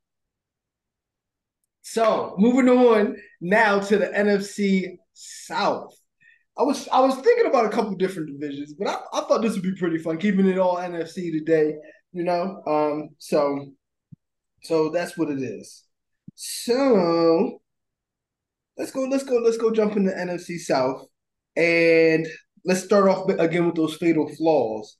So 1.82 2.34
moving 2.38 2.68
on 2.68 3.16
now 3.40 3.80
to 3.80 3.98
the 3.98 4.06
NFC 4.06 4.98
South. 5.12 5.94
I 6.58 6.62
was 6.62 6.88
I 6.88 7.00
was 7.00 7.14
thinking 7.16 7.46
about 7.46 7.66
a 7.66 7.70
couple 7.70 7.94
different 7.96 8.30
divisions, 8.38 8.74
but 8.74 8.88
I, 8.88 8.96
I 9.12 9.20
thought 9.22 9.42
this 9.42 9.54
would 9.54 9.62
be 9.62 9.74
pretty 9.74 9.98
fun, 9.98 10.18
keeping 10.18 10.48
it 10.48 10.58
all 10.58 10.76
NFC 10.76 11.32
today, 11.32 11.74
you 12.12 12.24
know. 12.24 12.62
Um, 12.66 13.10
so 13.18 13.72
so 14.62 14.90
that's 14.90 15.16
what 15.16 15.30
it 15.30 15.40
is. 15.40 15.84
So 16.34 17.60
let's 18.76 18.90
go, 18.92 19.02
let's 19.02 19.24
go, 19.24 19.36
let's 19.36 19.56
go 19.56 19.70
jump 19.70 19.96
in 19.96 20.04
the 20.04 20.12
NFC 20.12 20.58
South. 20.58 21.04
And 21.56 22.26
let's 22.68 22.84
start 22.84 23.08
off 23.08 23.28
again 23.30 23.66
with 23.66 23.74
those 23.74 23.96
fatal 23.96 24.28
flaws. 24.28 24.98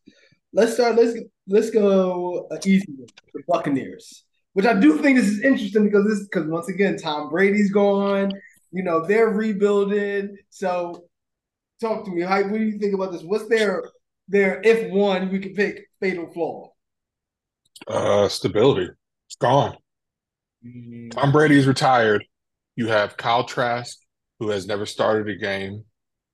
Let's 0.54 0.74
start. 0.74 0.96
Let's 0.96 1.18
let's 1.46 1.70
go 1.70 2.48
easy 2.64 2.87
with 2.98 3.11
the 3.35 3.42
Buccaneers, 3.46 4.24
which 4.54 4.64
I 4.64 4.72
do 4.72 4.96
think 4.98 5.18
this 5.18 5.28
is 5.28 5.42
interesting 5.42 5.85
because 5.85 6.07
this 6.09 6.24
because 6.24 6.48
once 6.48 6.68
again 6.68 6.96
Tom 6.96 7.28
Brady's 7.28 7.70
gone. 7.70 8.33
You 8.72 8.83
know 8.83 9.07
they're 9.07 9.28
rebuilding. 9.28 10.38
So 10.48 11.04
talk 11.81 12.07
to 12.07 12.11
me. 12.11 12.22
How, 12.22 12.42
what 12.42 12.59
do 12.59 12.64
you 12.64 12.78
think 12.78 12.94
about 12.94 13.12
this? 13.12 13.22
What's 13.22 13.48
their 13.48 13.85
their 14.28 14.62
if 14.64 14.90
one 14.90 15.31
we 15.31 15.38
could 15.38 15.54
pick 15.54 15.88
fatal 16.00 16.26
flaw? 16.33 16.72
Uh, 17.87 18.28
stability. 18.28 18.88
It's 19.26 19.37
gone. 19.37 19.76
Mm-hmm. 20.66 21.11
Tom 21.11 21.33
Brady's 21.33 21.66
retired. 21.66 22.24
You 22.76 22.88
have 22.88 23.18
Kyle 23.18 23.44
Trask, 23.44 23.98
who 24.38 24.48
has 24.48 24.66
never 24.66 24.87
started 24.87 25.28
a 25.28 25.37
game. 25.38 25.85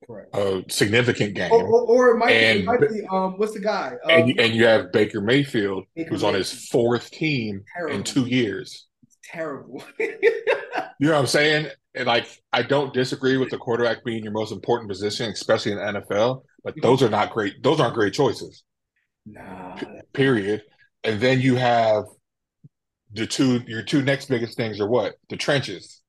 Correct. 0.06 0.34
a 0.34 0.64
significant 0.68 1.34
game. 1.34 1.52
Or, 1.52 1.64
or, 1.66 1.82
or 1.82 2.10
it, 2.10 2.18
might 2.18 2.30
and, 2.30 2.58
be, 2.58 2.62
it 2.62 2.66
might 2.66 2.80
be 2.80 3.06
um, 3.10 3.38
what's 3.38 3.54
the 3.54 3.60
guy? 3.60 3.92
Um, 4.04 4.10
and, 4.10 4.40
and 4.40 4.54
you 4.54 4.66
have 4.66 4.92
Baker 4.92 5.20
Mayfield, 5.20 5.84
Baker 5.94 6.10
who's 6.10 6.22
Mayfield. 6.22 6.34
on 6.34 6.38
his 6.38 6.68
fourth 6.68 7.10
team 7.10 7.64
terrible. 7.74 7.96
in 7.96 8.02
two 8.02 8.26
years. 8.26 8.86
It's 9.02 9.18
terrible. 9.24 9.82
you 9.98 10.10
know 11.00 11.12
what 11.12 11.18
I'm 11.18 11.26
saying? 11.26 11.68
and 11.94 12.06
like 12.06 12.26
I 12.52 12.62
don't 12.62 12.92
disagree 12.92 13.36
with 13.36 13.50
the 13.50 13.58
quarterback 13.58 14.04
being 14.04 14.22
your 14.22 14.32
most 14.32 14.52
important 14.52 14.90
position, 14.90 15.30
especially 15.30 15.72
in 15.72 15.78
the 15.78 15.84
NFL. 16.00 16.42
But 16.62 16.74
those 16.82 17.02
are 17.02 17.10
not 17.10 17.30
great. 17.30 17.62
Those 17.62 17.80
aren't 17.80 17.94
great 17.94 18.14
choices. 18.14 18.64
Nah. 19.26 19.76
P- 19.76 19.86
period. 20.12 20.62
And 21.04 21.20
then 21.20 21.40
you 21.40 21.56
have 21.56 22.04
the 23.12 23.26
two. 23.26 23.62
Your 23.66 23.82
two 23.82 24.02
next 24.02 24.28
biggest 24.28 24.56
things 24.56 24.80
are 24.80 24.88
what? 24.88 25.14
The 25.28 25.36
trenches, 25.36 26.02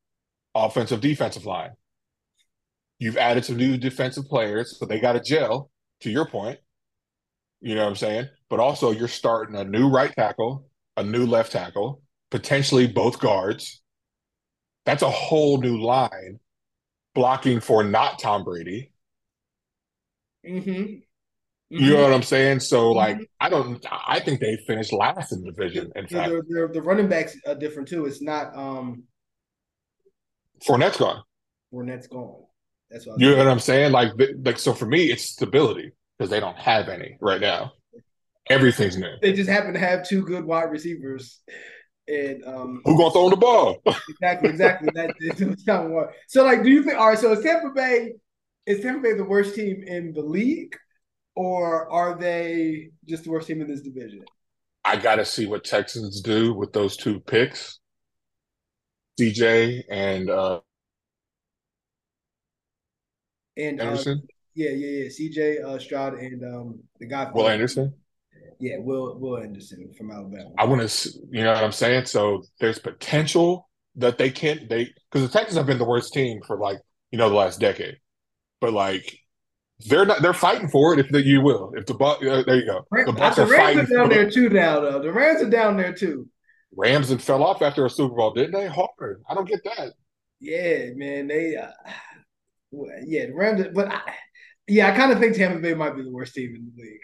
offensive, 0.55 1.01
defensive 1.01 1.45
line. 1.45 1.71
You've 2.99 3.17
added 3.17 3.45
some 3.45 3.57
new 3.57 3.77
defensive 3.77 4.25
players, 4.25 4.77
so 4.79 4.85
they 4.85 4.99
got 4.99 5.13
to 5.13 5.21
gel. 5.21 5.69
To 6.01 6.11
your 6.11 6.25
point, 6.25 6.59
you 7.61 7.73
know 7.73 7.83
what 7.83 7.89
I'm 7.89 7.95
saying. 7.95 8.27
But 8.49 8.59
also, 8.59 8.91
you're 8.91 9.07
starting 9.07 9.55
a 9.55 9.63
new 9.63 9.89
right 9.89 10.13
tackle, 10.13 10.67
a 10.97 11.03
new 11.03 11.25
left 11.25 11.53
tackle, 11.53 12.01
potentially 12.29 12.85
both 12.85 13.19
guards 13.19 13.81
that's 14.85 15.01
a 15.01 15.09
whole 15.09 15.59
new 15.59 15.81
line 15.81 16.39
blocking 17.13 17.59
for 17.59 17.83
not 17.83 18.19
Tom 18.19 18.43
Brady. 18.43 18.91
Mm-hmm. 20.47 20.69
Mm-hmm. 20.69 21.03
You 21.83 21.93
know 21.93 22.03
what 22.03 22.13
I'm 22.13 22.23
saying? 22.23 22.59
So, 22.59 22.89
mm-hmm. 22.89 22.97
like, 22.97 23.29
I 23.39 23.49
don't. 23.49 23.83
I 23.91 24.19
think 24.19 24.39
they 24.39 24.57
finished 24.67 24.93
last 24.93 25.33
in 25.33 25.41
the 25.41 25.51
division. 25.51 25.91
In 25.95 26.07
fact, 26.07 26.29
they're, 26.29 26.43
they're, 26.47 26.67
the 26.67 26.81
running 26.81 27.09
backs 27.09 27.35
are 27.47 27.55
different 27.55 27.87
too. 27.87 28.05
It's 28.05 28.21
not. 28.21 28.55
um 28.55 29.03
Fournette's 30.65 30.97
gone. 30.97 31.23
Fournette's 31.73 32.07
gone. 32.07 32.43
That's 32.89 33.05
what. 33.05 33.19
You 33.19 33.31
know 33.31 33.37
what 33.37 33.47
I'm 33.47 33.59
saying? 33.59 33.91
Like, 33.91 34.11
like 34.43 34.59
so 34.59 34.73
for 34.73 34.85
me, 34.85 35.11
it's 35.11 35.23
stability 35.23 35.91
because 36.17 36.29
they 36.29 36.39
don't 36.39 36.57
have 36.57 36.89
any 36.89 37.17
right 37.21 37.41
now. 37.41 37.73
Everything's 38.49 38.97
new. 38.97 39.15
They 39.21 39.33
just 39.33 39.49
happen 39.49 39.73
to 39.73 39.79
have 39.79 40.07
two 40.07 40.21
good 40.21 40.45
wide 40.45 40.69
receivers 40.69 41.41
and 42.07 42.43
um, 42.45 42.81
who 42.85 42.97
gonna 42.97 43.11
throw 43.11 43.29
the 43.29 43.35
ball? 43.35 43.81
exactly, 44.09 44.49
exactly. 44.49 44.89
That 44.93 45.15
kind 45.65 45.93
of 45.93 46.09
So, 46.27 46.43
like, 46.43 46.63
do 46.63 46.69
you 46.69 46.83
think? 46.83 46.97
All 46.97 47.09
right, 47.09 47.17
so 47.17 47.31
is 47.31 47.43
Tampa 47.43 47.69
Bay 47.73 48.13
is 48.65 48.81
Tampa 48.81 49.01
Bay 49.01 49.13
the 49.13 49.23
worst 49.23 49.55
team 49.55 49.83
in 49.85 50.13
the 50.13 50.21
league, 50.21 50.75
or 51.35 51.89
are 51.91 52.17
they 52.17 52.89
just 53.07 53.23
the 53.23 53.31
worst 53.31 53.47
team 53.47 53.61
in 53.61 53.67
this 53.67 53.81
division? 53.81 54.23
I 54.83 54.97
gotta 54.97 55.25
see 55.25 55.47
what 55.47 55.63
Texans 55.63 56.21
do 56.21 56.53
with 56.53 56.73
those 56.73 56.95
two 56.95 57.19
picks, 57.21 57.79
CJ 59.19 59.83
and 59.89 60.29
uh 60.29 60.59
and 63.57 63.79
uh, 63.79 63.83
Anderson. 63.85 64.19
Uh, 64.23 64.27
yeah, 64.53 64.69
yeah, 64.69 65.03
yeah. 65.03 65.09
CJ 65.09 65.63
uh, 65.63 65.79
Stroud 65.79 66.15
and 66.15 66.43
um 66.43 66.79
the 66.99 67.07
guy 67.07 67.29
Will 67.33 67.47
Anderson. 67.47 67.93
Yeah, 68.59 68.77
Will 68.79 69.17
Will 69.19 69.37
Anderson 69.37 69.91
from 69.97 70.11
Alabama. 70.11 70.51
I 70.57 70.65
want 70.65 70.87
to, 70.87 71.09
you 71.29 71.43
know 71.43 71.53
what 71.53 71.63
I'm 71.63 71.71
saying. 71.71 72.05
So 72.05 72.43
there's 72.59 72.79
potential 72.79 73.69
that 73.95 74.17
they 74.17 74.29
can't 74.29 74.69
they 74.69 74.93
because 75.11 75.27
the 75.27 75.37
Texans 75.37 75.57
have 75.57 75.65
been 75.65 75.77
the 75.77 75.85
worst 75.85 76.13
team 76.13 76.39
for 76.45 76.57
like 76.57 76.79
you 77.11 77.17
know 77.17 77.29
the 77.29 77.35
last 77.35 77.59
decade, 77.59 77.97
but 78.61 78.71
like 78.71 79.19
they're 79.87 80.05
not 80.05 80.21
they're 80.21 80.33
fighting 80.33 80.69
for 80.69 80.93
it 80.93 80.99
if 80.99 81.09
the, 81.09 81.21
you 81.21 81.41
will 81.41 81.73
if 81.75 81.85
the 81.85 81.93
buck 81.93 82.23
uh, 82.23 82.43
there 82.43 82.55
you 82.55 82.65
go 82.65 82.85
the 82.91 83.11
Bucs 83.11 83.35
the 83.35 83.43
are 83.43 83.47
Rams 83.47 83.91
are 83.91 83.93
down 83.93 84.07
there 84.07 84.31
too 84.31 84.47
now 84.47 84.79
though 84.79 85.01
the 85.01 85.11
Rams 85.11 85.41
are 85.41 85.49
down 85.49 85.75
there 85.75 85.93
too. 85.93 86.29
Rams 86.75 87.11
and 87.11 87.21
fell 87.21 87.43
off 87.43 87.61
after 87.61 87.85
a 87.85 87.89
Super 87.89 88.15
Bowl, 88.15 88.33
didn't 88.33 88.51
they? 88.51 88.67
Hard. 88.67 89.23
I 89.29 89.33
don't 89.33 89.47
get 89.47 89.63
that. 89.63 89.93
Yeah, 90.39 90.89
man. 90.95 91.27
They, 91.27 91.55
uh, 91.55 91.71
yeah, 92.71 93.27
the 93.27 93.33
Rams. 93.33 93.65
But 93.73 93.89
I, 93.89 94.01
yeah, 94.67 94.91
I 94.91 94.95
kind 94.95 95.11
of 95.11 95.19
think 95.19 95.35
Tampa 95.35 95.59
Bay 95.59 95.73
might 95.73 95.95
be 95.95 96.03
the 96.03 96.11
worst 96.11 96.33
team 96.33 96.55
in 96.55 96.71
the 96.75 96.81
league. 96.81 96.99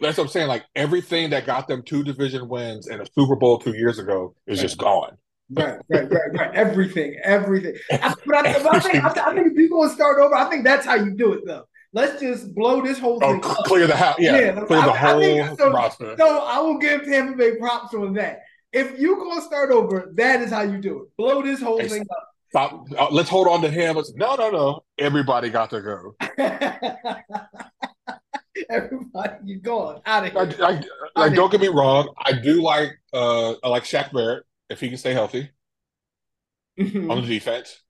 That's 0.00 0.16
what 0.18 0.24
I'm 0.24 0.30
saying. 0.30 0.48
Like 0.48 0.64
everything 0.76 1.30
that 1.30 1.46
got 1.46 1.66
them 1.66 1.82
two 1.82 2.04
division 2.04 2.48
wins 2.48 2.88
and 2.88 3.00
a 3.00 3.06
Super 3.14 3.36
Bowl 3.36 3.58
two 3.58 3.74
years 3.74 3.98
ago 3.98 4.34
is 4.46 4.58
right. 4.58 4.62
just 4.62 4.78
gone. 4.78 5.16
Right, 5.50 5.78
right, 5.88 6.10
right, 6.10 6.32
right. 6.34 6.54
Everything, 6.54 7.16
everything. 7.24 7.74
I, 7.90 8.14
but 8.26 8.34
I, 8.34 8.50
I, 8.50 8.80
think, 8.80 9.04
I, 9.04 9.34
think 9.34 9.46
if 9.46 9.56
people 9.56 9.78
will 9.78 9.88
start 9.88 10.20
over, 10.20 10.34
I 10.34 10.48
think 10.50 10.62
that's 10.62 10.84
how 10.84 10.94
you 10.94 11.12
do 11.12 11.32
it, 11.32 11.40
though. 11.46 11.64
Let's 11.94 12.20
just 12.20 12.54
blow 12.54 12.82
this 12.82 12.98
whole 12.98 13.18
oh, 13.22 13.32
thing. 13.32 13.40
Oh, 13.42 13.62
clear 13.64 13.86
the 13.86 13.96
house. 13.96 14.16
Yeah, 14.18 14.38
yeah 14.38 14.60
clear 14.66 14.82
the 14.82 14.92
whole 14.92 15.20
think, 15.20 15.58
so, 15.58 15.72
roster. 15.72 16.16
So 16.18 16.40
I 16.40 16.58
will 16.60 16.76
give 16.78 17.04
Tampa 17.04 17.36
Bay 17.36 17.56
props 17.56 17.94
on 17.94 18.12
that. 18.14 18.40
If 18.72 19.00
you 19.00 19.16
gonna 19.16 19.40
start 19.40 19.70
over, 19.70 20.12
that 20.16 20.42
is 20.42 20.50
how 20.50 20.60
you 20.60 20.78
do 20.78 21.04
it. 21.04 21.16
Blow 21.16 21.40
this 21.40 21.62
whole 21.62 21.80
thing 21.80 22.02
up. 22.02 22.27
Stop. 22.50 22.86
Uh, 22.96 23.08
let's 23.10 23.28
hold 23.28 23.46
on 23.48 23.60
to 23.62 23.70
him. 23.70 23.96
Let's, 23.96 24.14
no, 24.14 24.34
no, 24.36 24.50
no. 24.50 24.84
Everybody 24.98 25.50
got 25.50 25.70
to 25.70 25.80
go. 25.80 26.14
Everybody, 28.70 29.34
you're 29.44 29.60
gone 29.60 30.00
out 30.04 30.26
of 30.26 30.32
here. 30.32 30.64
I, 30.64 30.82
I, 31.14 31.20
like, 31.20 31.34
don't 31.34 31.50
get 31.50 31.60
me 31.60 31.68
wrong. 31.68 32.12
I 32.18 32.32
do 32.32 32.62
like 32.62 32.90
uh 33.12 33.52
I 33.62 33.68
like 33.68 33.84
Shaq 33.84 34.12
Barrett 34.12 34.44
if 34.68 34.80
he 34.80 34.88
can 34.88 34.98
stay 34.98 35.12
healthy 35.12 35.50
mm-hmm. 36.78 37.10
on 37.10 37.22
the 37.22 37.28
defense. 37.28 37.82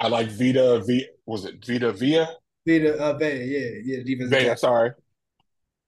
I 0.00 0.08
like 0.08 0.28
Vita 0.30 0.82
V. 0.86 1.06
Was 1.26 1.44
it 1.44 1.64
Vita 1.64 1.92
Via? 1.92 2.28
Vita 2.66 2.98
uh, 2.98 3.18
Vea, 3.18 3.44
yeah, 3.44 3.70
yeah, 3.84 4.02
defense. 4.04 4.30
Vea, 4.30 4.56
sorry. 4.56 4.92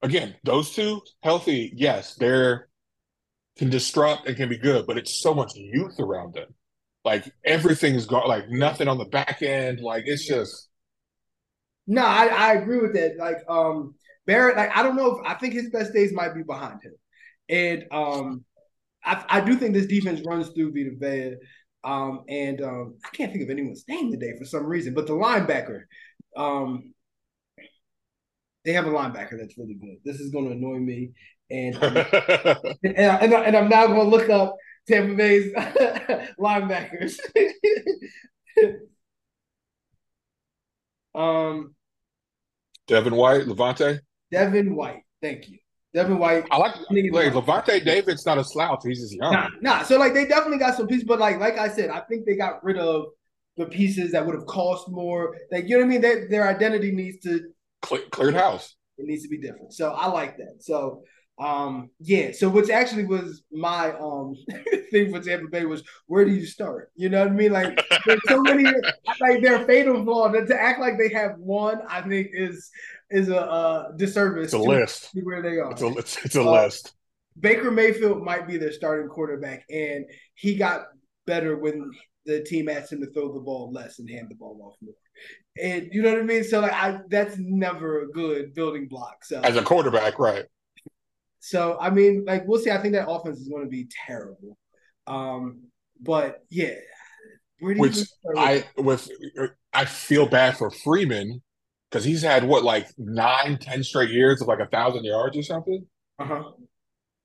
Again, 0.03 0.35
those 0.45 0.71
two 0.71 1.01
healthy, 1.23 1.73
yes, 1.75 2.15
they're 2.17 2.69
can 3.57 3.71
disrupt 3.71 4.27
and 4.27 4.37
can 4.37 4.49
be 4.49 4.59
good, 4.59 4.87
but 4.87 4.99
it's 4.99 5.21
so 5.21 5.33
much 5.33 5.55
youth 5.55 5.99
around 6.01 6.35
them. 6.35 6.55
Like 7.05 7.31
everything's 7.45 8.07
gone, 8.07 8.29
like 8.29 8.49
nothing 8.49 8.89
on 8.89 8.99
the 8.99 9.05
back 9.05 9.43
end. 9.43 9.81
Like 9.81 10.05
it's 10.07 10.27
just 10.27 10.69
no, 11.87 12.05
I, 12.05 12.27
I 12.27 12.53
agree 12.55 12.81
with 12.81 12.95
that. 12.95 13.19
Like 13.19 13.39
um 13.49 13.95
Barrett, 14.27 14.57
like 14.57 14.75
I 14.75 14.83
don't 14.83 14.97
know 14.97 15.19
if 15.19 15.27
I 15.27 15.35
think 15.35 15.55
his 15.55 15.71
best 15.71 15.93
days 15.93 16.13
might 16.13 16.35
be 16.35 16.43
behind 16.43 16.81
him. 16.83 16.95
And 17.49 17.85
um 17.91 18.45
I, 19.05 19.25
I 19.29 19.41
do 19.41 19.55
think 19.57 19.75
this 19.75 19.87
defense 19.87 20.23
runs 20.27 20.49
through 20.51 20.73
Vita 20.73 20.93
Vea. 20.99 21.37
Um, 21.85 22.25
and 22.29 22.63
um, 22.63 22.97
I 23.05 23.11
can't 23.11 23.31
think 23.31 23.45
of 23.45 23.51
anyone's 23.51 23.85
name 23.87 24.11
today 24.11 24.33
for 24.39 24.47
some 24.47 24.65
reason, 24.65 24.95
but 24.95 25.07
the 25.07 25.13
linebacker, 25.13 25.83
um, 26.35 26.95
they 28.65 28.73
have 28.73 28.87
a 28.87 28.91
linebacker 28.91 29.39
that's 29.39 29.59
really 29.59 29.75
good. 29.75 29.97
This 30.03 30.19
is 30.19 30.31
going 30.33 30.47
to 30.47 30.53
annoy 30.53 30.79
me, 30.79 31.13
and 31.51 31.77
and, 31.77 32.97
and, 32.97 33.35
and, 33.35 33.55
I'm 33.55 33.69
now 33.69 33.87
going 33.87 34.11
to 34.11 34.17
look 34.17 34.31
up 34.31 34.57
Tampa 34.89 35.15
Bay's 35.15 35.53
linebackers. 36.39 37.19
um, 41.15 41.75
Devin 42.87 43.15
White, 43.15 43.43
Lavonte. 43.43 44.01
Devin 44.31 44.75
White, 44.75 45.03
thank 45.23 45.49
you. 45.49 45.59
Devin 45.95 46.19
White. 46.19 46.45
I 46.51 46.57
like 46.57 46.75
like 46.91 47.33
Lavonte 47.33 47.85
David's 47.85 48.27
not 48.27 48.37
a 48.37 48.45
slouch. 48.45 48.81
He's 48.85 49.01
just 49.01 49.15
young. 49.15 49.33
Nah, 49.33 49.49
nah. 49.61 49.83
So 49.85 49.97
like 49.97 50.13
they 50.13 50.27
definitely 50.27 50.59
got 50.59 50.77
some 50.77 50.89
pieces, 50.89 51.05
but 51.05 51.21
like 51.21 51.39
like 51.39 51.57
I 51.57 51.69
said, 51.69 51.89
I 51.91 52.01
think 52.01 52.27
they 52.27 52.35
got 52.35 52.65
rid 52.65 52.79
of 52.79 53.07
the 53.57 53.67
pieces 53.67 54.11
that 54.13 54.27
would 54.27 54.35
have 54.35 54.47
cost 54.47 54.89
more. 54.91 55.37
Like 55.53 55.69
you 55.69 55.79
know 55.79 55.85
what 55.85 55.87
I 55.87 55.89
mean? 55.89 56.01
They, 56.01 56.27
their 56.29 56.49
identity 56.49 56.91
needs 56.91 57.19
to 57.25 57.49
Cle- 57.83 58.09
cleared 58.11 58.35
house. 58.35 58.75
It 58.99 59.07
needs 59.07 59.23
to 59.23 59.29
be 59.29 59.39
different. 59.39 59.73
So 59.73 59.93
I 59.93 60.07
like 60.09 60.37
that. 60.39 60.57
So 60.61 61.05
um 61.41 61.91
yeah 61.99 62.31
so 62.31 62.49
which 62.49 62.71
actually 62.71 63.05
was 63.05 63.43
my 63.51 63.91
um 63.99 64.37
thing 64.93 65.13
for 65.13 65.21
Tampa 65.21 65.49
Bay 65.49 65.65
was 65.65 65.83
where 66.07 66.25
do 66.25 66.31
you 66.31 66.47
start? 66.47 66.93
You 66.95 67.09
know 67.09 67.21
what 67.21 67.33
I 67.33 67.35
mean? 67.35 67.53
Like 67.53 67.85
there's 68.07 68.21
so 68.29 68.41
many 68.41 68.65
like 69.21 69.43
their 69.43 69.67
fatal 69.67 70.05
flaw 70.05 70.29
that 70.31 70.47
to 70.47 70.61
act 70.61 70.81
like 70.81 70.95
they 70.97 71.13
have 71.13 71.33
one 71.39 71.81
I 71.89 72.03
think 72.03 72.29
is 72.33 72.71
is 73.11 73.29
a 73.29 73.41
uh, 73.41 73.93
disservice 73.97 74.47
it's 74.47 74.55
a 74.55 74.59
list. 74.59 75.11
where 75.23 75.43
they 75.43 75.59
are. 75.59 75.73
It's 75.73 75.83
a, 75.83 75.89
it's, 75.89 76.25
it's 76.25 76.37
a 76.37 76.43
uh, 76.43 76.63
list. 76.63 76.95
Baker 77.39 77.71
Mayfield 77.71 78.23
might 78.23 78.47
be 78.47 78.57
their 78.57 78.73
starting 78.73 79.09
quarterback 79.09 79.65
and 79.69 80.05
he 80.35 80.55
got 80.55 80.87
better 81.27 81.57
when 81.57 81.91
the 82.27 82.43
team 82.45 82.69
asked 82.69 82.93
him 82.93 83.01
to 83.01 83.11
throw 83.11 83.35
the 83.35 83.41
ball 83.41 83.73
less 83.73 83.99
and 83.99 84.09
hand 84.09 84.29
the 84.31 84.37
ball 84.37 84.61
off 84.65 84.77
more. 84.81 84.95
And 85.61 85.89
you 85.93 86.03
know 86.03 86.13
what 86.13 86.21
I 86.21 86.25
mean? 86.25 86.45
So 86.45 86.61
like 86.61 86.73
I 86.73 87.01
that's 87.09 87.37
never 87.39 88.03
a 88.03 88.09
good 88.09 88.55
building 88.55 88.87
block 88.89 89.25
so. 89.25 89.41
As 89.41 89.57
a 89.57 89.63
quarterback 89.63 90.21
right 90.21 90.45
so 91.45 91.77
I 91.79 91.91
mean, 91.91 92.25
like 92.25 92.49
we'll 92.49 92.59
see. 92.59 92.71
I 92.71 92.79
think 92.79 92.95
that 92.95 93.07
offense 93.07 93.39
is 93.39 93.49
going 93.49 93.65
to 93.65 93.69
be 93.69 93.87
terrible. 94.07 94.57
Um, 95.07 95.65
but 96.01 96.43
yeah, 96.49 96.77
which 97.61 97.99
I 98.35 98.65
with 98.79 99.11
I 99.71 99.85
feel 99.85 100.27
bad 100.27 100.57
for 100.57 100.71
Freeman 100.71 101.43
because 101.91 102.03
he's 102.03 102.23
had 102.23 102.45
what 102.45 102.65
like 102.65 102.89
nine, 102.97 103.59
ten 103.59 103.85
straight 103.85 104.09
years 104.09 104.41
of 104.41 104.49
like 104.49 104.61
a 104.61 104.69
thousand 104.69 105.05
yards 105.05 105.37
or 105.37 105.43
something. 105.43 105.87
Uh-huh. 106.19 106.53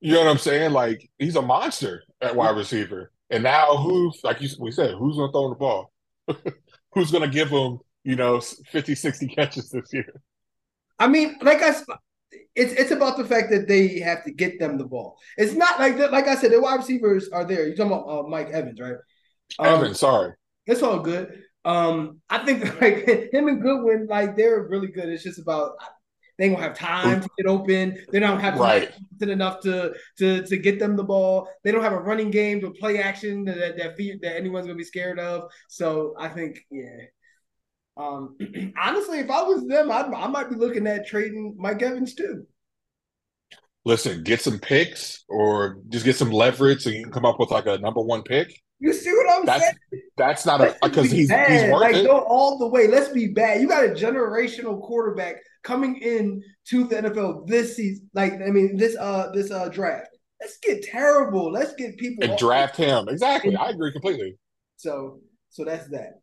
You 0.02 0.14
know 0.16 0.20
what 0.20 0.32
I'm 0.32 0.38
saying? 0.38 0.74
Like 0.74 1.10
he's 1.18 1.38
a 1.38 1.42
monster 1.42 2.04
at 2.20 2.36
wide 2.36 2.58
receiver. 2.58 3.14
And 3.30 3.44
now 3.44 3.78
who's 3.78 4.20
like 4.22 4.42
you, 4.42 4.50
we 4.60 4.72
said, 4.72 4.96
who's 4.96 5.16
gonna 5.16 5.32
throw 5.32 5.48
the 5.48 5.56
ball? 5.56 5.94
who's 6.92 7.10
gonna 7.10 7.30
give 7.30 7.48
him, 7.48 7.80
you 8.04 8.18
know, 8.18 8.42
50, 8.42 8.96
60 8.96 9.28
catches 9.30 9.70
this 9.70 9.94
year? 9.94 10.12
I 11.00 11.08
mean, 11.08 11.38
like 11.42 11.62
I 11.62 11.74
it's 12.56 12.74
it's 12.74 12.92
about 12.92 13.18
the 13.18 13.26
fact 13.26 13.50
that 13.52 13.68
they 13.68 14.00
have 14.00 14.24
to 14.26 14.32
get 14.32 14.60
them 14.60 14.78
the 14.78 14.86
ball. 14.86 15.18
It's 15.38 15.54
not 15.54 15.80
like 15.80 15.98
that. 15.98 16.12
like 16.12 16.28
I 16.28 16.36
said, 16.36 16.52
the 16.52 16.62
wide 16.62 16.76
receivers 16.76 17.30
are 17.30 17.46
there. 17.46 17.68
You're 17.68 17.76
talking 17.76 17.92
about 17.94 18.08
uh, 18.08 18.28
Mike 18.28 18.50
Evans, 18.50 18.80
right? 18.80 18.98
Um, 19.58 19.66
Evans, 19.76 20.00
sorry. 20.00 20.34
It's 20.66 20.84
all 20.84 21.00
good. 21.00 21.44
Um, 21.66 22.22
I 22.30 22.40
think 22.40 22.64
like 22.82 23.08
him 23.34 23.48
and 23.48 23.62
Godwin, 23.62 24.08
like 24.08 24.36
they're 24.36 24.68
really 24.68 24.88
good. 24.88 25.10
It's 25.10 25.24
just 25.24 25.40
about 25.40 25.74
They 26.38 26.50
gonna 26.50 26.62
have 26.62 26.78
time 26.78 27.22
to 27.22 27.30
get 27.38 27.48
open. 27.48 27.98
They 28.12 28.20
don't 28.20 28.40
have 28.40 28.58
right. 28.58 28.92
enough 29.22 29.62
to 29.62 29.94
to 30.20 30.44
to 30.44 30.58
get 30.58 30.80
them 30.80 30.96
the 30.96 31.04
ball. 31.04 31.50
They 31.64 31.72
don't 31.72 31.84
have 31.84 31.94
a 31.94 32.00
running 32.00 32.32
game 32.32 32.62
to 32.62 32.72
play 32.72 33.00
action 33.00 33.46
that 33.46 33.78
that, 33.78 33.98
that 33.98 34.36
anyone's 34.36 34.66
gonna 34.66 34.78
be 34.78 34.84
scared 34.84 35.20
of. 35.20 35.50
So 35.68 36.16
I 36.18 36.30
think, 36.30 36.60
yeah. 36.72 37.06
Um, 38.00 38.38
honestly, 38.82 39.20
if 39.20 39.30
I 39.30 39.44
was 39.44 39.68
them, 39.68 39.92
I, 39.92 40.04
I 40.04 40.28
might 40.28 40.50
be 40.50 40.56
looking 40.56 40.88
at 40.88 41.06
trading 41.06 41.56
Mike 41.60 41.82
Evans 41.82 42.16
too. 42.16 42.48
Listen, 43.86 44.24
get 44.24 44.42
some 44.42 44.60
picks 44.60 45.26
or 45.28 45.80
just 45.90 46.06
get 46.06 46.16
some 46.16 46.32
leverage 46.32 46.82
so 46.82 46.90
you 46.90 47.04
can 47.04 47.12
come 47.12 47.26
up 47.26 47.40
with 47.40 47.52
like 47.52 47.66
a 47.66 47.78
number 47.78 48.02
one 48.02 48.24
pick. 48.24 48.54
You 48.80 48.94
see 48.94 49.12
what 49.12 49.34
I'm 49.34 49.46
that's, 49.46 49.64
saying? 49.64 50.04
That's 50.16 50.46
not 50.46 50.62
a 50.62 50.76
because 50.82 51.12
he's 51.12 51.28
bad. 51.28 51.52
he's 51.52 51.72
worth 51.72 51.82
like 51.82 51.96
it. 51.96 52.06
go 52.06 52.20
all 52.20 52.58
the 52.58 52.68
way. 52.68 52.88
Let's 52.88 53.10
be 53.10 53.28
bad. 53.28 53.62
You 53.62 53.68
got 53.68 53.84
a 53.84 53.90
generational 53.90 54.82
quarterback 54.82 55.36
coming 55.64 55.98
in 55.98 56.42
to 56.68 56.86
the 56.86 56.96
NFL 56.96 57.48
this 57.48 57.76
season. 57.76 58.10
Like 58.14 58.34
I 58.34 58.52
mean 58.52 58.78
this 58.78 58.96
uh 58.98 59.32
this 59.34 59.52
uh 59.52 59.68
draft. 59.68 60.08
Let's 60.40 60.58
get 60.60 60.84
terrible. 60.84 61.52
Let's 61.52 61.74
get 61.76 61.98
people 61.98 62.24
and 62.24 62.38
draft 62.38 62.78
him. 62.78 63.10
Exactly. 63.10 63.56
I 63.56 63.70
agree 63.70 63.92
completely. 63.92 64.38
So 64.78 65.20
so 65.50 65.66
that's 65.66 65.90
that. 65.90 66.22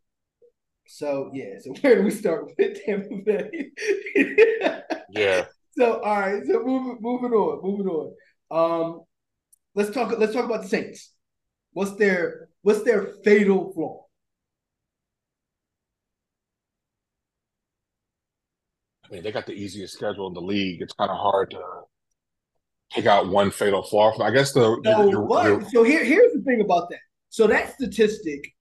So 0.89 1.30
yeah. 1.32 1.59
So 1.61 1.72
where 1.80 1.97
do 1.97 2.03
we 2.03 2.11
start 2.11 2.47
with 2.59 2.84
Tampa 2.84 3.16
Bay? 3.24 3.70
yeah. 5.11 5.47
So 5.78 6.01
all 6.01 6.20
right. 6.20 6.43
So 6.47 6.62
moving 6.64 6.97
moving 7.03 7.32
on. 7.32 7.62
Moving 7.62 7.87
on. 7.87 8.14
Um, 8.51 9.03
let's 9.74 9.91
talk. 9.91 10.11
Let's 10.18 10.32
talk 10.32 10.47
about 10.47 10.62
the 10.62 10.68
Saints. 10.68 11.12
What's 11.74 11.97
their 11.97 12.49
What's 12.66 12.82
their 12.82 13.12
fatal 13.22 13.72
flaw? 13.74 14.07
I 19.05 19.14
mean, 19.14 19.22
they 19.22 19.30
got 19.30 19.47
the 19.47 19.53
easiest 19.53 19.95
schedule 19.95 20.26
in 20.26 20.34
the 20.34 20.41
league. 20.41 20.82
It's 20.82 20.95
kind 20.95 21.12
of 21.12 21.16
hard 21.16 21.53
to 21.53 21.61
pick 22.91 23.07
out 23.07 23.28
one 23.28 23.53
fatal 23.53 23.84
flaw. 23.84 24.20
I 24.20 24.32
guess 24.32 24.53
the 24.53 24.80
so, 24.84 25.09
you're, 25.09 25.22
what? 25.22 25.45
You're, 25.45 25.70
so 25.70 25.84
here, 25.84 26.05
here's 26.05 26.32
the 26.32 26.43
thing 26.43 26.61
about 26.61 26.91
that. 26.91 26.99
So 27.28 27.47
that 27.47 27.74
statistic, 27.74 28.53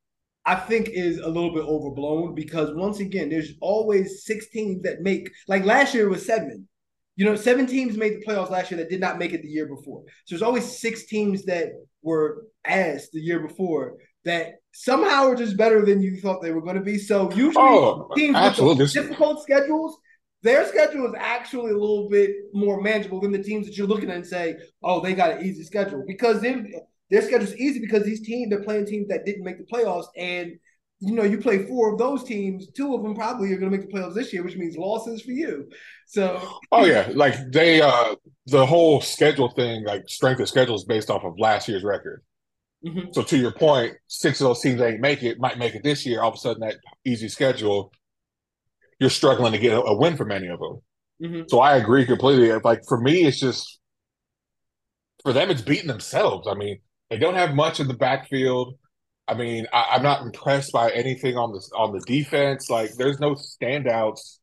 I 0.46 0.56
think, 0.56 0.90
is 0.90 1.20
a 1.20 1.28
little 1.28 1.54
bit 1.54 1.64
overblown 1.64 2.36
because 2.36 2.74
once 2.74 3.00
again, 3.00 3.30
there's 3.30 3.54
always 3.62 4.26
six 4.26 4.50
teams 4.50 4.84
that 4.84 5.02
make. 5.02 5.32
Like 5.48 5.66
last 5.66 5.94
year 5.94 6.10
was 6.10 6.26
seven. 6.26 6.68
You 7.16 7.26
know, 7.26 7.36
seven 7.36 7.66
teams 7.66 7.98
made 7.98 8.14
the 8.14 8.26
playoffs 8.26 8.50
last 8.50 8.70
year 8.70 8.78
that 8.80 8.90
did 8.90 9.00
not 9.00 9.18
make 9.18 9.34
it 9.34 9.42
the 9.42 9.48
year 9.48 9.68
before. 9.68 10.04
So 10.26 10.36
there's 10.36 10.42
always 10.42 10.80
six 10.80 11.06
teams 11.06 11.46
that 11.46 11.70
were 12.02 12.44
ass 12.66 13.08
the 13.12 13.22
year 13.22 13.40
before 13.40 13.96
that 14.26 14.56
somehow 14.74 15.28
are 15.28 15.36
just 15.36 15.56
better 15.56 15.86
than 15.86 16.02
you 16.02 16.18
thought 16.18 16.42
they 16.42 16.52
were 16.52 16.62
going 16.62 16.76
to 16.76 16.82
be. 16.82 16.98
So 16.98 17.32
usually 17.32 17.56
oh, 17.58 18.10
teams 18.16 18.36
absolutely. 18.36 18.84
with 18.84 18.94
difficult 18.94 19.42
schedules, 19.42 19.98
their 20.42 20.68
schedule 20.68 21.08
is 21.08 21.14
actually 21.18 21.72
a 21.72 21.78
little 21.78 22.10
bit 22.10 22.32
more 22.54 22.82
manageable 22.82 23.22
than 23.22 23.32
the 23.32 23.42
teams 23.42 23.66
that 23.66 23.78
you're 23.78 23.88
looking 23.88 24.10
at 24.10 24.18
and 24.18 24.28
say, 24.28 24.56
oh, 24.84 25.00
they 25.00 25.14
got 25.14 25.32
an 25.32 25.46
easy 25.46 25.64
schedule 25.64 26.04
because 26.06 26.42
their 27.10 27.22
schedule 27.22 27.48
is 27.48 27.58
easy 27.58 27.80
because 27.80 28.04
these 28.04 28.26
teams 28.26 28.50
they're 28.50 28.64
playing 28.64 28.86
teams 28.86 29.08
that 29.10 29.26
didn't 29.26 29.44
make 29.44 29.58
the 29.58 29.66
playoffs 29.66 30.08
and 30.18 30.54
you 31.00 31.14
know, 31.14 31.24
you 31.24 31.38
play 31.38 31.66
four 31.66 31.92
of 31.92 32.00
those 32.00 32.24
teams, 32.24 32.72
two 32.72 32.96
of 32.96 33.04
them 33.04 33.16
probably 33.16 33.52
are 33.52 33.58
going 33.58 33.72
to 33.72 33.78
make 33.78 33.88
the 33.88 33.94
playoffs 33.94 34.16
this 34.16 34.32
year, 34.32 34.44
which 34.44 34.56
means 34.56 34.78
losses 34.78 35.22
for 35.22 35.32
you. 35.32 35.70
So, 36.08 36.42
oh 36.72 36.86
yeah, 36.86 37.10
like 37.14 37.36
they, 37.52 37.82
uh 37.82 38.16
the 38.48 38.66
whole 38.66 39.02
schedule 39.02 39.50
thing, 39.50 39.84
like 39.86 40.08
strength 40.08 40.40
of 40.40 40.48
schedule 40.48 40.76
is 40.76 40.86
based 40.86 41.10
off 41.10 41.24
of 41.24 41.38
last 41.38 41.68
year's 41.68 41.84
record. 41.84 42.24
Mm-hmm. 42.86 43.12
So 43.12 43.24
to 43.24 43.38
your 43.38 43.52
point, 43.52 43.94
six 44.08 44.40
of 44.40 44.48
those 44.48 44.62
teams 44.62 44.80
that 44.80 44.90
ain't 44.90 45.02
make 45.02 45.24
it 45.24 45.40
might 45.40 45.58
make 45.58 45.76
it 45.76 45.84
this 45.84 46.06
year. 46.06 46.22
All 46.22 46.30
of 46.30 46.36
a 46.36 46.38
sudden, 46.38 46.62
that 46.62 46.78
easy 47.04 47.28
schedule, 47.28 47.92
you're 49.00 49.10
struggling 49.10 49.52
to 49.54 49.58
get 49.58 49.74
a, 49.74 49.82
a 49.82 49.98
win 49.98 50.16
for 50.16 50.26
many 50.26 50.48
of 50.48 50.60
them. 50.60 50.82
Mm-hmm. 51.24 51.42
So 51.48 51.60
I 51.60 51.78
agree 51.78 52.06
completely. 52.06 52.52
Like 52.64 52.82
for 52.88 53.00
me, 53.00 53.26
it's 53.26 53.40
just 53.40 53.80
for 55.24 55.34
them, 55.34 55.50
it's 55.50 55.62
beating 55.62 55.88
themselves. 55.88 56.48
I 56.48 56.54
mean, 56.54 56.80
they 57.10 57.18
don't 57.18 57.36
have 57.36 57.54
much 57.54 57.80
in 57.80 57.88
the 57.88 57.94
backfield. 57.94 58.78
I 59.28 59.34
mean, 59.34 59.68
I, 59.74 59.96
am 59.96 60.04
not 60.04 60.22
impressed 60.22 60.72
by 60.72 60.92
anything 60.92 61.36
on 61.38 61.52
the 61.52 61.60
on 61.76 61.94
the 61.94 62.02
defense. 62.02 62.70
Like, 62.70 62.94
there's 62.96 63.20
no 63.20 63.36
standouts 63.36 64.38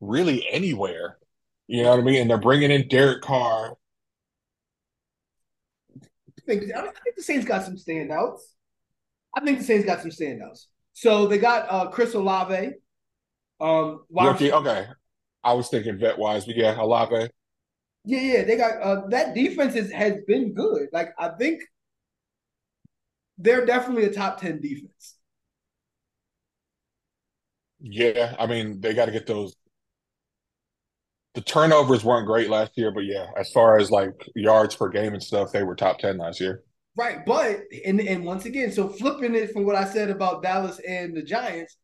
really 0.00 0.46
anywhere. 0.48 1.18
You 1.66 1.82
know 1.82 1.90
what 1.90 2.00
I 2.00 2.02
mean? 2.02 2.22
And 2.22 2.30
they're 2.30 2.38
bringing 2.38 2.70
in 2.70 2.88
Derek 2.88 3.22
Carr. 3.22 3.74
I 5.96 6.42
think, 6.46 6.74
I 6.74 6.80
think 6.82 7.16
the 7.16 7.22
Saints 7.22 7.46
got 7.46 7.64
some 7.64 7.76
standouts. 7.76 8.40
I 9.36 9.44
think 9.44 9.58
the 9.58 9.64
Saints 9.64 9.86
got 9.86 10.00
some 10.00 10.10
standouts. 10.10 10.66
So 10.92 11.26
they 11.26 11.38
got 11.38 11.70
uh, 11.70 11.88
Chris 11.90 12.14
Olave. 12.14 12.72
Um, 13.60 14.00
Rookie, 14.10 14.52
okay. 14.52 14.86
I 15.44 15.52
was 15.52 15.68
thinking 15.68 15.98
vet 15.98 16.18
wise, 16.18 16.44
but 16.44 16.56
yeah, 16.56 16.80
Olave. 16.80 17.28
Yeah, 18.04 18.20
yeah, 18.20 18.44
they 18.44 18.56
got 18.56 18.80
uh, 18.80 19.06
that 19.08 19.34
defense 19.34 19.74
is, 19.74 19.92
has 19.92 20.14
been 20.26 20.54
good. 20.54 20.88
Like 20.92 21.10
I 21.18 21.28
think 21.30 21.62
they're 23.40 23.64
definitely 23.64 24.04
a 24.04 24.12
top 24.12 24.40
10 24.40 24.60
defense. 24.60 25.16
Yeah, 27.80 28.34
I 28.38 28.46
mean, 28.46 28.80
they 28.80 28.94
got 28.94 29.06
to 29.06 29.12
get 29.12 29.26
those. 29.26 29.56
The 31.34 31.40
turnovers 31.40 32.04
weren't 32.04 32.26
great 32.26 32.50
last 32.50 32.72
year, 32.76 32.90
but 32.90 33.04
yeah, 33.04 33.28
as 33.38 33.50
far 33.52 33.78
as 33.78 33.90
like 33.90 34.28
yards 34.34 34.74
per 34.74 34.88
game 34.88 35.14
and 35.14 35.22
stuff, 35.22 35.52
they 35.52 35.62
were 35.62 35.76
top 35.76 35.98
10 35.98 36.18
last 36.18 36.40
year. 36.40 36.64
Right. 36.96 37.24
But, 37.24 37.60
and, 37.86 38.00
and 38.00 38.24
once 38.24 38.44
again, 38.44 38.72
so 38.72 38.88
flipping 38.88 39.34
it 39.34 39.52
from 39.52 39.64
what 39.64 39.76
I 39.76 39.84
said 39.84 40.10
about 40.10 40.42
Dallas 40.42 40.80
and 40.80 41.16
the 41.16 41.22
Giants, 41.22 41.76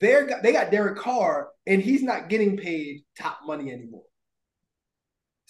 they're, 0.00 0.28
they 0.42 0.52
got 0.52 0.70
Derek 0.70 0.98
Carr, 0.98 1.48
and 1.66 1.80
he's 1.80 2.02
not 2.02 2.28
getting 2.28 2.56
paid 2.56 3.04
top 3.16 3.38
money 3.46 3.70
anymore. 3.70 4.02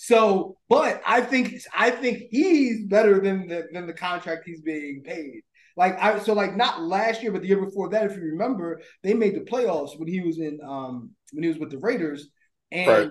So, 0.03 0.57
but 0.71 1.03
I 1.07 1.21
think 1.21 1.57
I 1.75 1.91
think 1.91 2.23
he's 2.31 2.87
better 2.87 3.21
than 3.21 3.47
the 3.47 3.69
than 3.71 3.87
the 3.87 3.93
contract 3.93 4.45
he's 4.47 4.63
being 4.63 5.03
paid. 5.05 5.43
Like 5.77 6.01
I 6.01 6.19
so 6.21 6.33
like 6.33 6.57
not 6.57 6.81
last 6.81 7.23
year, 7.23 7.33
but 7.33 7.43
the 7.43 7.49
year 7.49 7.63
before 7.63 7.91
that, 7.91 8.07
if 8.07 8.17
you 8.17 8.23
remember, 8.23 8.81
they 9.03 9.13
made 9.13 9.35
the 9.35 9.41
playoffs 9.41 9.99
when 9.99 10.09
he 10.09 10.21
was 10.21 10.39
in 10.39 10.59
um 10.67 11.11
when 11.33 11.43
he 11.43 11.51
was 11.51 11.59
with 11.59 11.71
the 11.71 11.77
Raiders, 11.77 12.31
and 12.73 12.89
right. 12.89 13.11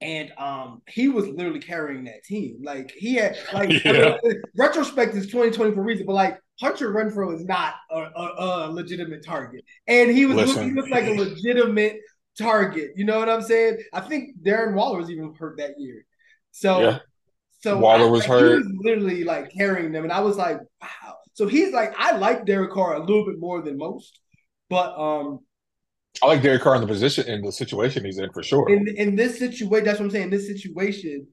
and 0.00 0.32
um 0.38 0.80
he 0.88 1.08
was 1.08 1.26
literally 1.26 1.58
carrying 1.58 2.04
that 2.04 2.22
team. 2.22 2.58
Like 2.62 2.92
he 2.96 3.16
had 3.16 3.36
like 3.52 3.68
yeah. 3.84 4.18
I 4.22 4.28
mean, 4.28 4.42
retrospect 4.56 5.16
is 5.16 5.26
twenty 5.26 5.50
twenty 5.50 5.74
for 5.74 5.82
reason, 5.82 6.06
but 6.06 6.12
like 6.12 6.38
Hunter 6.60 6.94
Renfrow 6.94 7.34
is 7.34 7.44
not 7.44 7.74
a, 7.90 7.98
a, 7.98 8.34
a 8.38 8.70
legitimate 8.70 9.24
target, 9.24 9.64
and 9.88 10.08
he 10.08 10.24
was 10.24 10.36
Listen. 10.36 10.68
he 10.68 10.70
looked 10.70 10.90
like 10.90 11.06
a 11.06 11.16
legitimate 11.16 11.98
target. 12.38 12.92
You 12.96 13.04
know 13.04 13.18
what 13.18 13.28
I'm 13.28 13.42
saying? 13.42 13.78
I 13.92 14.00
think 14.00 14.42
Darren 14.42 14.74
Waller 14.74 14.98
was 14.98 15.10
even 15.10 15.34
hurt 15.34 15.58
that 15.58 15.78
year. 15.78 16.04
So 16.50 16.80
yeah. 16.80 16.98
so 17.60 17.78
Waller 17.78 18.06
I, 18.06 18.10
was 18.10 18.20
like, 18.22 18.30
hurt. 18.30 18.48
He 18.50 18.56
was 18.56 18.72
literally 18.80 19.24
like 19.24 19.52
carrying 19.52 19.92
them. 19.92 20.04
And 20.04 20.12
I 20.12 20.20
was 20.20 20.36
like, 20.36 20.58
wow. 20.80 21.16
So 21.34 21.46
he's 21.46 21.72
like, 21.72 21.94
I 21.98 22.16
like 22.16 22.44
Derek 22.44 22.72
Carr 22.72 22.94
a 22.94 23.00
little 23.00 23.24
bit 23.24 23.38
more 23.38 23.62
than 23.62 23.76
most. 23.76 24.18
But 24.68 24.98
um 24.98 25.40
I 26.22 26.26
like 26.26 26.42
Derek 26.42 26.62
Carr 26.62 26.74
in 26.74 26.82
the 26.82 26.86
position 26.86 27.26
in 27.26 27.42
the 27.42 27.52
situation 27.52 28.04
he's 28.04 28.18
in 28.18 28.30
for 28.32 28.42
sure. 28.42 28.68
In 28.68 28.86
in 28.88 29.16
this 29.16 29.38
situation, 29.38 29.84
that's 29.84 29.98
what 29.98 30.06
I'm 30.06 30.10
saying. 30.10 30.24
In 30.24 30.30
this 30.30 30.46
situation, 30.46 31.26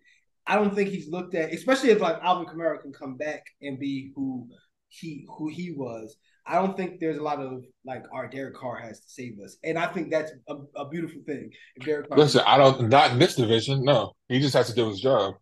I 0.47 0.55
don't 0.55 0.73
think 0.73 0.89
he's 0.89 1.09
looked 1.09 1.35
at, 1.35 1.53
especially 1.53 1.89
if 1.91 1.99
like 1.99 2.17
Alvin 2.23 2.45
Kamara 2.45 2.81
can 2.81 2.93
come 2.93 3.17
back 3.17 3.43
and 3.61 3.77
be 3.77 4.11
who 4.15 4.47
he 4.87 5.25
who 5.37 5.49
he 5.49 5.71
was. 5.71 6.15
I 6.49 6.55
don't 6.55 6.75
think 6.75 6.99
there's 6.99 7.17
a 7.17 7.21
lot 7.21 7.39
of 7.39 7.63
like 7.85 8.03
our 8.11 8.27
Derek 8.27 8.55
Carr 8.55 8.77
has 8.77 8.99
to 9.01 9.09
save 9.09 9.39
us, 9.39 9.57
and 9.63 9.77
I 9.77 9.85
think 9.85 10.09
that's 10.09 10.31
a, 10.47 10.55
a 10.75 10.89
beautiful 10.89 11.21
thing. 11.25 11.51
If 11.75 11.85
Derek 11.85 12.09
Carr 12.09 12.17
listen, 12.17 12.41
I 12.45 12.57
don't 12.57 12.89
not 12.89 13.11
in 13.11 13.19
this 13.19 13.35
division. 13.35 13.83
No, 13.83 14.13
he 14.27 14.39
just 14.39 14.55
has 14.55 14.67
to 14.67 14.73
do 14.73 14.89
his 14.89 14.99
job. 14.99 15.35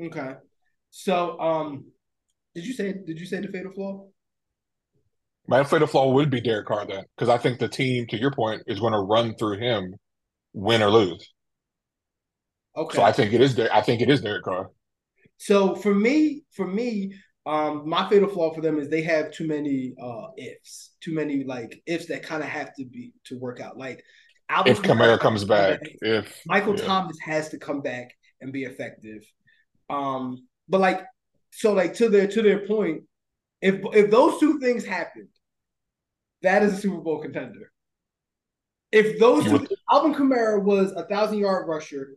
Okay, 0.00 0.34
so 0.90 1.40
um, 1.40 1.86
did 2.54 2.64
you 2.64 2.72
say 2.72 2.94
did 3.04 3.18
you 3.18 3.26
say 3.26 3.40
the 3.40 3.48
fatal 3.48 3.72
flaw? 3.72 4.06
My 5.48 5.64
fatal 5.64 5.88
flaw 5.88 6.12
would 6.12 6.30
be 6.30 6.40
Derek 6.40 6.66
Carr 6.66 6.86
then, 6.86 7.04
because 7.16 7.28
I 7.28 7.38
think 7.38 7.58
the 7.58 7.68
team, 7.68 8.06
to 8.08 8.16
your 8.16 8.30
point, 8.30 8.62
is 8.66 8.80
going 8.80 8.92
to 8.92 9.00
run 9.00 9.34
through 9.36 9.58
him, 9.58 9.94
win 10.52 10.82
or 10.82 10.90
lose. 10.90 11.32
Okay. 12.76 12.96
So 12.96 13.02
I 13.02 13.10
think 13.10 13.32
it 13.32 13.40
is. 13.40 13.56
there. 13.56 13.74
I 13.74 13.80
think 13.80 14.02
it 14.02 14.10
is 14.10 14.20
Derek 14.20 14.44
Carr. 14.44 14.70
So 15.38 15.74
for 15.74 15.94
me, 15.94 16.44
for 16.52 16.66
me, 16.66 17.12
um, 17.46 17.88
my 17.88 18.08
fatal 18.08 18.28
flaw 18.28 18.52
for 18.52 18.60
them 18.60 18.78
is 18.78 18.88
they 18.88 19.02
have 19.02 19.30
too 19.30 19.46
many 19.46 19.94
uh 20.02 20.26
ifs, 20.36 20.94
too 21.00 21.14
many 21.14 21.44
like 21.44 21.80
ifs 21.86 22.06
that 22.06 22.24
kind 22.24 22.42
of 22.42 22.48
have 22.48 22.74
to 22.74 22.84
be 22.84 23.12
to 23.24 23.38
work 23.38 23.60
out. 23.60 23.78
Like 23.78 24.02
Alvin 24.48 24.72
if 24.72 24.82
Kamara 24.82 25.18
comes 25.18 25.44
back, 25.44 25.80
if 26.02 26.42
Michael 26.46 26.76
yeah. 26.76 26.84
Thomas 26.84 27.16
has 27.24 27.48
to 27.50 27.58
come 27.58 27.82
back 27.82 28.10
and 28.40 28.52
be 28.52 28.64
effective. 28.64 29.22
Um, 29.88 30.48
but 30.68 30.80
like 30.80 31.04
so 31.52 31.72
like 31.72 31.94
to 31.94 32.08
their 32.08 32.26
to 32.26 32.42
their 32.42 32.66
point, 32.66 33.04
if 33.62 33.80
if 33.94 34.10
those 34.10 34.40
two 34.40 34.58
things 34.58 34.84
happened, 34.84 35.28
that 36.42 36.64
is 36.64 36.72
a 36.72 36.76
Super 36.76 36.98
Bowl 36.98 37.20
contender. 37.22 37.70
If 38.90 39.20
those 39.20 39.44
two, 39.44 39.66
Alvin 39.90 40.14
Kamara 40.14 40.60
was 40.60 40.90
a 40.92 41.04
thousand 41.06 41.38
yard 41.38 41.68
rusher 41.68 42.16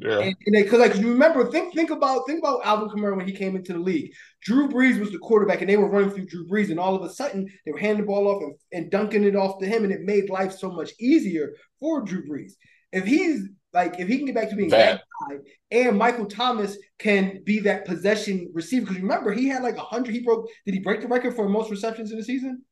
yeah, 0.00 0.30
because 0.46 0.80
like 0.80 0.96
you 0.96 1.08
remember, 1.08 1.50
think 1.50 1.74
think 1.74 1.90
about 1.90 2.26
think 2.26 2.40
about 2.40 2.60
Alvin 2.64 2.88
Kamara 2.88 3.16
when 3.16 3.26
he 3.26 3.32
came 3.32 3.56
into 3.56 3.72
the 3.72 3.78
league. 3.78 4.12
Drew 4.42 4.68
Brees 4.68 4.98
was 4.98 5.12
the 5.12 5.18
quarterback, 5.18 5.60
and 5.60 5.68
they 5.68 5.76
were 5.76 5.90
running 5.90 6.10
through 6.10 6.26
Drew 6.26 6.48
Brees, 6.48 6.70
and 6.70 6.80
all 6.80 6.94
of 6.94 7.02
a 7.02 7.12
sudden 7.12 7.46
they 7.64 7.72
were 7.72 7.78
handing 7.78 8.04
the 8.04 8.06
ball 8.06 8.28
off 8.28 8.42
and, 8.42 8.54
and 8.72 8.90
dunking 8.90 9.24
it 9.24 9.36
off 9.36 9.58
to 9.60 9.66
him, 9.66 9.84
and 9.84 9.92
it 9.92 10.02
made 10.02 10.30
life 10.30 10.52
so 10.52 10.70
much 10.70 10.92
easier 10.98 11.54
for 11.78 12.02
Drew 12.02 12.26
Brees. 12.26 12.52
If 12.92 13.04
he's 13.04 13.48
like 13.72 14.00
if 14.00 14.08
he 14.08 14.16
can 14.16 14.26
get 14.26 14.34
back 14.34 14.50
to 14.50 14.56
being 14.56 14.70
that, 14.70 15.02
guy, 15.28 15.36
and 15.70 15.98
Michael 15.98 16.26
Thomas 16.26 16.76
can 16.98 17.42
be 17.44 17.60
that 17.60 17.84
possession 17.84 18.50
receiver. 18.52 18.86
Because 18.86 19.02
remember, 19.02 19.32
he 19.32 19.48
had 19.48 19.62
like 19.62 19.76
hundred. 19.76 20.14
He 20.14 20.22
broke. 20.22 20.46
Did 20.66 20.74
he 20.74 20.80
break 20.80 21.02
the 21.02 21.08
record 21.08 21.36
for 21.36 21.48
most 21.48 21.70
receptions 21.70 22.10
in 22.10 22.18
the 22.18 22.24
season? 22.24 22.62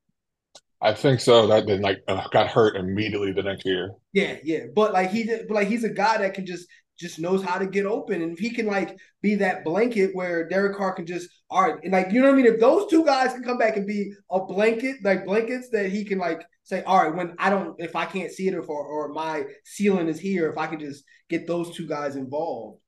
I 0.81 0.95
think 0.95 1.21
so. 1.21 1.47
That 1.47 1.67
then 1.67 1.83
like 1.83 1.99
uh, 2.07 2.27
got 2.29 2.49
hurt 2.49 2.77
immediately 2.77 3.33
the 3.33 3.43
next 3.43 3.65
year. 3.67 3.91
Yeah, 4.13 4.37
yeah, 4.45 4.65
but 4.75 4.93
like 4.93 5.11
he 5.11 5.25
did, 5.25 5.49
but 5.49 5.55
like 5.55 5.69
he's 5.69 5.85
a 5.85 5.91
guy 5.91 6.19
that 6.19 6.35
can 6.35 6.47
just 6.47 6.67
just 6.99 7.19
knows 7.19 7.43
how 7.43 7.59
to 7.59 7.67
get 7.67 7.87
open, 7.87 8.23
and 8.23 8.33
if 8.33 8.39
he 8.39 8.51
can 8.51 8.67
like 8.67 8.99
be 9.23 9.37
that 9.37 9.65
blanket 9.65 10.11
where 10.15 10.49
Derek 10.49 10.77
Carr 10.77 10.93
can 10.93 11.07
just 11.07 11.29
all 11.51 11.63
right, 11.63 11.79
and 11.83 11.93
like 11.93 12.13
you 12.13 12.21
know 12.21 12.29
what 12.29 12.35
I 12.35 12.43
mean. 12.43 12.53
If 12.53 12.61
those 12.61 12.91
two 12.91 13.05
guys 13.05 13.33
can 13.33 13.43
come 13.43 13.59
back 13.59 13.77
and 13.77 13.87
be 13.87 14.13
a 14.31 14.45
blanket, 14.45 14.97
like 15.03 15.25
blankets 15.25 15.71
that 15.71 15.91
he 15.91 16.05
can 16.05 16.19
like 16.19 16.43
say, 16.65 16.83
all 16.83 17.03
right, 17.03 17.15
when 17.15 17.35
I 17.39 17.49
don't, 17.49 17.75
if 17.79 17.97
I 17.97 18.05
can't 18.05 18.33
see 18.33 18.49
it, 18.49 18.55
or 18.55 18.65
or 18.65 19.09
my 19.09 19.45
ceiling 19.65 20.09
is 20.09 20.21
here, 20.21 20.51
if 20.51 20.59
I 20.59 20.67
can 20.67 20.81
just 20.81 21.05
get 21.29 21.47
those 21.47 21.75
two 21.75 21.87
guys 21.87 22.17
involved. 22.17 22.81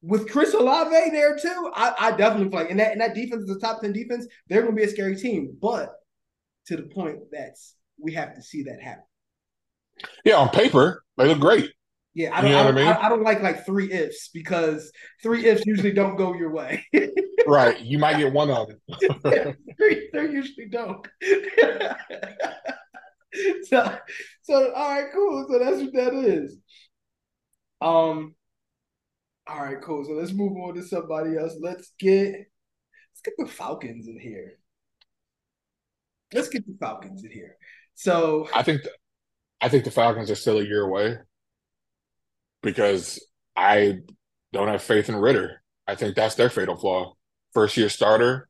With 0.00 0.30
Chris 0.30 0.54
Olave 0.54 1.10
there 1.10 1.36
too, 1.36 1.70
I, 1.74 1.94
I 1.98 2.10
definitely 2.16 2.50
feel 2.50 2.60
like, 2.60 2.70
and 2.70 2.80
that 2.80 2.92
and 2.92 3.00
that 3.00 3.14
defense 3.14 3.44
is 3.44 3.56
a 3.56 3.58
top 3.58 3.80
ten 3.80 3.92
defense. 3.92 4.26
They're 4.48 4.64
to 4.64 4.72
be 4.72 4.84
a 4.84 4.88
scary 4.88 5.16
team, 5.16 5.56
but 5.60 5.92
to 6.66 6.76
the 6.76 6.82
point 6.84 7.18
that's 7.32 7.74
we 7.98 8.12
have 8.14 8.34
to 8.34 8.42
see 8.42 8.64
that 8.64 8.80
happen. 8.80 9.04
Yeah, 10.24 10.36
on 10.36 10.48
paper 10.48 11.04
they 11.16 11.26
look 11.26 11.40
great. 11.40 11.70
Yeah, 12.14 12.36
I 12.36 12.40
don't. 12.40 12.50
You 12.50 12.56
know 12.56 12.60
I, 12.60 12.64
don't 12.64 12.74
I, 12.74 12.76
mean? 12.76 12.88
I, 12.88 13.02
I, 13.02 13.08
don't 13.08 13.22
like 13.22 13.42
like 13.42 13.66
three 13.66 13.92
ifs 13.92 14.28
because 14.32 14.92
three 15.22 15.46
ifs 15.46 15.66
usually 15.66 15.92
don't 15.92 16.16
go 16.16 16.34
your 16.34 16.52
way. 16.52 16.86
right, 17.46 17.80
you 17.80 17.98
might 17.98 18.18
get 18.18 18.32
one 18.32 18.50
of 18.50 18.68
them. 18.68 18.80
yeah, 19.24 19.52
three, 19.76 20.08
they 20.12 20.30
usually 20.30 20.68
don't. 20.68 21.06
so, 23.64 23.98
so 24.42 24.72
all 24.74 24.94
right, 24.94 25.06
cool. 25.12 25.46
So 25.50 25.58
that's 25.58 25.80
what 25.80 25.92
that 25.94 26.14
is. 26.14 26.56
Um. 27.80 28.34
All 29.46 29.62
right, 29.62 29.82
cool. 29.82 30.04
So 30.04 30.12
let's 30.12 30.32
move 30.32 30.56
on 30.56 30.74
to 30.74 30.82
somebody 30.82 31.36
else. 31.36 31.54
Let's 31.60 31.92
get 31.98 32.32
let's 32.32 33.20
get 33.24 33.34
the 33.38 33.46
Falcons 33.46 34.06
in 34.06 34.18
here 34.18 34.58
let's 36.34 36.48
get 36.48 36.66
the 36.66 36.76
Falcons 36.78 37.24
in 37.24 37.30
here. 37.30 37.56
So 37.94 38.48
I 38.54 38.62
think 38.62 38.82
the, 38.82 38.90
I 39.60 39.68
think 39.68 39.84
the 39.84 39.90
Falcons 39.90 40.30
are 40.30 40.34
still 40.34 40.58
a 40.58 40.64
year 40.64 40.82
away 40.82 41.16
because 42.64 43.24
I 43.54 43.98
don't 44.52 44.68
have 44.68 44.82
faith 44.82 45.08
in 45.08 45.14
Ridder. 45.14 45.62
I 45.86 45.94
think 45.94 46.16
that's 46.16 46.34
their 46.34 46.50
fatal 46.50 46.76
flaw. 46.76 47.14
First 47.52 47.76
year 47.76 47.88
starter. 47.88 48.48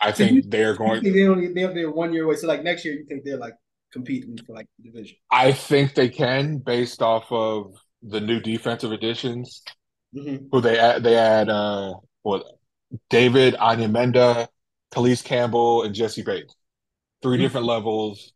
I 0.00 0.10
so 0.10 0.16
think 0.16 0.32
you, 0.32 0.42
they're 0.42 0.74
going. 0.74 1.02
Think 1.02 1.14
they 1.14 1.28
only 1.28 1.52
they're, 1.52 1.72
they're 1.72 1.90
one 1.90 2.12
year 2.12 2.24
away. 2.24 2.34
So 2.36 2.48
like 2.48 2.64
next 2.64 2.84
year, 2.84 2.94
you 2.94 3.04
think 3.04 3.24
they're 3.24 3.36
like 3.36 3.54
competing 3.92 4.36
for 4.44 4.54
like 4.54 4.66
the 4.78 4.90
division? 4.90 5.16
I 5.30 5.52
think 5.52 5.94
they 5.94 6.08
can, 6.08 6.58
based 6.58 7.00
off 7.00 7.30
of 7.30 7.76
the 8.02 8.20
new 8.20 8.40
defensive 8.40 8.90
additions. 8.90 9.62
Mm-hmm. 10.14 10.46
Who 10.50 10.60
they 10.60 10.78
add? 10.78 11.02
They 11.04 11.16
add 11.16 11.48
uh, 11.48 11.94
what? 12.22 12.44
David 13.10 13.54
Onyemata, 13.54 14.48
Calais 14.92 15.16
Campbell 15.16 15.82
and 15.82 15.94
Jessie 15.94 16.22
Bates. 16.22 16.54
3 17.22 17.36
mm-hmm. 17.36 17.42
different 17.42 17.66
levels, 17.66 18.33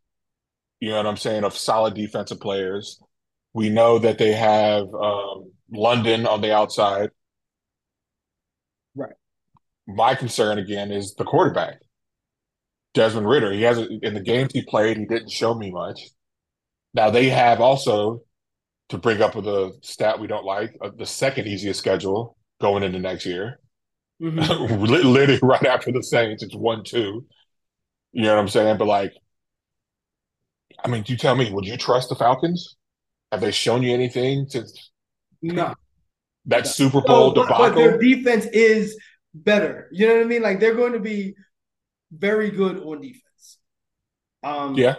you 0.80 0.90
know 0.90 0.96
what 0.96 1.06
I'm 1.06 1.16
saying, 1.16 1.44
of 1.44 1.56
solid 1.56 1.94
defensive 1.94 2.40
players. 2.40 3.00
We 3.54 3.70
know 3.70 3.98
that 3.98 4.18
they 4.18 4.32
have 4.32 4.86
um, 4.94 5.52
London 5.70 6.26
on 6.26 6.40
the 6.40 6.54
outside. 6.54 7.10
Right. 8.94 9.14
My 9.86 10.14
concern 10.14 10.58
again 10.58 10.92
is 10.92 11.14
the 11.14 11.24
quarterback, 11.24 11.80
Desmond 12.94 13.28
Ridder. 13.28 13.52
He 13.52 13.62
hasn't 13.62 14.04
in 14.04 14.14
the 14.14 14.20
games 14.20 14.52
he 14.52 14.62
played, 14.62 14.98
he 14.98 15.06
didn't 15.06 15.30
show 15.30 15.54
me 15.54 15.70
much. 15.70 16.08
Now 16.94 17.10
they 17.10 17.28
have 17.30 17.60
also 17.60 18.22
to 18.90 18.98
bring 18.98 19.20
up 19.20 19.34
with 19.34 19.46
a 19.46 19.72
stat 19.82 20.18
we 20.18 20.26
don't 20.26 20.44
like 20.44 20.76
uh, 20.80 20.90
the 20.96 21.06
second 21.06 21.46
easiest 21.46 21.78
schedule 21.78 22.36
going 22.60 22.82
into 22.82 22.98
next 22.98 23.26
year. 23.26 23.60
Mm-hmm. 24.20 24.82
Literally 24.84 25.38
right 25.42 25.66
after 25.66 25.92
the 25.92 26.02
Saints, 26.02 26.42
it's 26.42 26.56
one 26.56 26.84
two. 26.84 27.26
You 28.12 28.22
know 28.22 28.34
what 28.34 28.40
I'm 28.40 28.48
saying? 28.48 28.78
But 28.78 28.86
like, 28.86 29.12
I 30.84 30.88
mean, 30.88 31.02
do 31.02 31.12
you 31.12 31.18
tell 31.18 31.34
me, 31.34 31.50
would 31.52 31.66
you 31.66 31.76
trust 31.76 32.08
the 32.08 32.14
Falcons? 32.14 32.76
Have 33.32 33.40
they 33.40 33.50
shown 33.50 33.82
you 33.82 33.92
anything 33.92 34.46
since? 34.48 34.90
No. 35.42 35.74
That 36.46 36.64
no. 36.64 36.70
Super 36.70 37.00
Bowl 37.00 37.34
no, 37.34 37.46
but, 37.46 37.58
but 37.58 37.74
their 37.74 37.98
defense 37.98 38.46
is 38.46 38.98
better. 39.34 39.88
You 39.92 40.08
know 40.08 40.14
what 40.16 40.22
I 40.22 40.26
mean? 40.26 40.42
Like 40.42 40.60
they're 40.60 40.74
going 40.74 40.94
to 40.94 41.00
be 41.00 41.34
very 42.10 42.50
good 42.50 42.78
on 42.78 43.00
defense. 43.00 43.58
Um, 44.42 44.74
yeah. 44.74 44.96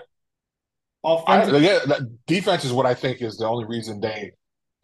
Offensive. 1.03 1.55
I, 1.55 1.57
yeah, 1.57 1.99
defense 2.27 2.65
is 2.65 2.73
what 2.73 2.85
I 2.85 2.93
think 2.93 3.21
is 3.21 3.37
the 3.37 3.47
only 3.47 3.65
reason 3.65 3.99
they 3.99 4.33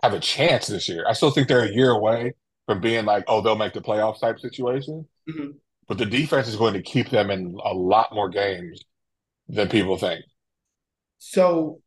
have 0.01 0.13
a 0.13 0.19
chance 0.19 0.67
this 0.67 0.87
year. 0.87 1.05
I 1.07 1.13
still 1.13 1.29
think 1.29 1.47
they're 1.47 1.65
a 1.65 1.73
year 1.73 1.91
away 1.91 2.33
from 2.65 2.79
being 2.81 3.05
like, 3.05 3.25
oh, 3.27 3.41
they'll 3.41 3.55
make 3.55 3.73
the 3.73 3.81
playoffs 3.81 4.21
type 4.21 4.39
situation. 4.39 5.07
Mm-hmm. 5.29 5.51
But 5.87 5.97
the 5.97 6.05
defense 6.05 6.47
is 6.47 6.55
going 6.55 6.73
to 6.73 6.81
keep 6.81 7.09
them 7.09 7.29
in 7.29 7.57
a 7.63 7.73
lot 7.73 8.13
more 8.13 8.29
games 8.29 8.83
than 9.47 9.69
people 9.69 9.97
think. 9.97 10.25
So, 11.27 11.81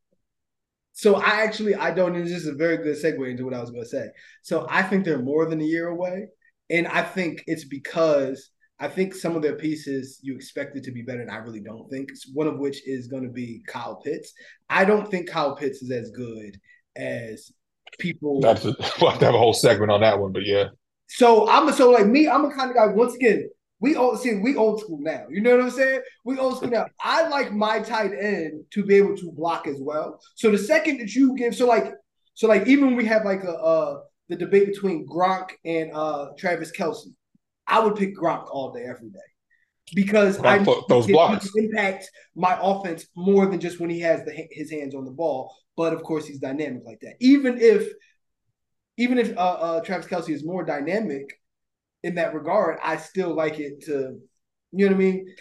so 0.92 1.14
I 1.14 1.42
actually 1.42 1.76
I 1.76 1.92
don't. 1.92 2.16
And 2.16 2.26
this 2.26 2.32
is 2.32 2.48
a 2.48 2.54
very 2.54 2.78
good 2.78 2.96
segue 2.96 3.30
into 3.30 3.44
what 3.44 3.54
I 3.54 3.60
was 3.60 3.70
going 3.70 3.84
to 3.84 3.88
say. 3.88 4.08
So 4.42 4.66
I 4.68 4.82
think 4.82 5.04
they're 5.04 5.22
more 5.22 5.46
than 5.46 5.60
a 5.60 5.64
year 5.64 5.88
away, 5.88 6.26
and 6.70 6.88
I 6.88 7.02
think 7.02 7.44
it's 7.46 7.64
because 7.64 8.50
I 8.80 8.88
think 8.88 9.14
some 9.14 9.36
of 9.36 9.42
their 9.42 9.54
pieces 9.54 10.18
you 10.22 10.34
expected 10.34 10.82
to 10.84 10.92
be 10.92 11.02
better, 11.02 11.20
and 11.20 11.30
I 11.30 11.36
really 11.36 11.60
don't 11.60 11.88
think. 11.88 12.10
One 12.34 12.48
of 12.48 12.58
which 12.58 12.86
is 12.86 13.06
going 13.06 13.22
to 13.22 13.30
be 13.30 13.62
Kyle 13.68 14.00
Pitts. 14.04 14.32
I 14.68 14.84
don't 14.84 15.08
think 15.08 15.30
Kyle 15.30 15.54
Pitts 15.54 15.82
is 15.82 15.90
as 15.92 16.10
good 16.10 16.58
as 16.96 17.52
people. 18.00 18.40
That's 18.40 18.64
a, 18.64 18.74
we'll 19.00 19.10
have 19.10 19.20
to 19.20 19.26
have 19.26 19.34
a 19.36 19.38
whole 19.38 19.54
segment 19.54 19.92
on 19.92 20.00
that 20.00 20.18
one, 20.18 20.32
but 20.32 20.44
yeah. 20.44 20.64
So 21.06 21.48
I'm 21.48 21.68
a, 21.68 21.72
so 21.72 21.92
like 21.92 22.06
me, 22.06 22.28
I'm 22.28 22.44
a 22.44 22.52
kind 22.52 22.70
of 22.70 22.76
guy. 22.76 22.86
Once 22.88 23.14
again, 23.14 23.48
we 23.80 23.96
old 23.96 24.20
see 24.20 24.34
we 24.34 24.56
old 24.56 24.80
school 24.80 24.98
now. 25.00 25.26
You 25.30 25.40
know 25.40 25.56
what 25.56 25.64
I'm 25.64 25.70
saying? 25.70 26.00
We 26.24 26.38
old 26.38 26.56
school 26.56 26.70
now. 26.70 26.86
I 27.00 27.28
like 27.28 27.52
my 27.52 27.80
tight 27.80 28.12
end 28.12 28.64
to 28.72 28.84
be 28.84 28.96
able 28.96 29.16
to 29.16 29.32
block 29.32 29.66
as 29.66 29.78
well. 29.80 30.20
So 30.34 30.50
the 30.50 30.58
second 30.58 30.98
that 30.98 31.14
you 31.14 31.36
give, 31.36 31.54
so 31.54 31.66
like, 31.66 31.92
so 32.34 32.48
like 32.48 32.66
even 32.66 32.86
when 32.86 32.96
we 32.96 33.04
have 33.06 33.24
like 33.24 33.44
a 33.44 33.52
uh 33.52 34.00
the 34.28 34.36
debate 34.36 34.66
between 34.66 35.06
Gronk 35.06 35.50
and 35.64 35.90
uh 35.92 36.28
Travis 36.38 36.72
Kelce, 36.76 37.06
I 37.66 37.80
would 37.80 37.96
pick 37.96 38.16
Gronk 38.16 38.48
all 38.50 38.72
day, 38.72 38.84
every 38.84 39.10
day. 39.10 39.18
Because 39.94 40.38
I 40.40 40.58
those 40.88 41.06
blocks 41.06 41.48
impact 41.56 42.10
my 42.36 42.58
offense 42.60 43.06
more 43.16 43.46
than 43.46 43.58
just 43.58 43.80
when 43.80 43.88
he 43.88 44.00
has 44.00 44.22
the, 44.24 44.46
his 44.50 44.70
hands 44.70 44.94
on 44.94 45.06
the 45.06 45.10
ball 45.10 45.54
but 45.78 45.94
of 45.94 46.02
course 46.02 46.26
he's 46.26 46.40
dynamic 46.40 46.82
like 46.84 46.98
that. 47.00 47.14
Even 47.20 47.56
if 47.58 47.88
even 48.98 49.16
if 49.16 49.34
uh, 49.38 49.40
uh, 49.40 49.80
Travis 49.80 50.08
Kelce 50.08 50.30
is 50.30 50.44
more 50.44 50.64
dynamic 50.64 51.37
in 52.02 52.14
that 52.16 52.34
regard, 52.34 52.78
I 52.82 52.96
still 52.96 53.34
like 53.34 53.58
it 53.58 53.84
to, 53.86 54.18
you 54.72 54.86
know 54.86 54.86
what 54.86 54.94
I 54.94 54.98
mean? 54.98 55.34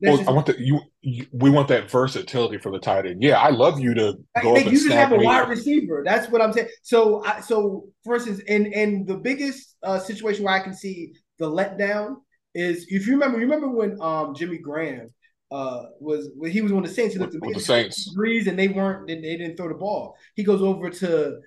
well, 0.00 0.16
just, 0.16 0.28
I 0.28 0.32
want 0.32 0.46
the 0.46 0.56
you, 0.58 0.80
you, 1.00 1.26
We 1.32 1.50
want 1.50 1.68
that 1.68 1.90
versatility 1.90 2.58
for 2.58 2.70
the 2.70 2.78
tight 2.78 3.06
end. 3.06 3.22
Yeah, 3.22 3.38
I 3.38 3.50
love 3.50 3.80
you 3.80 3.94
to 3.94 4.14
go 4.42 4.52
like, 4.52 4.66
up 4.66 4.72
You 4.72 4.78
just 4.78 4.92
have 4.92 5.12
a 5.12 5.16
wide 5.16 5.48
receiver. 5.48 6.02
That's 6.04 6.30
what 6.30 6.42
I'm 6.42 6.52
saying. 6.52 6.68
So, 6.82 7.24
I, 7.24 7.40
so 7.40 7.86
for 8.04 8.16
instance, 8.16 8.40
and 8.48 8.66
and 8.74 9.06
the 9.06 9.16
biggest 9.16 9.76
uh, 9.82 9.98
situation 9.98 10.44
where 10.44 10.54
I 10.54 10.60
can 10.60 10.74
see 10.74 11.12
the 11.38 11.50
letdown 11.50 12.16
is 12.54 12.86
if 12.88 13.06
you 13.06 13.14
remember. 13.14 13.38
you 13.38 13.44
Remember 13.44 13.68
when 13.68 14.00
um 14.00 14.34
Jimmy 14.34 14.58
Graham 14.58 15.10
uh, 15.50 15.84
was 16.00 16.30
when 16.36 16.50
he 16.50 16.62
was 16.62 16.72
on 16.72 16.82
the 16.82 16.88
Saints. 16.88 17.14
He 17.14 17.20
looked 17.20 17.34
with, 17.40 17.54
the 17.54 17.60
Saints 17.60 18.12
threes, 18.14 18.46
and 18.46 18.58
they 18.58 18.68
weren't. 18.68 19.06
They, 19.06 19.14
they 19.14 19.36
didn't 19.36 19.56
throw 19.56 19.68
the 19.68 19.74
ball. 19.74 20.16
He 20.34 20.42
goes 20.42 20.62
over 20.62 20.90
to 20.90 21.38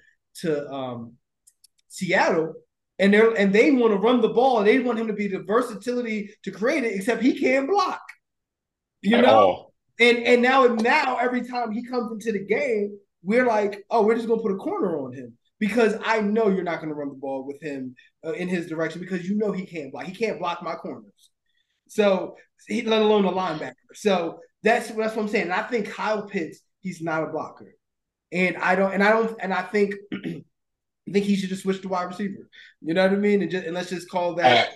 to 0.42 0.70
um, 0.72 1.14
Seattle, 1.90 2.54
and 3.00 3.14
they 3.14 3.22
and 3.38 3.54
they 3.54 3.72
want 3.72 3.94
to 3.94 4.00
run 4.00 4.22
the 4.22 4.30
ball. 4.30 4.64
They 4.64 4.80
want 4.80 5.00
him 5.00 5.08
to 5.08 5.14
be 5.14 5.28
the 5.28 5.40
versatility 5.40 6.32
to 6.44 6.52
create 6.52 6.84
it, 6.84 6.96
except 6.96 7.22
he 7.22 7.40
can't 7.40 7.70
block. 7.70 8.02
You 9.02 9.18
At 9.18 9.26
know, 9.26 9.36
all. 9.36 9.74
and 10.00 10.18
and 10.20 10.42
now 10.42 10.66
now 10.66 11.18
every 11.18 11.48
time 11.48 11.72
he 11.72 11.84
comes 11.84 12.12
into 12.12 12.32
the 12.32 12.46
game, 12.46 12.98
we're 13.24 13.46
like, 13.46 13.84
oh, 13.90 14.04
we're 14.06 14.16
just 14.16 14.28
gonna 14.28 14.42
put 14.42 14.52
a 14.52 14.58
corner 14.58 15.00
on 15.00 15.14
him 15.14 15.38
because 15.60 15.96
I 16.04 16.22
know 16.22 16.50
you're 16.50 16.64
not 16.64 16.78
going 16.78 16.90
to 16.90 16.96
run 16.96 17.10
the 17.10 17.16
ball 17.16 17.46
with 17.46 17.62
him 17.62 17.96
uh, 18.26 18.34
in 18.34 18.48
his 18.48 18.68
direction 18.68 19.02
because 19.02 19.28
you 19.28 19.38
know 19.38 19.52
he 19.52 19.66
can't 19.66 19.92
block. 19.92 20.06
He 20.06 20.14
can't 20.14 20.40
block 20.40 20.62
my 20.62 20.76
corners. 20.76 21.30
So 21.88 22.36
let 22.70 23.02
alone 23.02 23.26
a 23.26 23.32
linebacker. 23.32 23.74
So 23.94 24.40
that's 24.64 24.90
that's 24.90 25.16
what 25.16 25.24
I'm 25.24 25.28
saying. 25.28 25.46
And 25.46 25.54
I 25.54 25.64
think 25.64 25.90
Kyle 25.90 26.28
Pitts, 26.28 26.60
he's 26.82 27.02
not 27.02 27.24
a 27.24 27.28
blocker. 27.28 27.74
And 28.32 28.58
I 28.58 28.76
don't 28.76 28.94
and 28.94 29.04
I 29.04 29.12
don't 29.12 29.36
and 29.40 29.54
I 29.54 29.62
think 29.64 29.96
I 31.08 31.12
think 31.12 31.26
he 31.26 31.36
should 31.36 31.50
just 31.50 31.64
switch 31.64 31.82
to 31.82 31.88
wide 31.88 32.04
receiver. 32.04 32.50
You 32.82 32.94
know 32.94 33.04
what 33.04 33.14
I 33.14 33.16
mean? 33.16 33.42
And 33.42 33.50
just 33.50 33.66
and 33.66 33.76
let's 33.76 33.90
just 33.90 34.10
call 34.10 34.36
that 34.36 34.70
at, 34.70 34.74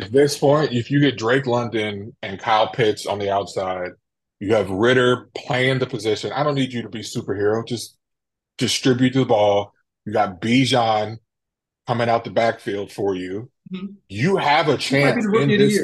At 0.00 0.12
this 0.12 0.36
point, 0.36 0.72
if 0.72 0.90
you 0.90 1.00
get 1.00 1.16
Drake 1.16 1.46
London 1.46 2.16
and 2.22 2.38
Kyle 2.38 2.68
Pitts 2.68 3.06
on 3.06 3.18
the 3.18 3.30
outside, 3.30 3.90
you 4.40 4.54
have 4.54 4.70
Ridder 4.70 5.30
playing 5.36 5.78
the 5.78 5.86
position. 5.86 6.32
I 6.32 6.42
don't 6.42 6.54
need 6.54 6.72
you 6.72 6.82
to 6.82 6.88
be 6.88 7.00
superhero. 7.00 7.66
Just 7.66 7.96
distribute 8.58 9.14
the 9.14 9.24
ball. 9.24 9.72
You 10.04 10.12
got 10.12 10.40
Bijan 10.40 11.18
coming 11.86 12.08
out 12.08 12.24
the 12.24 12.30
backfield 12.30 12.90
for 12.90 13.14
you. 13.14 13.50
Mm-hmm. 13.72 13.86
You 14.08 14.36
have 14.36 14.68
a 14.68 14.76
chance 14.76 15.24
in 15.24 15.48
this. 15.48 15.80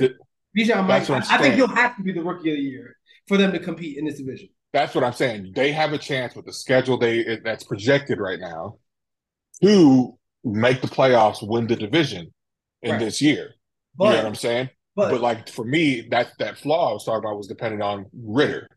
Bijan 0.56 0.86
might. 0.86 1.08
I, 1.08 1.18
I 1.18 1.38
think 1.38 1.54
he'll 1.54 1.68
have 1.68 1.96
to 1.96 2.02
be 2.02 2.12
the 2.12 2.22
rookie 2.22 2.50
of 2.50 2.56
the 2.56 2.62
year 2.62 2.96
for 3.28 3.36
them 3.36 3.52
to 3.52 3.58
compete 3.58 3.96
in 3.96 4.04
this 4.04 4.18
division. 4.18 4.48
That's 4.72 4.94
what 4.94 5.04
I'm 5.04 5.12
saying. 5.12 5.52
They 5.54 5.72
have 5.72 5.92
a 5.92 5.98
chance 5.98 6.34
with 6.34 6.46
the 6.46 6.52
schedule 6.52 6.98
they 6.98 7.38
that's 7.44 7.64
projected 7.64 8.18
right 8.18 8.40
now 8.40 8.78
to 9.62 10.18
make 10.44 10.80
the 10.80 10.88
playoffs, 10.88 11.46
win 11.46 11.66
the 11.66 11.76
division 11.76 12.32
in 12.82 12.92
right. 12.92 13.00
this 13.00 13.22
year. 13.22 13.54
But, 13.96 14.04
you 14.04 14.10
know 14.10 14.16
what 14.18 14.26
I'm 14.26 14.34
saying? 14.34 14.70
But, 14.94 15.10
but, 15.10 15.20
like 15.20 15.48
for 15.48 15.64
me, 15.64 16.08
that 16.10 16.32
that 16.38 16.58
flaw 16.58 16.90
I 16.90 16.92
was 16.92 17.04
talking 17.04 17.24
about 17.24 17.36
was 17.36 17.46
dependent 17.46 17.82
on 17.82 18.06
Ridder. 18.12 18.68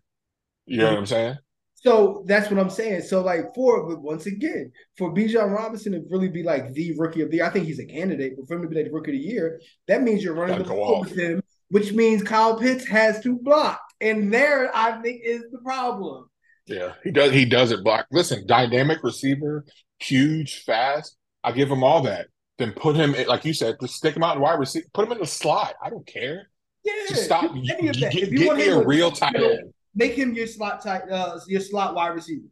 You 0.65 0.79
know 0.79 0.91
what 0.91 0.97
I'm 0.99 1.05
saying? 1.05 1.37
So 1.75 2.23
that's 2.25 2.49
what 2.49 2.59
I'm 2.59 2.69
saying. 2.69 3.01
So 3.01 3.21
like 3.21 3.53
for 3.53 3.95
once 3.97 4.25
again, 4.25 4.71
for 4.97 5.13
Bijan 5.13 5.55
Robinson 5.55 5.91
to 5.91 6.03
really 6.09 6.29
be 6.29 6.41
like 6.41 6.73
the 6.73 6.97
rookie 6.97 7.21
of 7.21 7.29
the 7.29 7.37
year, 7.37 7.45
I 7.45 7.49
think 7.49 7.67
he's 7.67 7.79
a 7.79 7.85
candidate, 7.85 8.33
but 8.37 8.47
for 8.47 8.55
him 8.55 8.63
to 8.63 8.67
be 8.67 8.75
like 8.75 8.85
the 8.85 8.91
rookie 8.91 9.11
of 9.11 9.17
the 9.17 9.23
year, 9.23 9.61
that 9.87 10.01
means 10.01 10.23
you're 10.23 10.33
running 10.33 10.57
the 10.57 10.63
ball 10.63 11.01
with 11.01 11.15
him, 11.15 11.43
which 11.69 11.93
means 11.93 12.23
Kyle 12.23 12.57
Pitts 12.57 12.87
has 12.87 13.21
to 13.21 13.37
block. 13.37 13.79
And 14.01 14.33
there 14.33 14.75
I 14.75 14.99
think 15.01 15.21
is 15.23 15.43
the 15.51 15.59
problem. 15.59 16.25
Yeah, 16.65 16.93
he 17.03 17.11
does 17.11 17.31
he 17.31 17.45
doesn't 17.45 17.83
block. 17.83 18.07
Listen, 18.11 18.47
dynamic 18.47 19.03
receiver, 19.03 19.63
huge, 19.99 20.63
fast. 20.63 21.15
I 21.43 21.51
give 21.51 21.69
him 21.69 21.83
all 21.83 22.01
that. 22.03 22.27
Then 22.57 22.71
put 22.71 22.95
him 22.95 23.15
in, 23.15 23.27
like 23.27 23.45
you 23.45 23.53
said, 23.53 23.75
just 23.81 23.95
stick 23.95 24.15
him 24.15 24.23
out 24.23 24.37
in 24.37 24.41
wide 24.41 24.59
receiver, 24.59 24.85
put 24.93 25.05
him 25.05 25.11
in 25.11 25.19
the 25.19 25.27
slot. 25.27 25.73
I 25.83 25.89
don't 25.89 26.07
care. 26.07 26.49
Yeah, 26.83 26.93
just 27.09 27.25
stop. 27.25 27.53
Get, 27.53 27.79
if 27.81 28.31
you 28.31 28.37
get 28.37 28.57
me 28.57 28.67
a 28.67 28.85
real 28.85 29.11
tight 29.11 29.35
end 29.35 29.73
make 29.95 30.13
him 30.13 30.33
your 30.33 30.47
slot 30.47 30.83
tight, 30.83 31.09
uh, 31.09 31.39
your 31.47 31.61
slot 31.61 31.95
wide 31.95 32.09
receiver. 32.09 32.45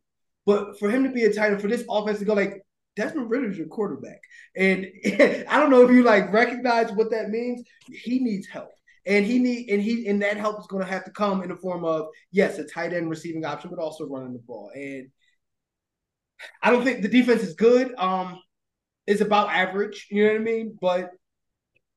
But 0.46 0.80
for 0.80 0.90
him 0.90 1.04
to 1.04 1.12
be 1.12 1.24
a 1.26 1.34
tight 1.34 1.52
end 1.52 1.62
for 1.62 1.68
this 1.68 1.86
offense 1.90 2.20
to 2.20 2.26
go 2.26 2.34
like 2.34 2.62
Desmond 2.96 3.30
Ridder's 3.30 3.58
your 3.58 3.68
quarterback, 3.68 4.22
and 4.56 4.88
I 5.06 5.60
don't 5.60 5.70
know 5.70 5.84
if 5.84 5.92
you 5.92 6.04
like 6.04 6.32
recognize 6.32 6.92
what 6.92 7.12
that 7.12 7.30
means. 7.30 7.64
He 7.92 8.20
needs 8.20 8.48
help, 8.48 8.70
and 9.06 9.26
he 9.26 9.40
need 9.40 9.70
and 9.70 9.82
he 9.82 10.08
and 10.08 10.22
that 10.22 10.38
help 10.38 10.60
is 10.60 10.68
going 10.68 10.86
to 10.86 10.92
have 10.92 11.06
to 11.06 11.12
come 11.12 11.44
in 11.44 11.50
the 11.50 11.56
form 11.58 11.86
of 11.86 12.08
yes, 12.32 12.60
a 12.60 12.66
tight 12.66 12.94
end 12.94 13.10
receiving 13.10 13.46
option, 13.46 13.70
but 13.70 13.80
also 13.80 14.08
running 14.08 14.34
the 14.34 14.40
ball. 14.40 14.72
And 14.76 15.10
I 16.62 16.72
don't 16.72 16.84
think 16.84 17.02
the 17.02 17.08
defense 17.08 17.42
is 17.42 17.54
good. 17.54 17.94
Um, 17.98 18.40
it's 19.08 19.22
about 19.22 19.50
average. 19.50 20.08
You 20.10 20.26
know 20.26 20.34
what 20.34 20.42
I 20.42 20.44
mean? 20.44 20.78
But 20.82 21.12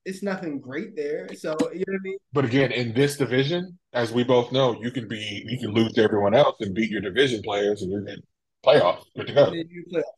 it's 0.05 0.22
nothing 0.22 0.61
great 0.61 0.97
there. 0.97 1.28
So 1.34 1.57
you 1.72 1.84
know 1.86 1.92
what 1.92 2.01
I 2.01 2.03
mean. 2.03 2.18
But 2.32 2.44
again, 2.44 2.72
in 2.72 2.94
this 2.94 3.16
division, 3.16 3.78
as 3.92 4.12
we 4.12 4.24
both 4.24 4.53
know, 4.53 4.80
you 4.80 4.90
can 4.90 5.09
be 5.09 5.44
you 5.47 5.59
can 5.59 5.72
lose 5.72 5.92
to 5.94 6.03
everyone 6.03 6.34
else 6.34 6.57
and 6.61 6.74
beat 6.74 6.90
your 6.90 7.01
division 7.01 7.42
players, 7.42 7.82
and 7.82 7.90
you're 7.90 8.07
in 8.09 8.20
playoffs. 8.64 9.05
Good 9.16 9.26
to 9.28 9.32
go. 9.32 9.53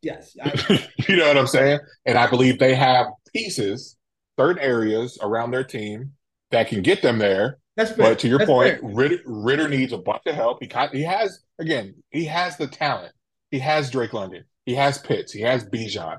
Yes, 0.02 0.36
you 1.08 1.16
know 1.16 1.26
what 1.26 1.38
I'm 1.38 1.46
saying. 1.46 1.80
And 2.06 2.18
I 2.18 2.28
believe 2.28 2.58
they 2.58 2.74
have 2.74 3.06
pieces, 3.34 3.96
certain 4.38 4.62
areas 4.62 5.18
around 5.22 5.50
their 5.50 5.64
team 5.64 6.12
that 6.50 6.68
can 6.68 6.82
get 6.82 7.02
them 7.02 7.18
there. 7.18 7.58
That's 7.76 7.90
fair. 7.90 8.10
But 8.10 8.18
to 8.20 8.28
your 8.28 8.38
That's 8.38 8.50
point, 8.50 8.80
Ritter, 8.82 9.20
Ridder, 9.24 9.68
needs 9.68 9.92
a 9.92 9.98
bunch 9.98 10.22
of 10.26 10.34
help. 10.34 10.58
He 10.62 10.70
he 10.92 11.02
has 11.02 11.40
again, 11.58 11.94
he 12.10 12.24
has 12.26 12.56
the 12.56 12.66
talent. 12.66 13.12
He 13.50 13.58
has 13.60 13.90
Drake 13.90 14.12
London. 14.12 14.44
He 14.66 14.74
has 14.74 14.98
Pitts. 14.98 15.32
He 15.32 15.40
has 15.42 15.64
Bijan. 15.64 16.18